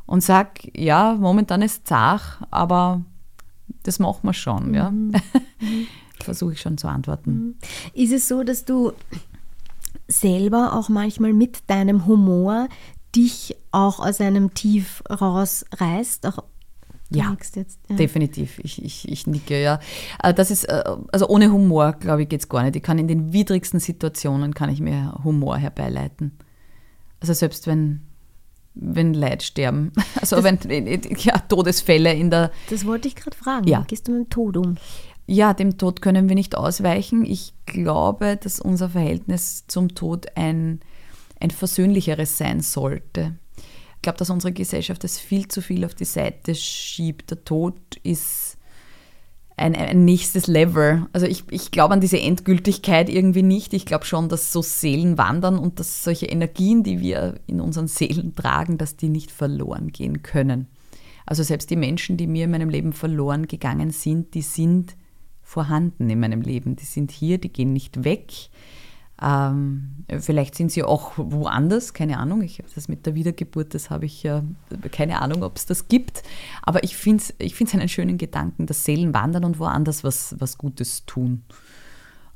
Und 0.05 0.21
sage, 0.21 0.71
ja, 0.75 1.15
momentan 1.19 1.61
ist 1.61 1.87
zach, 1.87 2.41
aber 2.51 3.03
das 3.83 3.99
machen 3.99 4.21
wir 4.23 4.33
schon. 4.33 4.73
Ja? 4.73 4.91
Versuche 6.19 6.53
ich 6.53 6.61
schon 6.61 6.77
zu 6.77 6.87
antworten. 6.87 7.57
Ist 7.93 8.13
es 8.13 8.27
so, 8.27 8.43
dass 8.43 8.65
du 8.65 8.93
selber 10.07 10.73
auch 10.73 10.89
manchmal 10.89 11.33
mit 11.33 11.69
deinem 11.69 12.05
Humor 12.05 12.67
dich 13.15 13.55
auch 13.71 13.99
aus 13.99 14.19
einem 14.21 14.53
Tief 14.53 15.03
rausreißt? 15.09 16.25
Auch, 16.27 16.43
Ja, 17.09 17.35
jetzt, 17.55 17.79
ja. 17.89 17.95
Definitiv, 17.95 18.59
ich, 18.63 18.83
ich, 18.83 19.07
ich 19.07 19.27
nicke, 19.27 19.61
ja. 19.61 19.79
Äh, 20.21 20.33
Das 20.33 20.49
ist, 20.51 20.65
äh, 20.65 20.83
also 21.11 21.27
ohne 21.27 21.51
Humor, 21.51 21.93
glaube 21.93 22.23
ich, 22.23 22.29
geht 22.29 22.41
es 22.41 22.49
gar 22.49 22.63
nicht. 22.63 22.75
Ich 22.75 22.83
kann 22.83 22.97
in 22.97 23.07
den 23.07 23.33
widrigsten 23.33 23.79
Situationen 23.79 24.53
kann 24.53 24.69
ich 24.69 24.81
mir 24.81 25.13
Humor 25.23 25.57
herbeileiten. 25.57 26.31
Also 27.19 27.33
selbst 27.33 27.67
wenn, 27.67 28.01
wenn 28.73 29.13
Leute 29.13 29.45
sterben, 29.45 29.91
also 30.19 30.43
wenn, 30.43 30.57
ja, 31.19 31.37
Todesfälle 31.39 32.13
in 32.13 32.29
der, 32.31 32.51
Das 32.69 32.85
wollte 32.85 33.07
ich 33.07 33.15
gerade 33.15 33.37
fragen. 33.37 33.67
Ja. 33.67 33.81
Wie 33.83 33.87
gehst 33.87 34.07
du 34.07 34.11
mit 34.13 34.25
dem 34.25 34.29
Tod 34.29 34.57
um? 34.57 34.77
ja, 35.25 35.53
dem 35.53 35.77
Tod 35.77 36.01
können 36.01 36.27
wir 36.27 36.35
nicht 36.35 36.57
ausweichen. 36.57 37.23
Ich 37.23 37.53
glaube, 37.65 38.35
dass 38.35 38.59
unser 38.59 38.89
Verhältnis 38.89 39.63
zum 39.67 39.95
Tod 39.95 40.25
ein, 40.35 40.81
ein 41.43 41.51
versöhnlicheres 41.51 42.37
sein 42.37 42.61
sollte. 42.61 43.35
Ich 43.95 44.01
glaube, 44.01 44.17
dass 44.17 44.29
unsere 44.29 44.53
Gesellschaft 44.53 45.03
das 45.03 45.19
viel 45.19 45.47
zu 45.47 45.61
viel 45.61 45.85
auf 45.85 45.95
die 45.95 46.05
Seite 46.05 46.55
schiebt. 46.55 47.31
Der 47.31 47.43
Tod 47.45 47.75
ist 48.03 48.57
ein, 49.55 49.75
ein 49.75 50.03
nächstes 50.03 50.47
Level. 50.47 51.05
Also 51.13 51.25
ich, 51.25 51.43
ich 51.51 51.71
glaube 51.71 51.93
an 51.93 52.01
diese 52.01 52.19
Endgültigkeit 52.19 53.09
irgendwie 53.09 53.43
nicht. 53.43 53.73
Ich 53.73 53.85
glaube 53.85 54.05
schon, 54.05 54.29
dass 54.29 54.51
so 54.51 54.61
Seelen 54.61 55.17
wandern 55.17 55.57
und 55.57 55.79
dass 55.79 56.03
solche 56.03 56.25
Energien, 56.25 56.83
die 56.83 56.99
wir 56.99 57.35
in 57.47 57.61
unseren 57.61 57.87
Seelen 57.87 58.35
tragen, 58.35 58.77
dass 58.77 58.97
die 58.97 59.09
nicht 59.09 59.31
verloren 59.31 59.89
gehen 59.89 60.23
können. 60.23 60.67
Also 61.25 61.43
selbst 61.43 61.69
die 61.69 61.77
Menschen, 61.77 62.17
die 62.17 62.27
mir 62.27 62.45
in 62.45 62.51
meinem 62.51 62.69
Leben 62.69 62.93
verloren 62.93 63.47
gegangen 63.47 63.91
sind, 63.91 64.33
die 64.33 64.41
sind 64.41 64.97
vorhanden 65.41 66.09
in 66.09 66.19
meinem 66.19 66.41
Leben. 66.41 66.75
Die 66.75 66.85
sind 66.85 67.11
hier, 67.11 67.37
die 67.37 67.53
gehen 67.53 67.73
nicht 67.73 68.03
weg. 68.03 68.33
Ähm, 69.21 70.05
vielleicht 70.19 70.55
sind 70.55 70.71
sie 70.71 70.83
auch 70.83 71.13
woanders, 71.15 71.93
keine 71.93 72.17
Ahnung. 72.17 72.41
Ich 72.41 72.61
das 72.73 72.87
mit 72.87 73.05
der 73.05 73.15
Wiedergeburt, 73.15 73.73
das 73.73 73.89
habe 73.89 74.05
ich 74.05 74.23
ja 74.23 74.43
keine 74.91 75.21
Ahnung, 75.21 75.43
ob 75.43 75.57
es 75.57 75.65
das 75.65 75.87
gibt. 75.87 76.23
Aber 76.61 76.83
ich 76.83 76.97
finde 76.97 77.23
es 77.23 77.33
ich 77.37 77.55
find's 77.55 77.73
einen 77.73 77.89
schönen 77.89 78.17
Gedanken, 78.17 78.65
dass 78.65 78.83
Seelen 78.83 79.13
wandern 79.13 79.45
und 79.45 79.59
woanders 79.59 80.03
was, 80.03 80.35
was 80.39 80.57
Gutes 80.57 81.05
tun. 81.05 81.43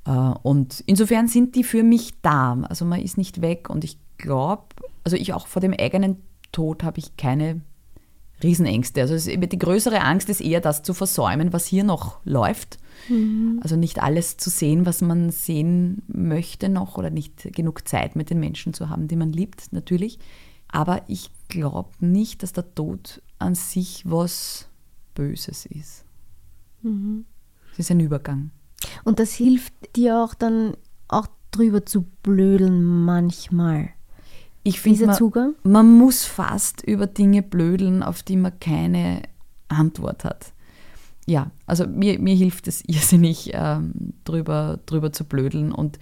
Äh, 0.05 0.11
und 0.11 0.83
insofern 0.85 1.27
sind 1.27 1.55
die 1.55 1.63
für 1.63 1.83
mich 1.83 2.13
da. 2.21 2.57
Also 2.69 2.85
man 2.85 3.01
ist 3.01 3.17
nicht 3.17 3.41
weg 3.41 3.69
und 3.69 3.83
ich 3.83 3.97
glaube, 4.17 4.63
also 5.03 5.17
ich 5.17 5.33
auch 5.33 5.47
vor 5.47 5.61
dem 5.61 5.73
eigenen 5.73 6.17
Tod 6.51 6.83
habe 6.83 6.99
ich 6.99 7.17
keine 7.17 7.61
Riesenängste. 8.43 9.01
Also 9.01 9.17
die 9.35 9.59
größere 9.59 10.01
Angst 10.01 10.29
ist 10.29 10.41
eher 10.41 10.61
das 10.61 10.83
zu 10.83 10.93
versäumen, 10.93 11.53
was 11.53 11.65
hier 11.65 11.83
noch 11.83 12.19
läuft. 12.23 12.77
Also 13.61 13.75
nicht 13.75 14.01
alles 14.01 14.37
zu 14.37 14.49
sehen, 14.49 14.85
was 14.85 15.01
man 15.01 15.29
sehen 15.29 16.01
möchte 16.07 16.69
noch 16.69 16.97
oder 16.97 17.09
nicht 17.09 17.53
genug 17.55 17.87
Zeit 17.87 18.15
mit 18.15 18.29
den 18.29 18.39
Menschen 18.39 18.73
zu 18.73 18.89
haben, 18.89 19.07
die 19.07 19.15
man 19.15 19.31
liebt, 19.31 19.71
natürlich. 19.71 20.19
Aber 20.67 21.03
ich 21.07 21.29
glaube 21.47 21.89
nicht, 21.99 22.43
dass 22.43 22.53
der 22.53 22.73
Tod 22.75 23.21
an 23.39 23.55
sich 23.55 24.03
was 24.05 24.67
Böses 25.15 25.65
ist. 25.65 26.05
Es 27.73 27.79
ist 27.79 27.91
ein 27.91 27.99
Übergang. 27.99 28.51
Und 29.03 29.19
das 29.19 29.33
hilft 29.33 29.73
dir 29.95 30.17
auch 30.17 30.33
dann 30.33 30.75
auch 31.07 31.27
drüber 31.51 31.85
zu 31.85 32.05
blödeln 32.23 32.83
manchmal. 32.83 33.89
Ich 34.63 34.81
finde, 34.81 34.97
Dieser 34.97 35.07
man, 35.07 35.15
Zugang? 35.15 35.55
man 35.63 35.97
muss 35.97 36.25
fast 36.25 36.81
über 36.81 37.07
Dinge 37.07 37.41
blödeln, 37.41 38.03
auf 38.03 38.21
die 38.21 38.35
man 38.35 38.59
keine 38.59 39.21
Antwort 39.69 40.25
hat. 40.25 40.53
Ja, 41.27 41.51
also 41.65 41.85
mir, 41.85 42.19
mir 42.19 42.35
hilft 42.35 42.67
es 42.67 42.83
irrsinnig, 42.87 43.51
ähm, 43.53 44.13
drüber, 44.23 44.79
drüber 44.85 45.11
zu 45.11 45.25
blödeln 45.25 45.71
und 45.71 45.99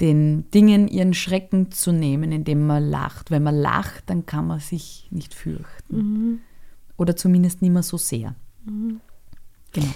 den 0.00 0.50
Dingen 0.50 0.88
ihren 0.88 1.12
Schrecken 1.12 1.72
zu 1.72 1.92
nehmen, 1.92 2.32
indem 2.32 2.66
man 2.66 2.88
lacht. 2.88 3.30
Wenn 3.30 3.42
man 3.42 3.56
lacht, 3.56 4.04
dann 4.08 4.24
kann 4.24 4.46
man 4.46 4.60
sich 4.60 5.08
nicht 5.10 5.34
fürchten. 5.34 5.96
Mhm. 5.96 6.38
Oder 6.96 7.16
zumindest 7.16 7.60
nicht 7.60 7.72
mehr 7.72 7.82
so 7.82 7.96
sehr. 7.96 8.34
Mhm. 8.64 9.00
Genau. 9.72 9.94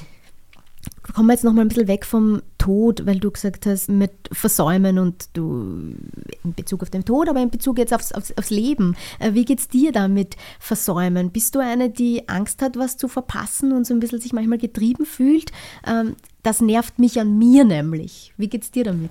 Kommen 1.13 1.29
wir 1.29 1.35
jetzt 1.35 1.45
noch 1.45 1.53
mal 1.53 1.61
ein 1.61 1.69
bisschen 1.69 1.87
weg 1.87 2.07
vom 2.07 2.41
Tod, 2.57 3.05
weil 3.05 3.19
du 3.19 3.31
gesagt 3.31 3.67
hast, 3.67 3.91
mit 3.91 4.11
Versäumen 4.33 4.99
und 4.99 5.29
du 5.35 5.95
in 6.43 6.55
Bezug 6.55 6.83
auf 6.83 6.89
den 6.89 7.05
Tod, 7.05 7.29
aber 7.29 7.43
in 7.43 7.51
Bezug 7.51 7.79
jetzt 7.79 7.93
aufs, 7.93 8.13
aufs, 8.13 8.33
aufs 8.39 8.49
Leben. 8.49 8.97
Äh, 9.19 9.35
wie 9.35 9.45
geht 9.45 9.59
es 9.59 9.69
dir 9.69 9.93
da 9.93 10.09
mit 10.09 10.37
Versäumen? 10.59 11.31
Bist 11.31 11.55
du 11.55 11.59
eine, 11.59 11.91
die 11.91 12.27
Angst 12.29 12.63
hat, 12.63 12.79
was 12.79 12.97
zu 12.97 13.09
verpassen 13.09 13.73
und 13.73 13.87
so 13.87 13.93
ein 13.93 14.01
bisschen 14.01 14.21
sich 14.21 14.33
manchmal 14.33 14.59
getrieben 14.59 15.05
fühlt? 15.05 15.53
Ähm, 15.87 16.17
das 16.43 16.63
nervt 16.63 16.99
mich 16.99 17.21
an 17.21 17.37
mir 17.37 17.65
nämlich. 17.65 18.33
Wie 18.39 18.49
geht 18.49 18.63
es 18.63 18.71
dir 18.71 18.85
damit? 18.85 19.11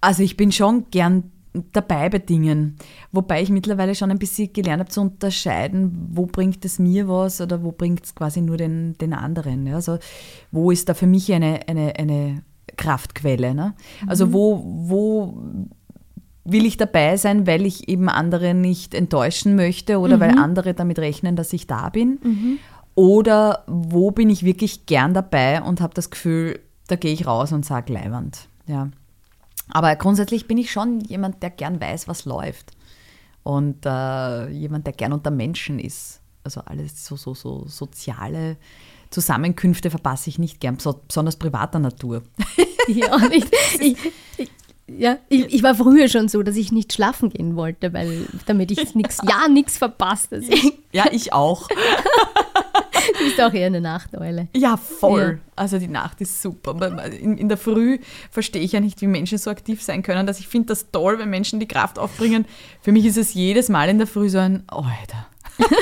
Also 0.00 0.22
ich 0.22 0.36
bin 0.36 0.52
schon 0.52 0.90
gern 0.90 1.32
dabei 1.72 2.08
bei 2.08 2.18
Dingen, 2.18 2.76
wobei 3.12 3.42
ich 3.42 3.50
mittlerweile 3.50 3.94
schon 3.94 4.10
ein 4.10 4.18
bisschen 4.18 4.52
gelernt 4.52 4.80
habe 4.80 4.90
zu 4.90 5.00
unterscheiden, 5.00 6.08
wo 6.10 6.26
bringt 6.26 6.64
es 6.64 6.78
mir 6.78 7.08
was 7.08 7.40
oder 7.40 7.62
wo 7.62 7.72
bringt 7.72 8.04
es 8.04 8.14
quasi 8.14 8.40
nur 8.40 8.56
den, 8.56 8.94
den 8.98 9.12
anderen. 9.12 9.66
Ja? 9.66 9.76
Also 9.76 9.98
wo 10.50 10.70
ist 10.70 10.88
da 10.88 10.94
für 10.94 11.06
mich 11.06 11.32
eine, 11.32 11.60
eine, 11.68 11.94
eine 11.96 12.42
Kraftquelle? 12.76 13.54
Ne? 13.54 13.74
Also 14.06 14.26
mhm. 14.26 14.32
wo, 14.32 14.62
wo 14.64 15.38
will 16.44 16.66
ich 16.66 16.76
dabei 16.76 17.16
sein, 17.16 17.46
weil 17.46 17.64
ich 17.66 17.88
eben 17.88 18.08
andere 18.08 18.52
nicht 18.52 18.92
enttäuschen 18.92 19.54
möchte 19.54 19.98
oder 19.98 20.16
mhm. 20.16 20.20
weil 20.20 20.38
andere 20.38 20.74
damit 20.74 20.98
rechnen, 20.98 21.36
dass 21.36 21.52
ich 21.52 21.66
da 21.66 21.88
bin? 21.88 22.18
Mhm. 22.22 22.58
Oder 22.96 23.64
wo 23.66 24.10
bin 24.10 24.28
ich 24.28 24.44
wirklich 24.44 24.86
gern 24.86 25.14
dabei 25.14 25.62
und 25.62 25.80
habe 25.80 25.94
das 25.94 26.10
Gefühl, 26.10 26.60
da 26.88 26.96
gehe 26.96 27.12
ich 27.12 27.26
raus 27.26 27.52
und 27.52 27.64
sage 27.64 27.92
Leiwand. 27.92 28.48
Ja. 28.66 28.90
Aber 29.68 29.94
grundsätzlich 29.96 30.46
bin 30.46 30.58
ich 30.58 30.70
schon 30.70 31.00
jemand, 31.00 31.42
der 31.42 31.50
gern 31.50 31.80
weiß, 31.80 32.08
was 32.08 32.24
läuft. 32.24 32.72
Und 33.42 33.84
äh, 33.86 34.48
jemand, 34.48 34.86
der 34.86 34.94
gern 34.94 35.12
unter 35.12 35.30
Menschen 35.30 35.78
ist. 35.78 36.20
Also 36.42 36.60
alles 36.62 37.04
so, 37.04 37.16
so, 37.16 37.34
so 37.34 37.66
soziale 37.66 38.56
Zusammenkünfte 39.10 39.90
verpasse 39.90 40.28
ich 40.28 40.38
nicht 40.38 40.60
gern, 40.60 40.76
besonders 40.76 41.36
privater 41.36 41.78
Natur. 41.78 42.22
Ja, 42.88 43.18
ich, 43.30 43.46
ich, 43.80 43.96
ich, 44.36 44.50
ja, 44.86 45.18
ich, 45.28 45.54
ich, 45.54 45.62
war 45.62 45.74
früher 45.74 46.08
schon 46.08 46.28
so, 46.28 46.42
dass 46.42 46.56
ich 46.56 46.70
nicht 46.70 46.92
schlafen 46.92 47.30
gehen 47.30 47.56
wollte, 47.56 47.92
weil 47.92 48.26
damit 48.46 48.70
ich 48.70 48.94
nichts, 48.94 49.18
ja, 49.26 49.48
nichts 49.48 49.78
verpasst. 49.78 50.30
Ja, 50.92 51.06
ich 51.10 51.32
auch. 51.32 51.68
Du 53.18 53.24
bist 53.24 53.40
auch 53.40 53.52
eher 53.52 53.66
eine 53.66 53.82
Nachteule. 53.82 54.48
Ja, 54.56 54.78
voll. 54.78 55.40
Ja. 55.40 55.52
Also 55.56 55.78
die 55.78 55.88
Nacht 55.88 56.22
ist 56.22 56.40
super. 56.40 56.74
In, 57.12 57.36
in 57.36 57.48
der 57.50 57.58
Früh 57.58 57.98
verstehe 58.30 58.62
ich 58.62 58.72
ja 58.72 58.80
nicht, 58.80 59.02
wie 59.02 59.06
Menschen 59.06 59.36
so 59.36 59.50
aktiv 59.50 59.82
sein 59.82 60.02
können. 60.02 60.26
Dass 60.26 60.40
ich 60.40 60.48
finde 60.48 60.68
das 60.68 60.90
toll, 60.90 61.18
wenn 61.18 61.28
Menschen 61.28 61.60
die 61.60 61.68
Kraft 61.68 61.98
aufbringen. 61.98 62.46
Für 62.80 62.92
mich 62.92 63.04
ist 63.04 63.18
es 63.18 63.34
jedes 63.34 63.68
Mal 63.68 63.90
in 63.90 63.98
der 63.98 64.06
Früh 64.06 64.30
so 64.30 64.38
ein, 64.38 64.64
oh, 64.72 64.84
Alter. 64.84 65.26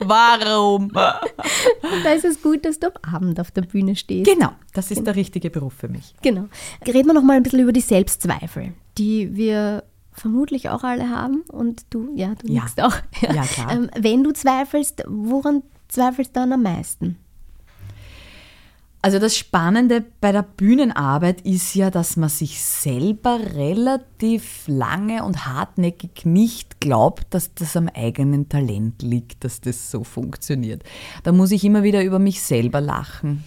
Warum? 0.00 0.90
Da 0.92 2.12
ist 2.14 2.24
es 2.24 2.42
gut, 2.42 2.64
dass 2.64 2.78
du 2.78 2.88
am 2.88 3.14
Abend 3.14 3.40
auf 3.40 3.50
der 3.50 3.62
Bühne 3.62 3.96
stehst. 3.96 4.30
Genau, 4.30 4.50
das 4.72 4.90
ist 4.90 4.98
genau. 4.98 5.06
der 5.06 5.16
richtige 5.16 5.50
Beruf 5.50 5.74
für 5.74 5.88
mich. 5.88 6.14
Genau. 6.22 6.48
Reden 6.86 7.06
wir 7.06 7.14
noch 7.14 7.22
mal 7.22 7.36
ein 7.36 7.42
bisschen 7.42 7.60
über 7.60 7.72
die 7.72 7.80
Selbstzweifel, 7.80 8.72
die 8.98 9.36
wir 9.36 9.84
vermutlich 10.12 10.70
auch 10.70 10.84
alle 10.84 11.10
haben 11.10 11.42
und 11.48 11.86
du, 11.90 12.10
ja, 12.14 12.34
du 12.34 12.52
ja. 12.52 12.64
auch. 12.82 12.96
Ja, 13.20 13.34
ja 13.34 13.42
klar. 13.42 13.72
Ähm, 13.72 13.90
wenn 13.96 14.22
du 14.22 14.32
zweifelst, 14.32 15.04
woran 15.06 15.62
zweifelst 15.88 16.34
du 16.36 16.40
dann 16.40 16.52
am 16.52 16.62
meisten? 16.62 17.18
Also 19.04 19.18
das 19.18 19.36
Spannende 19.36 20.02
bei 20.22 20.32
der 20.32 20.40
Bühnenarbeit 20.40 21.42
ist 21.42 21.74
ja, 21.74 21.90
dass 21.90 22.16
man 22.16 22.30
sich 22.30 22.62
selber 22.62 23.38
relativ 23.54 24.64
lange 24.66 25.24
und 25.24 25.44
hartnäckig 25.44 26.24
nicht 26.24 26.80
glaubt, 26.80 27.26
dass 27.28 27.52
das 27.52 27.76
am 27.76 27.90
eigenen 27.94 28.48
Talent 28.48 29.02
liegt, 29.02 29.44
dass 29.44 29.60
das 29.60 29.90
so 29.90 30.04
funktioniert. 30.04 30.84
Da 31.22 31.32
muss 31.32 31.50
ich 31.50 31.64
immer 31.64 31.82
wieder 31.82 32.02
über 32.02 32.18
mich 32.18 32.40
selber 32.40 32.80
lachen. 32.80 33.44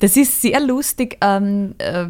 Das 0.00 0.16
ist 0.16 0.42
sehr 0.42 0.58
lustig, 0.58 1.18
ähm, 1.20 1.76
äh, 1.78 2.08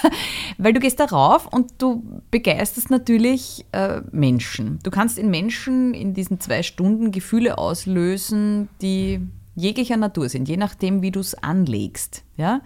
weil 0.58 0.74
du 0.74 0.80
gehst 0.80 1.00
darauf 1.00 1.46
und 1.50 1.72
du 1.78 2.20
begeisterst 2.30 2.90
natürlich 2.90 3.64
äh, 3.72 4.02
Menschen. 4.12 4.80
Du 4.82 4.90
kannst 4.90 5.16
in 5.16 5.30
Menschen 5.30 5.94
in 5.94 6.12
diesen 6.12 6.40
zwei 6.40 6.62
Stunden 6.62 7.10
Gefühle 7.10 7.56
auslösen, 7.56 8.68
die 8.82 9.22
jeglicher 9.54 9.96
Natur 9.96 10.28
sind, 10.28 10.48
je 10.48 10.56
nachdem, 10.56 11.02
wie 11.02 11.10
du 11.10 11.20
es 11.20 11.34
anlegst. 11.34 12.24
Ja? 12.36 12.60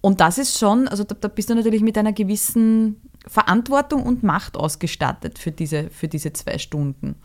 Und 0.00 0.20
das 0.20 0.38
ist 0.38 0.58
schon, 0.58 0.88
also 0.88 1.04
da, 1.04 1.14
da, 1.14 1.28
bist 1.28 1.48
du 1.48 1.54
natürlich 1.54 1.82
mit 1.82 1.96
einer 1.96 2.12
gewissen 2.12 3.00
Verantwortung 3.26 4.02
und 4.02 4.22
Macht 4.22 4.56
ausgestattet 4.56 5.38
für 5.38 5.52
diese, 5.52 5.90
für 5.90 6.08
diese 6.08 6.32
zwei 6.32 6.58
Stunden. 6.58 7.16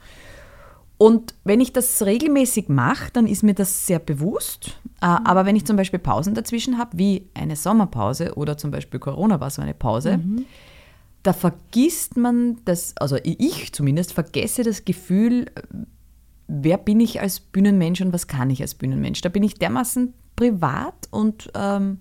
Und 1.00 1.36
wenn 1.44 1.62
ich 1.62 1.74
das 1.74 2.04
regelmäßig 2.04 2.70
mache, 2.70 3.12
dann 3.14 3.28
ist 3.28 3.44
mir 3.44 3.54
das 3.54 3.86
sehr 3.86 4.00
bewusst. 4.00 4.80
Äh, 5.02 5.08
mhm. 5.08 5.26
Aber 5.26 5.46
wenn 5.46 5.56
ich 5.56 5.66
zum 5.66 5.76
Beispiel 5.76 6.00
Pausen 6.00 6.34
dazwischen 6.34 6.78
habe, 6.78 6.98
wie 6.98 7.30
eine 7.34 7.56
Sommerpause 7.56 8.36
oder 8.36 8.58
zum 8.58 8.72
Beispiel 8.72 9.00
Corona 9.00 9.40
war 9.40 9.50
so 9.50 9.62
eine 9.62 9.76
Pause, 9.76 10.18
mhm. 10.18 10.46
da 11.24 11.34
vergisst 11.34 12.18
man 12.18 12.58
das, 12.66 12.96
also 12.98 13.18
ich 13.24 13.74
zumindest 13.74 14.14
vergesse 14.14 14.64
das 14.64 14.86
Gefühl, 14.86 15.48
wer 16.48 16.78
bin 16.78 17.00
ich 17.00 17.22
als 17.22 17.40
Bühnenmensch 17.40 18.02
und 18.02 18.14
was 18.14 18.28
kann 18.28 18.50
ich 18.50 18.62
als 18.62 18.76
Bühnenmensch. 18.76 19.22
Da 19.22 19.30
bin 19.30 19.44
ich 19.44 19.56
dermaßen 19.56 20.14
privat 20.36 21.08
und 21.12 21.52
ähm, 21.54 22.00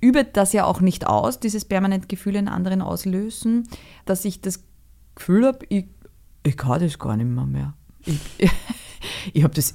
übe 0.00 0.24
das 0.24 0.52
ja 0.52 0.64
auch 0.64 0.80
nicht 0.80 1.06
aus, 1.06 1.40
dieses 1.40 1.64
permanent 1.64 2.08
Gefühl 2.08 2.36
in 2.36 2.48
anderen 2.48 2.82
auslösen, 2.82 3.68
dass 4.04 4.24
ich 4.24 4.40
das 4.40 4.64
Gefühl 5.14 5.46
habe, 5.46 5.64
ich, 5.68 5.86
ich 6.42 6.56
kann 6.56 6.80
das 6.80 6.98
gar 6.98 7.16
nicht 7.16 7.26
mehr. 7.26 7.46
mehr. 7.46 7.74
Ich, 8.04 8.18
ich 9.32 9.44
habe 9.44 9.54
das, 9.54 9.74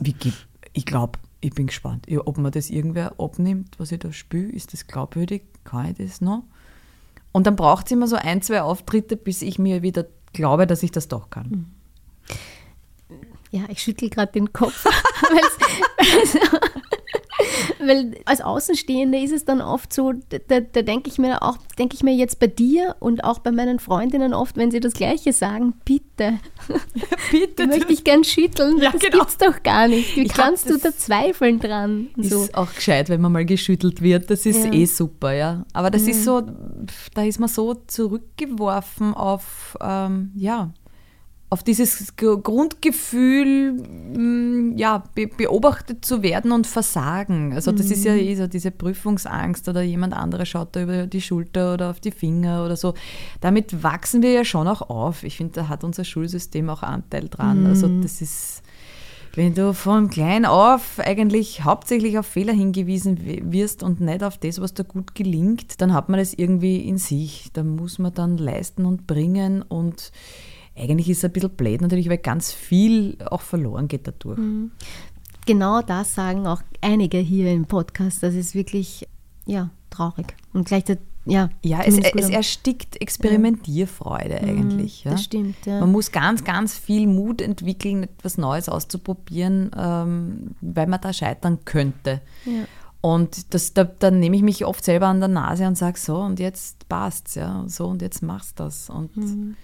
ich 0.74 0.86
glaube, 0.86 1.20
ich 1.40 1.54
bin 1.54 1.68
gespannt, 1.68 2.08
ob 2.26 2.38
man 2.38 2.52
das 2.52 2.70
irgendwer 2.70 3.20
abnimmt, 3.20 3.80
was 3.80 3.92
ich 3.92 4.00
da 4.00 4.12
spüre. 4.12 4.52
Ist 4.52 4.74
das 4.74 4.88
glaubwürdig? 4.88 5.44
Kann 5.64 5.92
ich 5.92 5.98
das 5.98 6.22
noch? 6.22 6.44
Und 7.32 7.46
dann 7.46 7.56
braucht 7.56 7.86
es 7.86 7.92
immer 7.92 8.08
so 8.08 8.16
ein, 8.16 8.42
zwei 8.42 8.62
Auftritte, 8.64 9.16
bis 9.16 9.44
ich 9.44 9.60
mir 9.60 9.84
wieder 9.84 10.08
glaube, 10.34 10.66
dass 10.66 10.82
ich 10.82 10.92
das 10.92 11.08
doch 11.08 11.30
kann. 11.30 11.50
Mhm. 11.50 11.66
Ja, 13.58 13.64
ich 13.70 13.82
schüttel 13.82 14.10
gerade 14.10 14.32
den 14.32 14.54
Kopf. 14.54 14.86
weil 17.80 18.16
als 18.26 18.42
Außenstehende 18.42 19.20
ist 19.20 19.32
es 19.32 19.46
dann 19.46 19.62
oft 19.62 19.94
so, 19.94 20.14
da, 20.30 20.60
da 20.60 20.82
denke 20.82 21.10
ich 21.10 21.18
mir 21.18 21.42
auch, 21.42 21.58
denke 21.78 21.96
ich 21.96 22.04
mir 22.04 22.14
jetzt 22.14 22.40
bei 22.40 22.48
dir 22.48 22.96
und 23.00 23.24
auch 23.24 23.40
bei 23.40 23.52
meinen 23.52 23.80
Freundinnen 23.80 24.34
oft, 24.34 24.58
wenn 24.58 24.72
sie 24.72 24.80
das 24.80 24.94
Gleiche 24.94 25.34
sagen, 25.34 25.74
bitte. 25.86 26.40
bitte. 27.32 27.68
möchte 27.68 27.94
ich 27.94 28.04
gern 28.04 28.24
schütteln. 28.24 28.78
Ja, 28.80 28.92
das 28.92 29.02
genau. 29.02 29.20
gibt's 29.20 29.38
doch 29.38 29.64
gar 29.64 29.88
nicht. 29.88 30.16
Wie 30.16 30.24
ich 30.24 30.34
kannst 30.34 30.70
du 30.70 30.78
da 30.78 30.96
zweifeln 30.96 31.60
dran? 31.60 32.10
Ist 32.18 32.30
so. 32.30 32.48
auch 32.54 32.74
gescheit, 32.74 33.10
wenn 33.10 33.22
man 33.22 33.32
mal 33.32 33.46
geschüttelt 33.46 34.02
wird. 34.02 34.30
Das 34.30 34.46
ist 34.46 34.66
ja. 34.66 34.72
eh 34.72 34.86
super, 34.86 35.34
ja. 35.34 35.66
Aber 35.74 35.90
das 35.90 36.04
ja. 36.04 36.12
ist 36.12 36.24
so, 36.24 36.44
da 37.14 37.24
ist 37.24 37.40
man 37.40 37.50
so 37.50 37.74
zurückgeworfen 37.88 39.14
auf, 39.14 39.78
ähm, 39.82 40.32
ja, 40.36 40.72
auf 41.50 41.64
dieses 41.64 42.16
Grundgefühl, 42.18 43.72
mm, 43.72 44.78
ja, 44.78 45.04
beobachtet 45.16 46.04
zu 46.04 46.22
werden 46.22 46.52
und 46.52 46.68
versagen. 46.68 47.54
Also 47.54 47.72
das 47.72 47.86
mhm. 47.86 47.92
ist 47.94 48.04
ja 48.04 48.14
mhm. 48.14 48.20
eh 48.20 48.36
so 48.36 48.48
diese 48.48 48.72
Prüfungsangst 48.72 49.70
oder 49.70 49.82
jemand 49.82 50.14
anderes 50.14 50.50
schaut 50.50 50.76
da 50.76 50.82
über 50.84 51.08
die 51.08 51.22
Schulter 51.22 51.76
oder 51.76 51.90
auf 51.90 52.02
die 52.02 52.12
Finger 52.12 52.66
oder 52.66 52.76
so. 52.76 52.96
Damit 53.40 53.82
wachsen 53.82 54.22
wir 54.22 54.32
ja 54.32 54.44
schon 54.44 54.68
auch 54.68 54.90
auf. 54.90 55.24
Ich 55.24 55.38
finde, 55.38 55.54
da 55.54 55.70
hat 55.70 55.86
unser 55.86 56.04
Schulsystem 56.04 56.70
auch 56.70 56.84
Anteil 56.84 57.30
dran. 57.30 57.66
Also 57.66 57.88
mhm. 57.88 57.94
Also 57.98 58.02
das 58.02 58.22
ist, 58.22 58.64
wenn 59.36 59.54
du 59.54 59.74
von 59.74 60.10
klein 60.10 60.46
auf 60.46 61.00
eigentlich 61.00 61.64
hauptsächlich 61.64 62.18
auf 62.18 62.26
Fehler 62.26 62.54
hingewiesen 62.54 63.20
wirst 63.52 63.84
und 63.84 64.02
nicht 64.02 64.24
auf 64.24 64.38
das, 64.38 64.60
was 64.60 64.74
da 64.74 64.84
gut 64.84 65.16
gelingt, 65.16 65.80
dann 65.80 65.94
hat 65.94 66.10
man 66.10 66.20
das 66.20 66.34
irgendwie 66.34 66.78
in 66.78 66.98
sich. 66.98 67.52
Da 67.54 67.64
muss 67.64 68.00
man 68.00 68.14
dann 68.14 68.38
leisten 68.38 68.86
und 68.86 69.08
bringen 69.08 69.62
und 69.62 70.12
eigentlich 70.78 71.10
ist 71.10 71.20
es 71.20 71.26
ein 71.26 71.32
bisschen 71.32 71.50
blöd 71.52 71.82
natürlich, 71.82 72.10
weil 72.10 72.18
ganz 72.18 72.52
viel 72.52 73.18
auch 73.26 73.42
verloren 73.42 73.88
geht 73.88 74.08
dadurch. 74.08 74.38
Mhm. 74.38 74.72
Genau 75.46 75.82
das 75.82 76.14
sagen 76.14 76.46
auch 76.46 76.62
einige 76.82 77.18
hier 77.18 77.52
im 77.52 77.66
Podcast. 77.66 78.22
Das 78.22 78.36
ist 78.36 78.54
wirklich, 78.54 79.08
ja, 79.46 79.70
traurig. 79.90 80.36
Und 80.54 80.68
gleichzeitig, 80.68 81.06
ja. 81.26 81.50
Ja, 81.64 81.82
es, 81.84 81.98
es 81.98 82.30
erstickt 82.30 83.02
Experimentierfreude 83.02 84.36
ja. 84.36 84.42
Mhm, 84.42 84.60
eigentlich. 84.60 85.04
Ja? 85.06 85.12
Das 85.12 85.24
stimmt, 85.24 85.56
ja. 85.66 85.80
Man 85.80 85.92
muss 85.92 86.12
ganz, 86.12 86.44
ganz 86.44 86.78
viel 86.78 87.08
Mut 87.08 87.42
entwickeln, 87.42 88.04
etwas 88.04 88.38
Neues 88.38 88.68
auszuprobieren, 88.70 89.72
ähm, 89.78 90.56
weil 90.62 90.88
man 90.88 91.02
da 91.02 91.14
scheitern 91.14 91.60
könnte. 91.64 92.22
Ja. 92.46 92.66
Und 93.00 93.54
das, 93.54 93.74
da, 93.74 93.86
dann 93.86 94.20
nehme 94.20 94.36
ich 94.36 94.42
mich 94.42 94.66
oft 94.66 94.84
selber 94.84 95.08
an 95.08 95.20
der 95.20 95.30
Nase 95.30 95.66
und 95.66 95.78
sage 95.78 95.98
so, 95.98 96.18
und 96.18 96.40
jetzt 96.40 96.90
passt's, 96.90 97.36
ja, 97.36 97.64
so, 97.68 97.88
und 97.88 98.02
jetzt 98.02 98.22
machst 98.22 98.60
du 98.60 98.64
das. 98.66 98.90
Und 98.90 99.16
mhm 99.16 99.56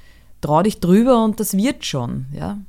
trau 0.44 0.62
dich 0.62 0.80
drüber 0.80 1.24
und 1.24 1.40
das 1.40 1.58
wird 1.58 1.86
schon, 1.86 2.26
ja. 2.32 2.60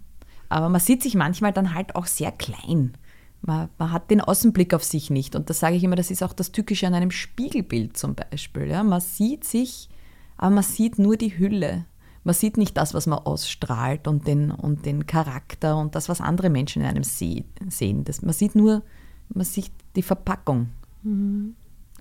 Aber 0.48 0.68
man 0.68 0.80
sieht 0.80 1.02
sich 1.02 1.14
manchmal 1.14 1.52
dann 1.52 1.74
halt 1.74 1.96
auch 1.96 2.06
sehr 2.06 2.30
klein. 2.30 2.96
Man, 3.42 3.68
man, 3.76 3.92
hat 3.92 4.10
den 4.10 4.20
Außenblick 4.20 4.72
auf 4.72 4.84
sich 4.84 5.10
nicht. 5.10 5.34
Und 5.34 5.50
das 5.50 5.58
sage 5.60 5.76
ich 5.76 5.84
immer, 5.84 5.96
das 5.96 6.10
ist 6.10 6.22
auch 6.22 6.32
das 6.32 6.52
Tückische 6.52 6.86
an 6.86 6.94
einem 6.94 7.10
Spiegelbild 7.10 7.96
zum 7.96 8.14
Beispiel. 8.14 8.68
Ja? 8.68 8.82
Man 8.82 9.00
sieht 9.00 9.44
sich, 9.44 9.88
aber 10.36 10.54
man 10.54 10.62
sieht 10.62 10.98
nur 10.98 11.16
die 11.16 11.36
Hülle. 11.36 11.86
Man 12.22 12.34
sieht 12.34 12.56
nicht 12.56 12.76
das, 12.76 12.94
was 12.94 13.06
man 13.06 13.18
ausstrahlt 13.18 14.08
und 14.08 14.26
den, 14.26 14.50
und 14.50 14.86
den 14.86 15.06
Charakter 15.06 15.76
und 15.76 15.94
das, 15.94 16.08
was 16.08 16.22
andere 16.22 16.48
Menschen 16.48 16.82
in 16.82 16.88
einem 16.88 17.04
sehen. 17.04 18.04
Das, 18.04 18.22
man 18.22 18.32
sieht 18.32 18.54
nur, 18.54 18.82
man 19.28 19.44
sieht 19.44 19.72
die 19.94 20.02
Verpackung. 20.02 20.68
Mhm. 21.02 21.54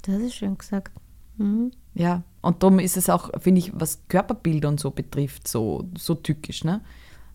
Das 0.03 0.21
ist 0.21 0.36
schön 0.36 0.57
gesagt. 0.57 0.93
Mhm. 1.38 1.71
Ja, 1.93 2.24
und 2.43 2.61
darum 2.61 2.79
ist 2.79 2.97
es 2.97 3.09
auch, 3.09 3.29
finde 3.39 3.59
ich, 3.59 3.71
was 3.73 4.01
Körperbilder 4.09 4.67
und 4.67 4.77
so 4.77 4.91
betrifft, 4.91 5.47
so, 5.47 5.89
so 5.97 6.13
tückisch. 6.13 6.65
Ne? 6.65 6.81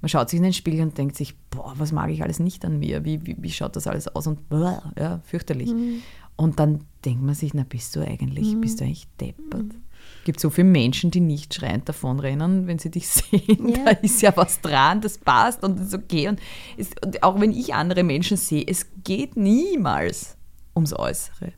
Man 0.02 0.11
schaut 0.11 0.28
sich 0.28 0.36
in 0.36 0.42
den 0.42 0.52
Spiegel 0.52 0.82
und 0.82 0.98
denkt 0.98 1.16
sich, 1.16 1.34
boah, 1.48 1.72
was 1.78 1.92
mag 1.92 2.11
ich 2.11 2.22
alles 2.22 2.40
nicht 2.40 2.62
an 2.66 2.78
mir? 2.78 3.06
Wie, 3.06 3.26
wie, 3.26 3.34
wie 3.38 3.50
schaut 3.50 3.74
das 3.74 3.86
alles 3.86 4.06
aus? 4.14 4.26
Und 4.26 4.38
ja, 4.50 5.20
fürchterlich. 5.24 5.72
Mhm. 5.72 6.02
Und 6.36 6.61
dann 6.61 6.84
denkt 7.06 7.22
man 7.22 7.34
sich, 7.34 7.54
na, 7.54 7.64
bist 7.66 7.96
du 7.96 8.00
eigentlich, 8.00 8.54
mhm. 8.54 8.61
bist 8.61 8.80
du 8.80 8.84
eigentlich 8.84 9.09
deppert? 9.18 9.64
Mhm. 9.64 9.82
Es 10.18 10.24
gibt 10.24 10.40
so 10.40 10.50
viele 10.50 10.68
Menschen, 10.68 11.11
die 11.11 11.20
nicht 11.20 11.54
schreiend 11.54 11.88
davonrennen, 11.88 12.66
wenn 12.66 12.78
sie 12.78 12.90
dich 12.90 13.09
sehen. 13.09 13.70
Ja. 13.70 13.84
Da 13.86 13.90
ist 13.92 14.20
ja 14.20 14.36
was 14.36 14.61
dran, 14.61 15.00
das 15.00 15.16
passt 15.16 15.64
und 15.64 15.80
ist 15.80 15.94
okay. 15.94 16.28
Und, 16.28 16.38
ist, 16.76 17.02
und 17.02 17.22
auch 17.22 17.40
wenn 17.40 17.52
ich 17.52 17.72
andere 17.72 18.02
Menschen 18.02 18.36
sehe, 18.36 18.62
es 18.66 18.86
geht 19.04 19.38
niemals 19.38 20.36
ums 20.76 20.92
Äußere. 20.92 21.54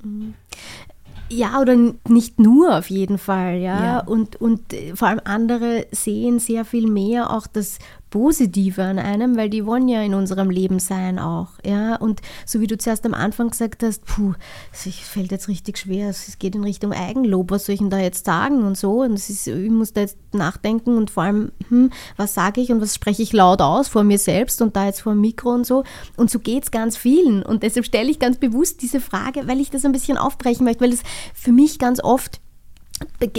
Ja, 1.33 1.61
oder 1.61 1.77
nicht 2.09 2.41
nur 2.41 2.77
auf 2.77 2.91
jeden 2.91 3.19
Fall, 3.19 3.59
ja. 3.59 3.85
ja. 3.85 3.99
Und, 4.01 4.41
und 4.41 4.73
äh, 4.73 4.97
vor 4.97 5.09
allem 5.09 5.21
andere 5.25 5.87
sehen 5.93 6.39
sehr 6.41 6.65
viel 6.65 6.89
mehr 6.89 7.31
auch 7.31 7.47
das 7.47 7.79
Positive 8.11 8.83
an 8.83 8.99
einem, 8.99 9.37
weil 9.37 9.49
die 9.49 9.65
wollen 9.65 9.89
ja 9.89 10.03
in 10.03 10.15
unserem 10.15 10.51
Leben 10.51 10.79
sein 10.81 11.19
auch, 11.19 11.49
ja. 11.65 11.97
Und 11.97 12.21
so 12.45 12.61
wie 12.61 12.67
du 12.67 12.77
zuerst 12.77 13.07
am 13.07 13.15
Anfang 13.15 13.51
gesagt 13.51 13.83
hast, 13.83 14.05
puh, 14.05 14.35
es 14.73 14.87
fällt 14.97 15.31
jetzt 15.31 15.49
richtig 15.49 15.79
schwer, 15.79 16.11
es 16.11 16.39
geht 16.39 16.55
in 16.55 16.65
Richtung 16.65 16.93
Eigenlob, 16.93 17.51
was 17.51 17.67
soll 17.67 17.75
ich 17.75 17.81
denn 17.81 17.91
da 17.91 17.99
jetzt 17.99 18.27
sagen 18.27 18.65
und 18.65 18.77
so. 18.77 19.03
Und 19.03 19.15
ist, 19.15 19.47
ich 19.47 19.71
muss 19.71 19.93
da 19.93 20.03
jetzt 20.03 20.19
nachdenken 20.33 20.97
und 20.97 21.11
vor 21.11 21.23
allem, 21.23 21.53
hm, 21.69 21.91
was 22.17 22.35
sage 22.35 22.61
ich 22.61 22.73
und 22.73 22.81
was 22.81 22.95
spreche 22.95 23.23
ich 23.23 23.33
laut 23.33 23.63
aus 23.63 23.89
vor 23.89 24.05
mir 24.05 24.19
selbst 24.19 24.61
und 24.61 24.77
da 24.77 24.87
jetzt 24.87 25.03
vor 25.03 25.13
dem 25.13 25.21
Mikro 25.21 25.51
und 25.51 25.67
so. 25.67 25.85
Und 26.17 26.31
so 26.31 26.39
geht 26.39 26.65
es 26.65 26.71
ganz 26.71 26.97
vielen. 26.97 27.43
Und 27.43 27.63
deshalb 27.63 27.87
stelle 27.87 28.11
ich 28.11 28.19
ganz 28.19 28.39
bewusst 28.39 28.83
diese 28.83 29.01
Frage, 29.01 29.47
weil 29.47 29.61
ich 29.61 29.71
das 29.71 29.85
ein 29.85 29.93
bisschen 29.93 30.19
aufbrechen 30.19 30.65
möchte, 30.65 30.83
weil 30.83 30.93
es 30.93 31.03
für 31.35 31.53
mich 31.53 31.79
ganz 31.79 32.03
oft 32.03 32.41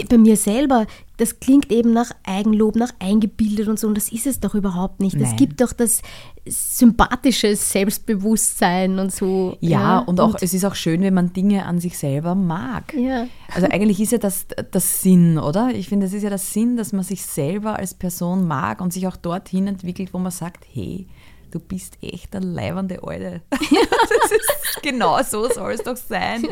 bei 0.08 0.18
mir 0.18 0.36
selber, 0.36 0.86
das 1.18 1.38
klingt 1.40 1.70
eben 1.70 1.92
nach 1.92 2.10
Eigenlob, 2.24 2.76
nach 2.76 2.92
eingebildet 2.98 3.68
und 3.68 3.78
so, 3.78 3.86
und 3.86 3.96
das 3.96 4.10
ist 4.10 4.26
es 4.26 4.40
doch 4.40 4.54
überhaupt 4.54 5.00
nicht. 5.00 5.16
Es 5.16 5.36
gibt 5.36 5.60
doch 5.60 5.72
das 5.72 6.02
sympathische 6.46 7.54
Selbstbewusstsein 7.54 8.98
und 8.98 9.12
so. 9.12 9.56
Ja, 9.60 9.70
ja. 9.70 9.98
und 10.00 10.20
auch 10.20 10.34
und 10.34 10.42
es 10.42 10.54
ist 10.54 10.64
auch 10.64 10.74
schön, 10.74 11.02
wenn 11.02 11.14
man 11.14 11.32
Dinge 11.32 11.64
an 11.66 11.78
sich 11.78 11.96
selber 11.96 12.34
mag. 12.34 12.94
Ja. 12.94 13.26
Also 13.54 13.68
eigentlich 13.68 14.00
ist 14.00 14.12
ja 14.12 14.18
das 14.18 14.46
das 14.70 15.02
Sinn, 15.02 15.38
oder? 15.38 15.70
Ich 15.74 15.88
finde, 15.88 16.06
das 16.06 16.14
ist 16.14 16.22
ja 16.22 16.30
das 16.30 16.52
Sinn, 16.52 16.76
dass 16.76 16.92
man 16.92 17.04
sich 17.04 17.24
selber 17.24 17.76
als 17.76 17.94
Person 17.94 18.46
mag 18.46 18.80
und 18.80 18.92
sich 18.92 19.06
auch 19.06 19.16
dorthin 19.16 19.68
entwickelt, 19.68 20.12
wo 20.12 20.18
man 20.18 20.32
sagt, 20.32 20.64
hey, 20.72 21.06
du 21.52 21.60
bist 21.60 21.98
echt 22.02 22.34
eine 22.34 22.46
leibende 22.46 23.00
Alte. 23.04 23.42
ist 23.52 24.82
genau 24.82 25.22
so 25.22 25.48
soll 25.48 25.72
es 25.72 25.82
doch 25.82 25.96
sein 25.96 26.46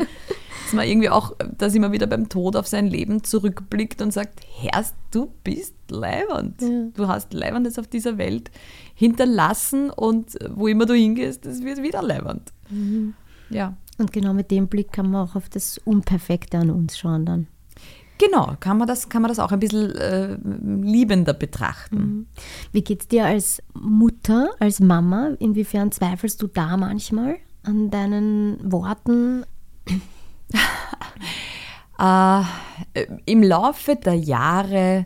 dass 0.71 0.77
man 0.77 0.87
irgendwie 0.87 1.09
auch, 1.09 1.35
dass 1.57 1.75
immer 1.75 1.91
wieder 1.91 2.07
beim 2.07 2.29
Tod 2.29 2.55
auf 2.55 2.65
sein 2.65 2.87
Leben 2.87 3.25
zurückblickt 3.25 4.01
und 4.01 4.13
sagt, 4.13 4.39
Herrst, 4.61 4.95
du 5.11 5.33
bist 5.43 5.75
leibend. 5.89 6.61
Ja. 6.61 6.87
Du 6.93 7.09
hast 7.09 7.33
Leibendes 7.33 7.77
auf 7.77 7.87
dieser 7.87 8.17
Welt 8.17 8.51
hinterlassen 8.95 9.89
und 9.89 10.37
wo 10.49 10.67
immer 10.67 10.85
du 10.85 10.93
hingehst, 10.93 11.45
das 11.45 11.61
wird 11.63 11.83
wieder 11.83 12.01
leibend. 12.01 12.53
Mhm. 12.69 13.15
Ja. 13.49 13.75
Und 13.97 14.13
genau 14.13 14.33
mit 14.33 14.49
dem 14.49 14.69
Blick 14.69 14.93
kann 14.93 15.11
man 15.11 15.27
auch 15.27 15.35
auf 15.35 15.49
das 15.49 15.77
Unperfekte 15.79 16.57
an 16.57 16.69
uns 16.69 16.97
schauen 16.97 17.25
dann. 17.25 17.47
Genau, 18.17 18.55
kann 18.61 18.77
man 18.77 18.87
das, 18.87 19.09
kann 19.09 19.21
man 19.21 19.29
das 19.29 19.39
auch 19.39 19.51
ein 19.51 19.59
bisschen 19.59 19.93
äh, 19.93 20.37
liebender 20.45 21.33
betrachten. 21.33 21.97
Mhm. 21.97 22.27
Wie 22.71 22.81
geht 22.81 23.01
es 23.01 23.07
dir 23.09 23.25
als 23.25 23.61
Mutter, 23.73 24.51
als 24.59 24.79
Mama? 24.79 25.31
Inwiefern 25.39 25.91
zweifelst 25.91 26.41
du 26.41 26.47
da 26.47 26.77
manchmal 26.77 27.39
an 27.63 27.89
deinen 27.89 28.71
Worten? 28.71 29.43
Äh, 31.99 32.41
Im 33.25 33.43
Laufe 33.43 33.95
der 33.95 34.15
Jahre 34.15 35.05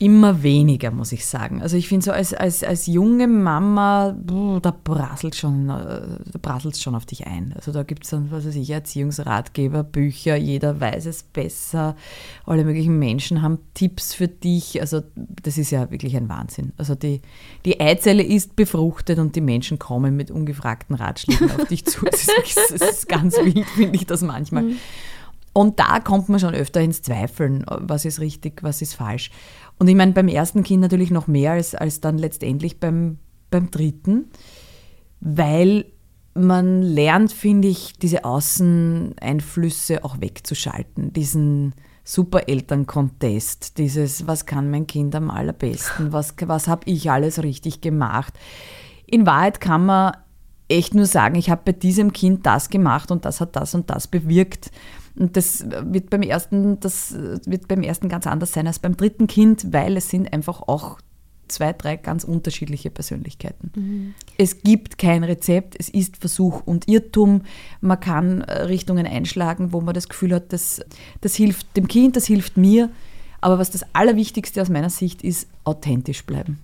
immer 0.00 0.42
weniger, 0.42 0.90
muss 0.90 1.12
ich 1.12 1.26
sagen. 1.26 1.60
Also 1.60 1.76
ich 1.76 1.86
finde 1.86 2.06
so 2.06 2.10
als, 2.10 2.32
als, 2.32 2.64
als 2.64 2.86
junge 2.86 3.28
Mama, 3.28 4.16
da 4.62 4.70
prasselt 4.72 5.36
schon, 5.36 5.68
äh, 5.68 6.00
da 6.32 6.38
prasselt 6.40 6.78
schon 6.78 6.94
auf 6.94 7.04
dich 7.04 7.26
ein. 7.26 7.52
Also 7.54 7.70
da 7.70 7.82
gibt 7.82 8.04
es 8.04 8.10
dann, 8.10 8.30
was 8.30 8.46
weiß 8.46 8.56
ich, 8.56 8.70
Erziehungsratgeber, 8.70 9.84
Bücher, 9.84 10.36
jeder 10.36 10.80
weiß 10.80 11.04
es 11.04 11.22
besser. 11.22 11.96
Alle 12.46 12.64
möglichen 12.64 12.98
Menschen 12.98 13.42
haben 13.42 13.58
Tipps 13.74 14.14
für 14.14 14.26
dich. 14.26 14.80
Also 14.80 15.02
das 15.42 15.58
ist 15.58 15.70
ja 15.70 15.90
wirklich 15.90 16.16
ein 16.16 16.30
Wahnsinn. 16.30 16.72
Also 16.78 16.94
die, 16.94 17.20
die 17.66 17.78
Eizelle 17.78 18.22
ist 18.22 18.56
befruchtet 18.56 19.18
und 19.18 19.36
die 19.36 19.42
Menschen 19.42 19.78
kommen 19.78 20.16
mit 20.16 20.30
ungefragten 20.30 20.96
Ratschlägen 20.96 21.50
auf 21.50 21.66
dich 21.68 21.84
zu. 21.84 22.06
Es 22.06 22.26
ist, 22.26 22.72
es 22.72 22.80
ist 22.80 23.08
ganz 23.08 23.36
wild, 23.36 23.66
finde 23.66 23.96
ich 23.96 24.06
das 24.06 24.22
manchmal. 24.22 24.62
Mhm. 24.62 24.76
Und 25.52 25.80
da 25.80 25.98
kommt 25.98 26.28
man 26.28 26.38
schon 26.38 26.54
öfter 26.54 26.80
ins 26.80 27.02
Zweifeln, 27.02 27.64
was 27.68 28.04
ist 28.04 28.20
richtig, 28.20 28.62
was 28.62 28.82
ist 28.82 28.94
falsch. 28.94 29.30
Und 29.80 29.88
ich 29.88 29.96
meine, 29.96 30.12
beim 30.12 30.28
ersten 30.28 30.62
Kind 30.62 30.82
natürlich 30.82 31.10
noch 31.10 31.26
mehr 31.26 31.52
als, 31.52 31.74
als 31.74 32.02
dann 32.02 32.18
letztendlich 32.18 32.78
beim, 32.78 33.16
beim 33.50 33.70
dritten, 33.70 34.26
weil 35.20 35.86
man 36.34 36.82
lernt, 36.82 37.32
finde 37.32 37.68
ich, 37.68 37.94
diese 37.94 38.26
Außeneinflüsse 38.26 40.04
auch 40.04 40.20
wegzuschalten, 40.20 41.14
diesen 41.14 41.74
Supereltern-Contest, 42.04 43.78
dieses, 43.78 44.26
was 44.26 44.44
kann 44.44 44.70
mein 44.70 44.86
Kind 44.86 45.14
am 45.14 45.30
allerbesten, 45.30 46.12
was, 46.12 46.34
was 46.44 46.68
habe 46.68 46.82
ich 46.84 47.10
alles 47.10 47.42
richtig 47.42 47.80
gemacht. 47.80 48.34
In 49.06 49.24
Wahrheit 49.24 49.62
kann 49.62 49.86
man 49.86 50.12
echt 50.68 50.94
nur 50.94 51.06
sagen, 51.06 51.36
ich 51.36 51.48
habe 51.48 51.62
bei 51.64 51.72
diesem 51.72 52.12
Kind 52.12 52.44
das 52.44 52.68
gemacht 52.68 53.10
und 53.10 53.24
das 53.24 53.40
hat 53.40 53.56
das 53.56 53.74
und 53.74 53.88
das 53.88 54.08
bewirkt. 54.08 54.70
Und 55.16 55.36
das 55.36 55.64
wird 55.68 56.10
beim 56.10 56.22
ersten, 56.22 56.80
das 56.80 57.12
wird 57.12 57.68
beim 57.68 57.82
ersten 57.82 58.08
ganz 58.08 58.26
anders 58.26 58.52
sein 58.52 58.66
als 58.66 58.78
beim 58.78 58.96
dritten 58.96 59.26
Kind, 59.26 59.72
weil 59.72 59.96
es 59.96 60.08
sind 60.08 60.32
einfach 60.32 60.62
auch 60.62 60.98
zwei, 61.50 61.72
drei 61.72 61.96
ganz 61.96 62.24
unterschiedliche 62.24 62.90
Persönlichkeiten. 62.90 63.72
Mhm. 63.74 64.14
Es 64.38 64.62
gibt 64.62 64.98
kein 64.98 65.24
Rezept, 65.24 65.74
es 65.78 65.88
ist 65.88 66.16
Versuch 66.16 66.62
und 66.64 66.88
Irrtum. 66.88 67.42
Man 67.80 68.00
kann 68.00 68.42
äh, 68.42 68.62
Richtungen 68.62 69.06
einschlagen, 69.06 69.72
wo 69.72 69.80
man 69.80 69.94
das 69.94 70.08
Gefühl 70.08 70.34
hat, 70.34 70.52
das, 70.52 70.80
das 71.20 71.34
hilft 71.34 71.76
dem 71.76 71.88
Kind, 71.88 72.16
das 72.16 72.26
hilft 72.26 72.56
mir. 72.56 72.90
Aber 73.40 73.58
was 73.58 73.70
das 73.70 73.84
Allerwichtigste 73.94 74.62
aus 74.62 74.68
meiner 74.68 74.90
Sicht 74.90 75.22
ist, 75.22 75.48
authentisch 75.64 76.24
bleiben. 76.24 76.58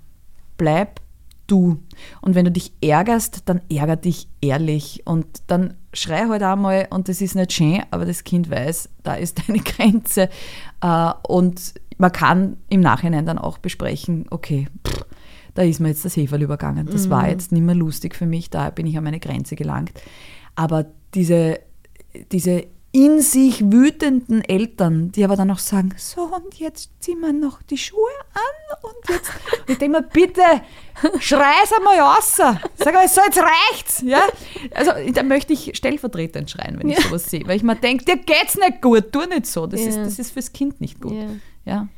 Bleib 0.56 1.00
du. 1.46 1.78
Und 2.20 2.34
wenn 2.34 2.44
du 2.44 2.50
dich 2.50 2.72
ärgerst, 2.80 3.42
dann 3.46 3.60
ärger 3.70 3.96
dich 3.96 4.28
ehrlich 4.40 5.02
und 5.04 5.26
dann 5.46 5.74
schrei 5.96 6.26
halt 6.28 6.42
einmal 6.42 6.86
und 6.90 7.08
das 7.08 7.20
ist 7.20 7.34
nicht 7.34 7.52
schön, 7.52 7.82
aber 7.90 8.04
das 8.04 8.24
Kind 8.24 8.50
weiß, 8.50 8.88
da 9.02 9.14
ist 9.14 9.42
deine 9.48 9.60
Grenze. 9.60 10.28
Äh, 10.80 11.12
und 11.26 11.74
man 11.98 12.12
kann 12.12 12.56
im 12.68 12.80
Nachhinein 12.80 13.26
dann 13.26 13.38
auch 13.38 13.58
besprechen, 13.58 14.26
okay, 14.30 14.68
pff, 14.86 15.04
da 15.54 15.62
ist 15.62 15.80
mir 15.80 15.88
jetzt 15.88 16.04
das 16.04 16.16
Heferl 16.16 16.42
übergangen. 16.42 16.86
Das 16.86 17.06
mhm. 17.06 17.10
war 17.10 17.28
jetzt 17.28 17.50
nicht 17.50 17.62
mehr 17.62 17.74
lustig 17.74 18.14
für 18.14 18.26
mich, 18.26 18.50
da 18.50 18.70
bin 18.70 18.86
ich 18.86 18.96
an 18.98 19.04
meine 19.04 19.20
Grenze 19.20 19.56
gelangt. 19.56 19.92
Aber 20.54 20.86
diese, 21.14 21.60
diese 22.30 22.66
in 22.96 23.20
sich 23.20 23.70
wütenden 23.70 24.42
Eltern, 24.42 25.12
die 25.12 25.22
aber 25.22 25.36
dann 25.36 25.50
auch 25.50 25.58
sagen, 25.58 25.94
so 25.98 26.22
und 26.34 26.54
jetzt 26.54 26.88
ziehen 27.00 27.20
wir 27.20 27.34
noch 27.34 27.60
die 27.60 27.76
Schuhe 27.76 28.00
an 28.32 28.78
und 28.90 29.14
jetzt, 29.14 29.30
und 29.60 29.70
ich 29.70 29.76
denke 29.76 30.00
mir, 30.00 30.02
bitte, 30.02 30.40
schrei's 31.20 31.74
einmal 31.76 32.00
raus. 32.00 32.36
Sag 32.36 32.94
mal, 32.94 33.06
so 33.06 33.20
jetzt 33.20 33.38
reicht's. 33.38 34.00
Ja? 34.00 34.22
Also 34.74 34.92
da 35.12 35.22
möchte 35.24 35.52
ich 35.52 35.76
stellvertretend 35.76 36.50
schreien, 36.50 36.78
wenn 36.78 36.88
ich 36.88 36.96
ja. 36.96 37.02
sowas 37.04 37.28
sehe, 37.28 37.46
weil 37.46 37.58
ich 37.58 37.62
mir 37.62 37.76
denke, 37.76 38.06
dir 38.06 38.16
geht's 38.16 38.56
nicht 38.56 38.80
gut, 38.80 39.12
tu 39.12 39.26
nicht 39.26 39.44
so, 39.44 39.66
das, 39.66 39.82
ja. 39.82 39.88
ist, 39.88 39.98
das 39.98 40.18
ist 40.18 40.30
fürs 40.30 40.54
Kind 40.54 40.80
nicht 40.80 40.98
gut. 40.98 41.12
Ja. 41.12 41.28
ja. 41.66 41.88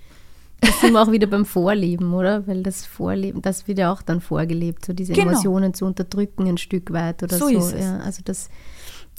Das 0.60 0.80
sind 0.80 0.94
wir 0.94 1.00
auch 1.00 1.12
wieder 1.12 1.28
beim 1.28 1.46
Vorleben, 1.46 2.12
oder? 2.12 2.44
Weil 2.48 2.64
das 2.64 2.84
Vorleben, 2.84 3.40
das 3.40 3.68
wird 3.68 3.78
ja 3.78 3.92
auch 3.92 4.02
dann 4.02 4.20
vorgelebt, 4.20 4.84
so 4.84 4.92
diese 4.92 5.12
genau. 5.12 5.30
Emotionen 5.30 5.74
zu 5.74 5.84
unterdrücken 5.84 6.48
ein 6.48 6.58
Stück 6.58 6.92
weit 6.92 7.22
oder 7.22 7.36
so. 7.36 7.48
so. 7.48 7.56
Ist 7.56 7.72
es. 7.74 7.86
Also 8.04 8.22
das 8.24 8.48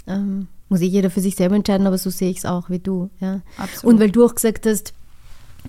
ähm, 0.07 0.49
muss 0.70 0.82
ich 0.82 0.91
jeder 0.91 1.09
für 1.09 1.22
sich 1.22 1.36
selber 1.36 1.55
entscheiden, 1.55 1.88
aber 1.88 1.97
so 1.97 2.09
sehe 2.09 2.30
ich 2.30 2.38
es 2.38 2.45
auch 2.45 2.70
wie 2.70 2.80
du. 2.80 3.09
Ja. 3.20 3.41
Absolut. 3.57 3.93
Und 3.93 3.99
weil 3.99 4.11
du 4.11 4.26
auch 4.26 4.36
gesagt 4.36 4.65
hast, 4.65 4.93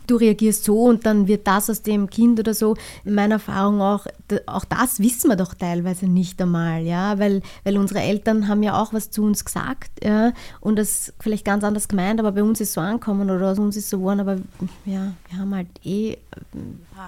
du 0.07 0.16
reagierst 0.16 0.64
so 0.64 0.84
und 0.84 1.07
dann 1.07 1.26
wird 1.26 1.46
das 1.46 1.70
aus 1.70 1.82
dem 1.82 2.09
Kind 2.11 2.38
oder 2.38 2.55
so. 2.55 2.76
In 3.05 3.14
meiner 3.14 3.36
Erfahrung 3.36 3.80
auch, 3.80 4.07
auch 4.46 4.64
das 4.64 5.01
wissen 5.01 5.28
wir 5.28 5.36
doch 5.36 5.55
teilweise 5.55 6.07
nicht 6.07 6.40
einmal, 6.40 6.82
ja, 6.82 7.18
weil, 7.18 7.42
weil 7.64 7.76
unsere 7.76 8.01
Eltern 8.01 8.48
haben 8.48 8.62
ja 8.62 8.80
auch 8.80 8.92
was 8.92 9.11
zu 9.11 9.22
uns 9.22 9.44
gesagt, 9.44 9.90
ja, 10.03 10.32
und 10.61 10.76
das 10.76 11.12
vielleicht 11.18 11.44
ganz 11.44 11.64
anders 11.64 11.88
gemeint, 11.88 12.20
aber 12.20 12.32
bei 12.32 12.42
uns 12.42 12.61
ist 12.61 12.72
so 12.72 12.80
angekommen 12.80 13.30
oder 13.30 13.51
aus 13.51 13.59
uns 13.59 13.76
ist 13.76 13.90
so 13.90 13.98
geworden, 13.98 14.20
aber 14.20 14.36
ja, 14.84 15.12
wir 15.28 15.38
haben 15.38 15.55
halt 15.55 15.68
eh 15.84 16.16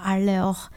alle 0.05 0.45
auch 0.45 0.70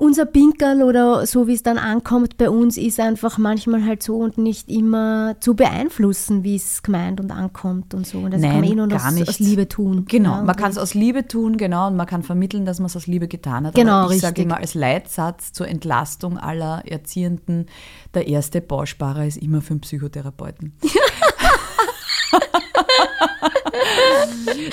unser 0.00 0.24
Pinkerl 0.24 0.82
oder 0.82 1.26
so 1.26 1.46
wie 1.46 1.52
es 1.52 1.62
dann 1.62 1.76
ankommt 1.76 2.38
bei 2.38 2.48
uns 2.48 2.76
ist 2.78 2.98
einfach 2.98 3.36
manchmal 3.38 3.84
halt 3.84 4.02
so 4.02 4.16
und 4.16 4.38
nicht 4.38 4.70
immer 4.70 5.36
zu 5.40 5.54
beeinflussen, 5.54 6.42
wie 6.42 6.56
es 6.56 6.82
gemeint 6.82 7.20
und 7.20 7.30
ankommt 7.30 7.92
und 7.92 8.06
so. 8.06 8.18
Und 8.18 8.32
das 8.32 8.40
Nein, 8.40 8.50
kann 8.52 8.60
man 8.60 8.70
eh 8.70 8.74
nur 8.74 8.88
gar 8.88 9.08
aus, 9.08 9.12
nicht. 9.14 9.28
aus 9.28 9.38
Liebe 9.38 9.68
tun. 9.68 10.06
Genau, 10.08 10.36
Ja, 10.36 10.42
man 10.42 10.56
kann 10.56 10.70
es 10.70 10.78
aus 10.78 10.94
Liebe 10.94 11.28
tun, 11.28 11.58
genau, 11.58 11.88
und 11.88 11.96
man 11.96 12.06
kann 12.06 12.22
vermitteln, 12.22 12.64
dass 12.64 12.78
man 12.78 12.86
es 12.86 12.96
aus 12.96 13.06
Liebe 13.06 13.28
getan 13.28 13.66
hat. 13.66 13.74
Genau, 13.74 14.04
Aber 14.04 14.14
ich 14.14 14.20
sage 14.20 14.40
immer 14.42 14.56
als 14.56 14.74
Leitsatz 14.74 15.52
zur 15.52 15.68
Entlastung 15.68 16.38
aller 16.38 16.82
Erziehenden, 16.86 17.66
der 18.14 18.26
erste 18.26 18.62
Bausparer 18.62 19.26
ist 19.26 19.36
immer 19.36 19.60
für 19.60 19.72
einen 19.72 19.80
Psychotherapeuten. 19.80 20.72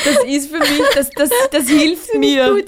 das 0.05 0.23
ist 0.25 0.49
für 0.49 0.59
mich, 0.59 0.81
das, 0.95 1.09
das, 1.15 1.29
das 1.51 1.67
hilft 1.67 2.15
mir. 2.17 2.63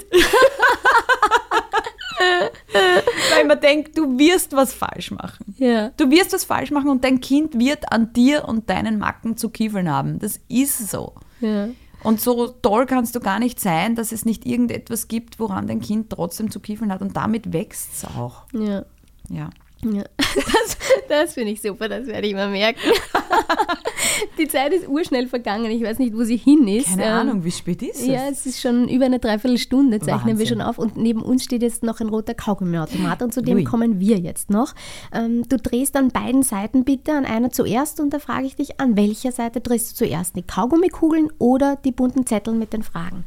Weil 3.34 3.46
man 3.46 3.60
denkt, 3.60 3.96
du 3.96 4.18
wirst 4.18 4.52
was 4.52 4.72
falsch 4.72 5.10
machen. 5.10 5.54
Ja. 5.58 5.90
Du 5.96 6.10
wirst 6.10 6.32
was 6.32 6.44
falsch 6.44 6.70
machen 6.70 6.90
und 6.90 7.04
dein 7.04 7.20
Kind 7.20 7.58
wird 7.58 7.92
an 7.92 8.12
dir 8.12 8.46
und 8.46 8.68
deinen 8.70 8.98
Macken 8.98 9.36
zu 9.36 9.48
kiefeln 9.48 9.90
haben. 9.90 10.18
Das 10.18 10.40
ist 10.48 10.90
so. 10.90 11.14
Ja. 11.40 11.68
Und 12.02 12.20
so 12.20 12.48
toll 12.48 12.86
kannst 12.86 13.14
du 13.14 13.20
gar 13.20 13.38
nicht 13.38 13.60
sein, 13.60 13.94
dass 13.94 14.12
es 14.12 14.24
nicht 14.24 14.46
irgendetwas 14.46 15.08
gibt, 15.08 15.38
woran 15.38 15.66
dein 15.66 15.80
Kind 15.80 16.10
trotzdem 16.10 16.50
zu 16.50 16.60
kiefeln 16.60 16.92
hat. 16.92 17.02
Und 17.02 17.16
damit 17.16 17.52
wächst 17.52 17.90
es 17.92 18.04
auch. 18.04 18.44
Ja. 18.52 18.84
Ja. 19.28 19.50
Ja, 19.84 20.02
das, 20.18 20.76
das 21.08 21.34
finde 21.34 21.52
ich 21.52 21.62
super, 21.62 21.88
das 21.88 22.06
werde 22.06 22.26
ich 22.26 22.34
mal 22.34 22.50
merken. 22.50 22.80
Die 24.38 24.48
Zeit 24.48 24.72
ist 24.72 24.86
urschnell 24.88 25.26
vergangen, 25.28 25.70
ich 25.70 25.82
weiß 25.82 25.98
nicht, 25.98 26.14
wo 26.14 26.22
sie 26.24 26.36
hin 26.36 26.66
ist. 26.68 26.88
Keine 26.88 27.04
Ähm, 27.04 27.12
Ahnung, 27.12 27.44
wie 27.44 27.50
spät 27.50 27.82
ist 27.82 28.00
es? 28.00 28.06
Ja, 28.06 28.28
es 28.28 28.44
ist 28.44 28.60
schon 28.60 28.88
über 28.88 29.06
eine 29.06 29.18
Dreiviertelstunde, 29.18 29.98
zeichnen 30.00 30.26
wir 30.38 30.44
Wahnsinn. 30.44 30.46
schon 30.46 30.60
auf. 30.60 30.78
Und 30.78 30.96
neben 30.96 31.22
uns 31.22 31.44
steht 31.44 31.62
jetzt 31.62 31.82
noch 31.82 32.00
ein 32.00 32.08
roter 32.08 32.34
Kaugummiautomat 32.34 33.22
und 33.22 33.32
zu 33.32 33.40
dem 33.42 33.58
Ui. 33.58 33.64
kommen 33.64 33.98
wir 34.00 34.18
jetzt 34.18 34.50
noch. 34.50 34.74
Ähm, 35.12 35.48
du 35.48 35.56
drehst 35.56 35.96
an 35.96 36.08
beiden 36.08 36.42
Seiten 36.42 36.84
bitte, 36.84 37.12
an 37.12 37.24
einer 37.24 37.50
zuerst 37.50 38.00
und 38.00 38.10
da 38.12 38.18
frage 38.18 38.46
ich 38.46 38.56
dich, 38.56 38.80
an 38.80 38.96
welcher 38.96 39.32
Seite 39.32 39.60
drehst 39.60 39.92
du 39.92 40.04
zuerst? 40.04 40.36
Die 40.36 40.42
Kaugummikugeln 40.42 41.28
oder 41.38 41.76
die 41.76 41.92
bunten 41.92 42.26
Zettel 42.26 42.54
mit 42.54 42.72
den 42.72 42.82
Fragen? 42.82 43.24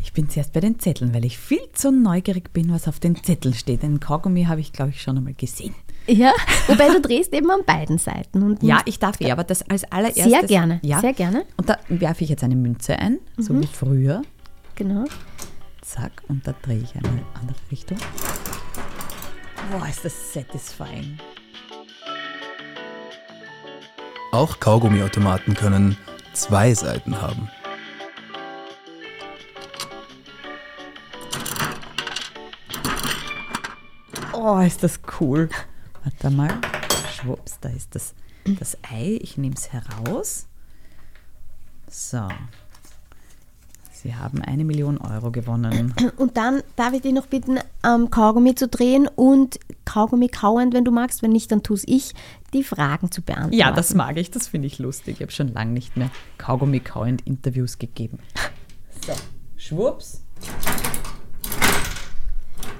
Ich 0.00 0.12
bin 0.12 0.28
zuerst 0.30 0.52
bei 0.52 0.60
den 0.60 0.78
Zetteln, 0.78 1.14
weil 1.14 1.24
ich 1.24 1.38
viel 1.38 1.60
zu 1.74 1.92
neugierig 1.92 2.52
bin, 2.52 2.72
was 2.72 2.88
auf 2.88 2.98
den 2.98 3.22
Zetteln 3.22 3.54
steht. 3.54 3.82
Den 3.82 4.00
Kaugummi 4.00 4.44
habe 4.44 4.60
ich, 4.60 4.72
glaube 4.72 4.90
ich, 4.90 5.02
schon 5.02 5.16
einmal 5.18 5.34
gesehen. 5.34 5.74
Ja, 6.06 6.32
wobei 6.66 6.88
du 6.88 7.00
drehst 7.00 7.32
eben 7.32 7.50
an 7.50 7.60
beiden 7.64 7.98
Seiten. 7.98 8.42
Und 8.42 8.62
Ja, 8.62 8.80
ich 8.86 8.98
darf 8.98 9.20
eh, 9.20 9.30
aber 9.30 9.44
das 9.44 9.62
als 9.70 9.84
allererstes. 9.84 10.24
Sehr 10.24 10.42
gerne, 10.44 10.80
Ja. 10.82 11.00
sehr 11.00 11.12
gerne. 11.12 11.44
Und 11.56 11.68
da 11.68 11.76
werfe 11.88 12.24
ich 12.24 12.30
jetzt 12.30 12.42
eine 12.42 12.56
Münze 12.56 12.98
ein, 12.98 13.18
so 13.36 13.58
wie 13.60 13.66
früher. 13.66 14.22
Genau. 14.74 15.04
Zack, 15.82 16.22
und 16.28 16.46
da 16.46 16.54
drehe 16.62 16.78
ich 16.78 16.94
eine 16.96 17.08
andere 17.34 17.56
Richtung. 17.70 17.98
Boah, 19.70 19.86
ist 19.88 20.04
das 20.04 20.32
satisfying. 20.32 21.18
Auch 24.32 24.58
Kaugummiautomaten 24.58 25.54
können 25.54 25.96
zwei 26.32 26.74
Seiten 26.74 27.20
haben. 27.20 27.48
Oh, 34.44 34.58
ist 34.58 34.82
das 34.82 34.98
cool. 35.20 35.48
Warte 36.02 36.34
mal. 36.34 36.50
Schwupps, 37.14 37.60
da 37.60 37.68
ist 37.68 37.94
das, 37.94 38.12
das 38.58 38.76
Ei. 38.82 39.20
Ich 39.22 39.38
nehme 39.38 39.54
es 39.54 39.72
heraus. 39.72 40.48
So. 41.88 42.26
Sie 43.92 44.16
haben 44.16 44.42
eine 44.42 44.64
Million 44.64 44.98
Euro 44.98 45.30
gewonnen. 45.30 45.94
Und 46.16 46.36
dann 46.36 46.64
darf 46.74 46.92
ich 46.92 47.02
dich 47.02 47.12
noch 47.12 47.26
bitten, 47.26 47.60
ähm, 47.86 48.10
Kaugummi 48.10 48.56
zu 48.56 48.66
drehen 48.66 49.06
und 49.06 49.60
Kaugummi 49.84 50.26
kauend, 50.26 50.74
wenn 50.74 50.84
du 50.84 50.90
magst. 50.90 51.22
Wenn 51.22 51.30
nicht, 51.30 51.52
dann 51.52 51.62
tue 51.62 51.78
ich, 51.86 52.12
die 52.52 52.64
Fragen 52.64 53.12
zu 53.12 53.22
beantworten. 53.22 53.54
Ja, 53.56 53.70
das 53.70 53.94
mag 53.94 54.16
ich, 54.16 54.32
das 54.32 54.48
finde 54.48 54.66
ich 54.66 54.80
lustig. 54.80 55.18
Ich 55.18 55.22
habe 55.22 55.30
schon 55.30 55.52
lange 55.52 55.70
nicht 55.70 55.96
mehr 55.96 56.10
kaugummi 56.38 56.80
kauend 56.80 57.24
Interviews 57.28 57.78
gegeben. 57.78 58.18
So, 59.06 59.12
schwupps. 59.56 60.24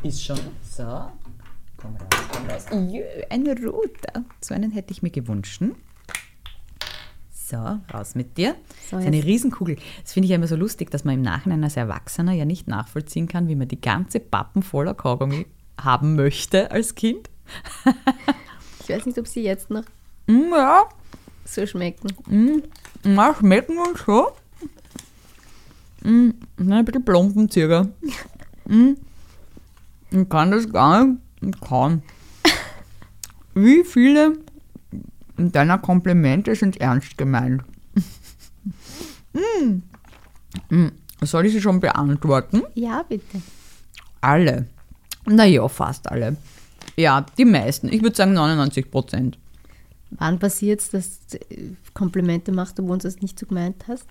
Ist 0.03 0.25
schon. 0.25 0.41
So. 0.69 1.13
Komm 1.83 1.97
raus, 1.97 2.29
komm 2.33 2.47
raus. 2.49 2.93
Jö, 2.93 3.03
ein 3.29 3.47
roter. 3.47 4.25
So 4.41 4.55
einen 4.55 4.71
hätte 4.71 4.93
ich 4.93 5.03
mir 5.03 5.11
gewünscht. 5.11 5.63
So, 7.33 7.57
raus 7.93 8.15
mit 8.15 8.39
dir. 8.39 8.55
So, 8.89 8.97
das 8.97 9.01
ist 9.01 9.07
eine 9.09 9.25
Riesenkugel. 9.25 9.77
Das 10.03 10.13
finde 10.15 10.27
ich 10.27 10.31
ja 10.31 10.37
immer 10.37 10.47
so 10.47 10.57
lustig, 10.57 10.91
dass 10.91 11.05
man 11.05 11.17
im 11.17 11.23
Nachhinein 11.23 11.63
als 11.65 11.77
Erwachsener 11.77 12.33
ja 12.33 12.45
nicht 12.47 12.67
nachvollziehen 12.69 13.29
kann, 13.29 13.49
wie 13.49 13.57
man 13.57 13.69
die 13.69 13.81
ganze 13.81 14.21
Pappen 14.21 14.63
voller 14.63 14.95
Kaugummi 14.95 15.47
haben 15.79 16.15
möchte 16.17 16.71
als 16.71 16.95
Kind. 16.95 17.29
Ich 18.83 18.89
weiß 18.89 19.05
nicht, 19.07 19.19
ob 19.19 19.27
sie 19.27 19.43
jetzt 19.43 19.69
noch 19.71 19.85
Mm, 20.29 20.53
Ja, 20.53 20.85
so 21.45 21.67
schmecken. 21.67 22.09
Na, 23.03 23.35
schmecken 23.35 23.77
uns 23.79 23.99
schon. 24.01 24.27
Mm, 26.05 26.31
na, 26.59 26.79
ein 26.79 26.85
bisschen 26.85 27.05
plumpen 27.05 27.51
circa. 27.51 27.89
Mm, 28.67 28.93
ich 30.11 30.29
kann 30.29 30.53
das 30.53 30.73
gar 30.73 31.05
nicht 31.05 31.19
kauen. 31.61 32.03
Wie 33.55 33.85
viele 33.85 34.39
deiner 35.37 35.79
Komplimente 35.79 36.55
sind 36.55 36.81
ernst 36.81 37.19
gemeint? 37.19 37.63
mm. 39.33 39.83
Mm, 40.75 40.89
soll 41.23 41.47
ich 41.47 41.53
sie 41.53 41.61
schon 41.61 41.81
beantworten? 41.81 42.63
Ja, 42.75 43.03
bitte. 43.03 43.43
Alle. 44.21 44.67
Naja, 45.27 45.69
fast 45.69 46.11
alle. 46.11 46.37
Ja, 46.97 47.25
die 47.39 47.45
meisten. 47.45 47.89
Ich 47.93 48.03
würde 48.03 48.17
sagen 48.17 48.35
99 48.35 48.91
Prozent. 48.91 49.39
Wann 50.11 50.39
passiert 50.39 50.81
es, 50.81 50.91
dass 50.91 51.27
du 51.27 51.39
äh, 51.39 51.75
Komplimente 51.95 52.53
machst, 52.53 52.79
obwohl 52.79 52.99
du 52.99 53.09
es 53.09 53.21
nicht 53.23 53.39
so 53.39 53.47
gemeint 53.47 53.85
hast? 53.89 54.07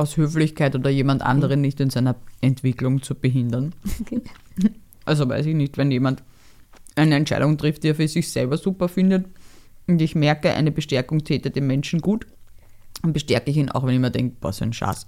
aus 0.00 0.16
Höflichkeit 0.16 0.74
oder 0.74 0.90
jemand 0.90 1.22
anderen 1.22 1.60
nicht 1.60 1.78
in 1.78 1.90
seiner 1.90 2.16
Entwicklung 2.40 3.02
zu 3.02 3.14
behindern. 3.14 3.74
Okay. 4.00 4.22
Also 5.04 5.28
weiß 5.28 5.46
ich 5.46 5.54
nicht, 5.54 5.76
wenn 5.78 5.90
jemand 5.90 6.22
eine 6.96 7.16
Entscheidung 7.16 7.56
trifft, 7.58 7.82
die 7.82 7.88
er 7.88 7.94
für 7.94 8.08
sich 8.08 8.30
selber 8.30 8.56
super 8.56 8.88
findet 8.88 9.26
und 9.90 10.00
ich 10.00 10.14
merke, 10.14 10.54
eine 10.54 10.70
Bestärkung 10.70 11.24
täte 11.24 11.50
dem 11.50 11.66
Menschen 11.66 12.00
gut, 12.00 12.26
dann 13.02 13.12
bestärke 13.12 13.50
ich 13.50 13.56
ihn 13.56 13.70
auch, 13.70 13.84
wenn 13.84 13.94
ich 13.94 14.00
mir 14.00 14.10
denke, 14.10 14.36
was 14.40 14.58
für 14.58 14.64
ein 14.64 14.72
Schatz. 14.72 15.06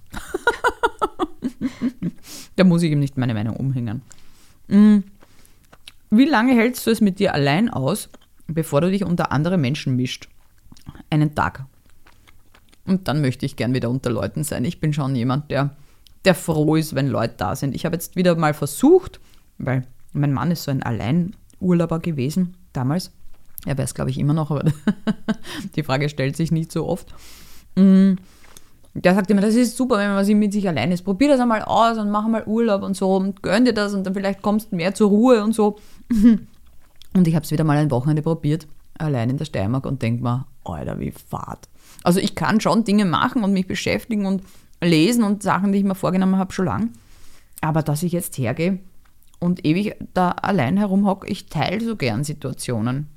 da 2.56 2.64
muss 2.64 2.82
ich 2.82 2.90
ihm 2.90 2.98
nicht 2.98 3.16
meine 3.16 3.34
Meinung 3.34 3.56
umhängen. 3.56 4.02
Mm. 4.68 4.98
Wie 6.10 6.26
lange 6.26 6.54
hältst 6.54 6.86
du 6.86 6.90
es 6.90 7.00
mit 7.00 7.18
dir 7.20 7.32
allein 7.32 7.70
aus, 7.70 8.10
bevor 8.46 8.82
du 8.82 8.90
dich 8.90 9.04
unter 9.04 9.32
andere 9.32 9.56
Menschen 9.56 9.96
mischt? 9.96 10.28
Einen 11.08 11.34
Tag. 11.34 11.64
Und 12.84 13.08
dann 13.08 13.20
möchte 13.22 13.46
ich 13.46 13.56
gern 13.56 13.72
wieder 13.72 13.88
unter 13.88 14.10
Leuten 14.10 14.44
sein. 14.44 14.64
Ich 14.64 14.80
bin 14.80 14.92
schon 14.92 15.14
jemand, 15.14 15.50
der, 15.50 15.76
der 16.24 16.34
froh 16.34 16.76
ist, 16.76 16.94
wenn 16.94 17.08
Leute 17.08 17.34
da 17.38 17.56
sind. 17.56 17.74
Ich 17.74 17.86
habe 17.86 17.94
jetzt 17.94 18.16
wieder 18.16 18.34
mal 18.34 18.52
versucht, 18.52 19.20
weil 19.58 19.86
mein 20.12 20.32
Mann 20.32 20.50
ist 20.50 20.64
so 20.64 20.70
ein 20.70 20.82
Alleinurlauber 21.62 22.00
gewesen 22.00 22.56
damals. 22.72 23.10
Er 23.64 23.78
wäre 23.78 23.88
glaube 23.94 24.10
ich, 24.10 24.18
immer 24.18 24.34
noch, 24.34 24.50
aber 24.50 24.64
die 25.76 25.82
Frage 25.82 26.08
stellt 26.08 26.36
sich 26.36 26.50
nicht 26.50 26.72
so 26.72 26.86
oft. 26.88 27.14
Mm, 27.76 28.14
Der 28.94 29.14
sagt 29.14 29.30
immer, 29.30 29.40
das 29.40 29.54
ist 29.54 29.76
super, 29.76 29.98
wenn 29.98 30.10
man 30.10 30.24
sich 30.24 30.34
mit 30.34 30.52
sich 30.52 30.68
allein 30.68 30.90
ist. 30.92 31.02
Probier 31.02 31.28
das 31.28 31.40
einmal 31.40 31.62
aus 31.62 31.96
und 31.96 32.10
mach 32.10 32.26
mal 32.26 32.44
Urlaub 32.46 32.82
und 32.82 32.96
so 32.96 33.14
und 33.16 33.42
gönn 33.42 33.64
dir 33.64 33.72
das 33.72 33.94
und 33.94 34.04
dann 34.04 34.14
vielleicht 34.14 34.42
kommst 34.42 34.72
du 34.72 34.76
mehr 34.76 34.94
zur 34.94 35.08
Ruhe 35.08 35.42
und 35.44 35.54
so. 35.54 35.78
Und 37.14 37.28
ich 37.28 37.34
habe 37.34 37.44
es 37.44 37.50
wieder 37.50 37.62
mal 37.62 37.76
ein 37.76 37.90
Wochenende 37.90 38.22
probiert, 38.22 38.66
allein 38.96 39.28
in 39.28 39.36
der 39.36 39.44
Steiermark 39.44 39.84
und 39.84 40.00
denke 40.00 40.22
mir, 40.22 40.46
Alter, 40.64 40.98
wie 40.98 41.10
fad. 41.10 41.68
Also 42.02 42.20
ich 42.20 42.34
kann 42.34 42.58
schon 42.58 42.84
Dinge 42.84 43.04
machen 43.04 43.44
und 43.44 43.52
mich 43.52 43.66
beschäftigen 43.66 44.24
und 44.24 44.42
lesen 44.80 45.22
und 45.22 45.42
Sachen, 45.42 45.72
die 45.72 45.78
ich 45.80 45.84
mir 45.84 45.94
vorgenommen 45.94 46.38
habe, 46.38 46.54
schon 46.54 46.64
lang. 46.64 46.88
Aber 47.60 47.82
dass 47.82 48.02
ich 48.02 48.12
jetzt 48.12 48.38
hergehe 48.38 48.78
und 49.42 49.64
ewig 49.66 49.96
da 50.14 50.30
allein 50.30 50.76
herumhocke, 50.76 51.26
ich 51.26 51.46
teile 51.46 51.84
so 51.84 51.96
gern 51.96 52.24
Situationen. 52.24 53.08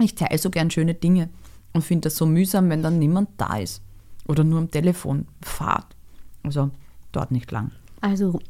Ich 0.00 0.14
teile 0.16 0.36
so 0.38 0.50
gern 0.50 0.70
schöne 0.70 0.94
Dinge 0.94 1.28
und 1.72 1.82
finde 1.82 2.06
das 2.08 2.16
so 2.16 2.26
mühsam, 2.26 2.68
wenn 2.70 2.82
dann 2.82 2.98
niemand 2.98 3.30
da 3.36 3.56
ist. 3.58 3.80
Oder 4.26 4.42
nur 4.42 4.58
am 4.58 4.70
Telefon. 4.70 5.26
Fahrt. 5.42 5.94
Also 6.42 6.70
dort 7.12 7.30
nicht 7.30 7.50
lang. 7.52 7.70
Also 8.00 8.40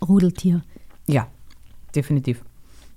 Rudeltier. 0.00 0.62
Ja, 1.06 1.28
definitiv. 1.94 2.42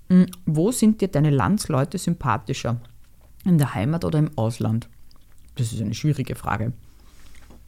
Mm, 0.08 0.24
Wo 0.46 0.72
sind 0.72 1.02
dir 1.02 1.10
deine 1.10 1.30
Landsleute 1.30 1.98
sympathischer? 1.98 2.80
In 3.44 3.58
der 3.58 3.74
Heimat 3.76 4.06
oder 4.06 4.20
im 4.20 4.32
Ausland? 4.38 4.88
Das 5.56 5.74
ist 5.74 5.82
eine 5.82 5.94
schwierige 5.94 6.36
Frage. 6.36 6.72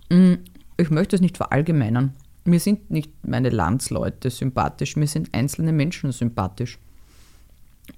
Mm, 0.09 0.35
Ich 0.77 0.89
möchte 0.89 1.17
es 1.17 1.21
nicht 1.21 1.35
verallgemeinern. 1.35 2.13
Mir 2.45 2.59
sind 2.59 2.89
nicht 2.89 3.11
meine 3.25 3.49
Landsleute 3.49 4.29
sympathisch, 4.29 4.95
mir 4.95 5.07
sind 5.07 5.33
einzelne 5.33 5.71
Menschen 5.71 6.11
sympathisch. 6.11 6.79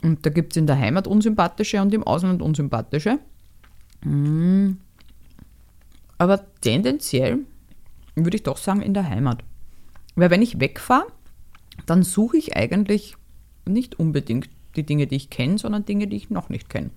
Und 0.01 0.25
da 0.25 0.29
gibt 0.29 0.53
es 0.53 0.57
in 0.57 0.67
der 0.67 0.77
Heimat 0.79 1.07
unsympathische 1.07 1.81
und 1.81 1.93
im 1.93 2.03
Ausland 2.03 2.41
unsympathische. 2.41 3.19
Mm, 4.03 4.71
Aber 6.17 6.45
tendenziell 6.61 7.39
würde 8.15 8.37
ich 8.37 8.43
doch 8.43 8.57
sagen 8.57 8.81
in 8.81 8.93
der 8.93 9.07
Heimat. 9.07 9.43
Weil 10.15 10.29
wenn 10.29 10.41
ich 10.41 10.59
wegfahre, 10.59 11.07
dann 11.85 12.03
suche 12.03 12.37
ich 12.37 12.55
eigentlich 12.55 13.15
nicht 13.65 13.99
unbedingt 13.99 14.49
die 14.75 14.83
Dinge, 14.83 15.07
die 15.07 15.15
ich 15.15 15.29
kenne, 15.29 15.57
sondern 15.57 15.85
Dinge, 15.85 16.07
die 16.07 16.17
ich 16.17 16.29
noch 16.29 16.49
nicht 16.49 16.69
kenne. 16.69 16.91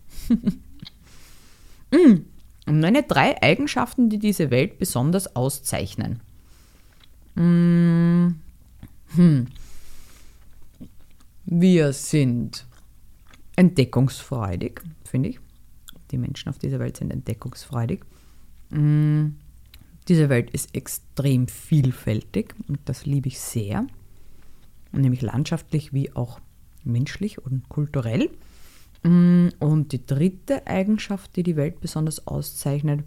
mm. 1.91 2.25
Und 2.67 2.81
nenne 2.81 3.03
drei 3.03 3.43
Eigenschaften, 3.43 4.09
die 4.09 4.19
diese 4.19 4.51
Welt 4.51 4.79
besonders 4.79 5.37
auszeichnen. 5.37 6.21
Mm. 7.35 8.37
Hm. 9.17 9.47
Wir 11.47 11.93
sind 11.93 12.67
entdeckungsfreudig, 13.57 14.81
finde 15.05 15.31
ich. 15.31 15.41
Die 16.11 16.19
Menschen 16.19 16.49
auf 16.49 16.59
dieser 16.59 16.79
Welt 16.79 16.97
sind 16.97 17.13
entdeckungsfreudig. 17.13 18.05
Mm. 18.71 19.37
Diese 20.09 20.29
Welt 20.29 20.51
ist 20.51 20.75
extrem 20.75 21.49
vielfältig 21.49 22.55
und 22.69 22.79
das 22.85 23.07
liebe 23.07 23.29
ich 23.29 23.41
sehr, 23.41 23.87
nämlich 24.93 25.23
landschaftlich 25.23 25.95
wie 25.95 26.15
auch 26.15 26.41
menschlich 26.85 27.39
und 27.39 27.69
kulturell. 27.71 28.31
Mm, 29.03 29.49
und 29.61 29.93
die 29.93 30.05
dritte 30.05 30.67
Eigenschaft, 30.67 31.37
die 31.37 31.43
die 31.43 31.57
Welt 31.57 31.81
besonders 31.81 32.27
auszeichnet, 32.27 33.05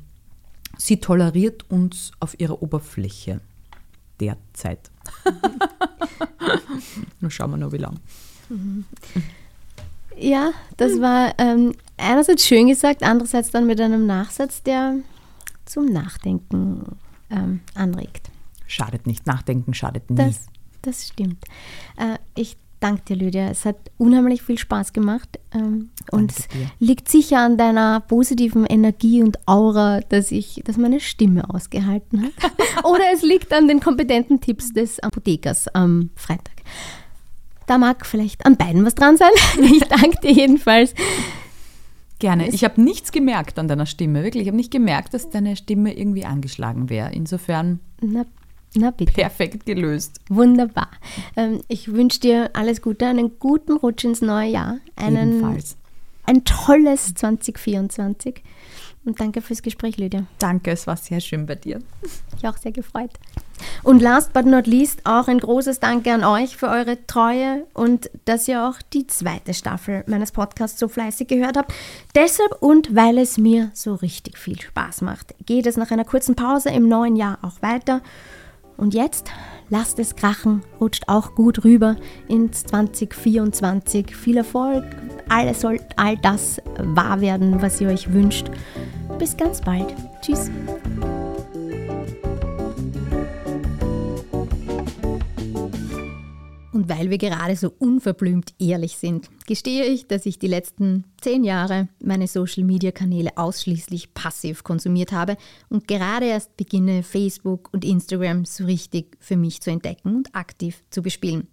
sie 0.78 1.00
toleriert 1.00 1.70
uns 1.70 2.12
auf 2.20 2.40
ihrer 2.40 2.64
Oberfläche 2.64 3.42
derzeit. 4.20 4.92
Nun 7.20 7.32
schauen 7.32 7.52
wir 7.52 7.58
noch, 7.58 7.72
wie 7.72 7.78
lang. 7.78 8.00
Ja, 10.18 10.52
das 10.78 11.00
war 11.00 11.34
ähm, 11.38 11.74
einerseits 11.98 12.46
schön 12.46 12.68
gesagt, 12.68 13.04
andererseits 13.04 13.52
dann 13.52 13.68
mit 13.68 13.80
einem 13.80 14.06
Nachsatz, 14.06 14.64
der 14.64 14.96
zum 15.66 15.86
Nachdenken 15.86 16.98
ähm, 17.30 17.62
anregt. 17.76 18.32
Schadet 18.66 19.06
nicht, 19.06 19.28
Nachdenken 19.28 19.74
schadet 19.74 20.10
nie. 20.10 20.18
Das, 20.18 20.48
das 20.82 21.08
stimmt. 21.08 21.44
Äh, 21.98 22.18
ich 22.36 22.58
danke 22.80 23.04
dir, 23.04 23.16
Lydia. 23.16 23.50
Es 23.50 23.66
hat 23.66 23.78
unheimlich 23.98 24.42
viel 24.42 24.58
Spaß 24.58 24.94
gemacht 24.94 25.40
ähm, 25.54 25.90
und 26.12 26.32
es 26.32 26.48
liegt 26.80 27.10
sicher 27.10 27.40
an 27.40 27.58
deiner 27.58 28.00
positiven 28.02 28.66
Energie 28.66 29.24
und 29.24 29.40
Aura, 29.48 30.02
dass, 30.02 30.32
ich, 30.32 30.62
dass 30.66 30.78
meine 30.78 31.00
Stimme 31.00 31.50
ausgehalten 31.50 32.24
hat. 32.24 32.52
Oder 32.86 33.06
es 33.14 33.22
liegt 33.22 33.54
an 33.54 33.68
den 33.68 33.80
kompetenten 33.80 34.42
Tipps 34.42 34.74
des 34.74 35.00
Apothekers 35.00 35.68
am 35.70 36.10
Freitag. 36.16 36.56
Da 37.66 37.78
mag 37.78 38.06
vielleicht 38.06 38.46
an 38.46 38.56
beiden 38.56 38.86
was 38.86 38.96
dran 38.96 39.18
sein. 39.18 39.32
Ich 39.60 39.84
danke 39.84 40.20
dir 40.22 40.32
jedenfalls. 40.32 40.94
Gerne. 42.20 42.48
Ich 42.50 42.64
habe 42.64 42.82
nichts 42.82 43.12
gemerkt 43.12 43.60
an 43.60 43.68
deiner 43.68 43.86
Stimme, 43.86 44.24
wirklich. 44.24 44.44
Ich 44.44 44.48
habe 44.48 44.58
nicht 44.58 44.72
gemerkt, 44.72 45.14
dass 45.14 45.30
deine 45.30 45.56
Stimme 45.56 45.96
irgendwie 45.96 46.26
angeschlagen 46.26 46.90
wäre. 46.90 47.12
Insofern 47.14 47.80
na, 48.02 48.26
na 48.78 48.92
bitte. 48.92 49.14
perfekt 49.14 49.66
gelöst. 49.66 50.20
Wunderbar. 50.30 50.90
Ähm, 51.36 51.62
ich 51.68 51.92
wünsche 51.92 52.20
dir 52.20 52.52
alles 52.54 52.82
Gute, 52.82 53.06
einen 53.08 53.40
guten 53.40 53.74
Rutsch 53.74 54.04
ins 54.04 54.22
neue 54.22 54.50
Jahr. 54.50 54.78
Einen, 54.96 55.40
Ebenfalls. 55.40 55.78
Ein 56.26 56.44
tolles 56.44 57.14
2024. 57.16 58.44
Und 59.08 59.22
danke 59.22 59.42
fürs 59.42 59.62
Gespräch, 59.62 59.96
Lydia. 59.96 60.26
Danke, 60.38 60.72
es 60.72 60.86
war 60.86 60.98
sehr 60.98 61.22
schön 61.22 61.46
bei 61.46 61.56
dir. 61.56 61.80
Ich 62.38 62.46
auch 62.46 62.58
sehr 62.58 62.74
gefreut. 62.74 63.12
Und 63.82 64.02
last 64.02 64.34
but 64.34 64.46
not 64.46 64.68
least 64.68 65.06
auch 65.06 65.30
ein 65.30 65.40
großes 65.40 65.80
Danke 65.80 66.12
an 66.12 66.26
euch 66.26 66.58
für 66.58 66.68
eure 66.68 66.98
Treue 67.08 67.66
und 67.74 68.10
dass 68.26 68.50
ihr 68.50 68.68
auch 68.68 68.76
die 68.94 69.08
zweite 69.08 69.54
Staffel 69.54 70.04
meines 70.08 70.34
Podcasts 70.34 70.78
so 70.78 70.90
fleißig 70.90 71.30
gehört 71.30 71.56
habt. 71.56 71.74
Deshalb 72.16 72.62
und 72.62 72.96
weil 72.96 73.18
es 73.18 73.38
mir 73.38 73.72
so 73.74 73.96
richtig 73.96 74.38
viel 74.38 74.60
Spaß 74.60 75.02
macht, 75.02 75.34
geht 75.46 75.66
es 75.66 75.78
nach 75.78 75.92
einer 75.92 76.06
kurzen 76.06 76.36
Pause 76.36 76.70
im 76.72 76.90
neuen 76.90 77.16
Jahr 77.16 77.40
auch 77.42 77.62
weiter. 77.62 78.02
Und 78.78 78.94
jetzt 78.94 79.32
lasst 79.70 80.00
es 80.00 80.16
krachen, 80.16 80.64
rutscht 80.80 81.04
auch 81.08 81.36
gut 81.36 81.64
rüber 81.64 81.98
ins 82.28 82.64
2024. 82.64 84.16
Viel 84.16 84.38
Erfolg, 84.38 84.84
alles 85.30 85.62
soll 85.62 85.80
all 85.96 86.18
das 86.18 86.62
wahr 86.78 87.22
werden, 87.22 87.62
was 87.62 87.82
ihr 87.82 87.90
euch 87.90 88.14
wünscht. 88.14 88.50
Bis 89.20 89.36
ganz 89.36 89.62
bald. 89.62 89.94
Tschüss. 90.22 90.52
Und 96.78 96.90
weil 96.90 97.10
wir 97.10 97.18
gerade 97.18 97.56
so 97.56 97.74
unverblümt 97.80 98.54
ehrlich 98.60 98.98
sind, 98.98 99.32
gestehe 99.48 99.86
ich, 99.86 100.06
dass 100.06 100.28
ich 100.28 100.38
die 100.38 100.46
letzten 100.46 101.06
zehn 101.20 101.44
Jahre 101.44 101.88
meine 102.04 102.28
Social-Media-Kanäle 102.28 103.32
ausschließlich 103.36 104.14
passiv 104.14 104.64
konsumiert 104.64 105.12
habe 105.12 105.38
und 105.70 105.88
gerade 105.88 106.28
erst 106.28 106.56
beginne, 106.56 107.02
Facebook 107.02 107.70
und 107.74 107.84
Instagram 107.84 108.46
so 108.46 108.66
richtig 108.66 109.18
für 109.20 109.38
mich 109.38 109.60
zu 109.60 109.72
entdecken 109.72 110.18
und 110.18 110.36
aktiv 110.36 110.84
zu 110.92 111.02
bespielen. 111.02 111.48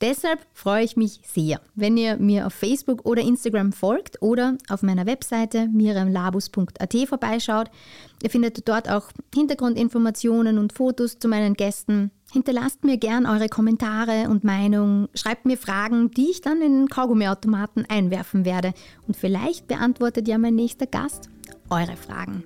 Deshalb 0.00 0.46
freue 0.52 0.84
ich 0.84 0.96
mich 0.96 1.20
sehr, 1.24 1.60
wenn 1.74 1.96
ihr 1.96 2.18
mir 2.18 2.46
auf 2.46 2.54
Facebook 2.54 3.04
oder 3.04 3.22
Instagram 3.22 3.72
folgt 3.72 4.22
oder 4.22 4.56
auf 4.68 4.82
meiner 4.82 5.06
Webseite 5.06 5.66
miriamlabus.at 5.66 6.94
vorbeischaut. 7.08 7.68
Ihr 8.22 8.30
findet 8.30 8.68
dort 8.68 8.88
auch 8.88 9.10
Hintergrundinformationen 9.34 10.58
und 10.58 10.72
Fotos 10.72 11.18
zu 11.18 11.26
meinen 11.26 11.54
Gästen. 11.54 12.12
Hinterlasst 12.32 12.84
mir 12.84 12.96
gern 12.96 13.26
eure 13.26 13.48
Kommentare 13.48 14.28
und 14.28 14.44
Meinungen, 14.44 15.08
schreibt 15.14 15.46
mir 15.46 15.56
Fragen, 15.56 16.12
die 16.12 16.30
ich 16.30 16.42
dann 16.42 16.62
in 16.62 16.74
den 16.74 16.88
Kaugummiautomaten 16.88 17.84
einwerfen 17.88 18.44
werde 18.44 18.74
und 19.08 19.16
vielleicht 19.16 19.66
beantwortet 19.66 20.28
ja 20.28 20.38
mein 20.38 20.54
nächster 20.54 20.86
Gast 20.86 21.28
eure 21.70 21.96
Fragen. 21.96 22.44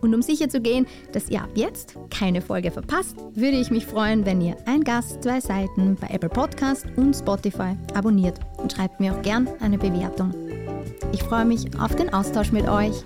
Und 0.00 0.14
um 0.14 0.22
sicher 0.22 0.48
zu 0.48 0.60
gehen, 0.60 0.86
dass 1.12 1.28
ihr 1.28 1.42
ab 1.42 1.50
jetzt 1.54 1.96
keine 2.10 2.40
Folge 2.40 2.70
verpasst, 2.70 3.16
würde 3.34 3.58
ich 3.58 3.70
mich 3.70 3.86
freuen, 3.86 4.24
wenn 4.24 4.40
ihr 4.40 4.56
ein 4.66 4.82
Gast, 4.82 5.22
zwei 5.22 5.40
Seiten 5.40 5.96
bei 6.00 6.08
Apple 6.08 6.28
Podcast 6.28 6.86
und 6.96 7.14
Spotify 7.14 7.76
abonniert 7.94 8.38
und 8.56 8.72
schreibt 8.72 9.00
mir 9.00 9.14
auch 9.14 9.22
gern 9.22 9.48
eine 9.60 9.78
Bewertung. 9.78 10.32
Ich 11.12 11.22
freue 11.22 11.44
mich 11.44 11.66
auf 11.78 11.94
den 11.96 12.12
Austausch 12.12 12.52
mit 12.52 12.68
euch. 12.68 13.04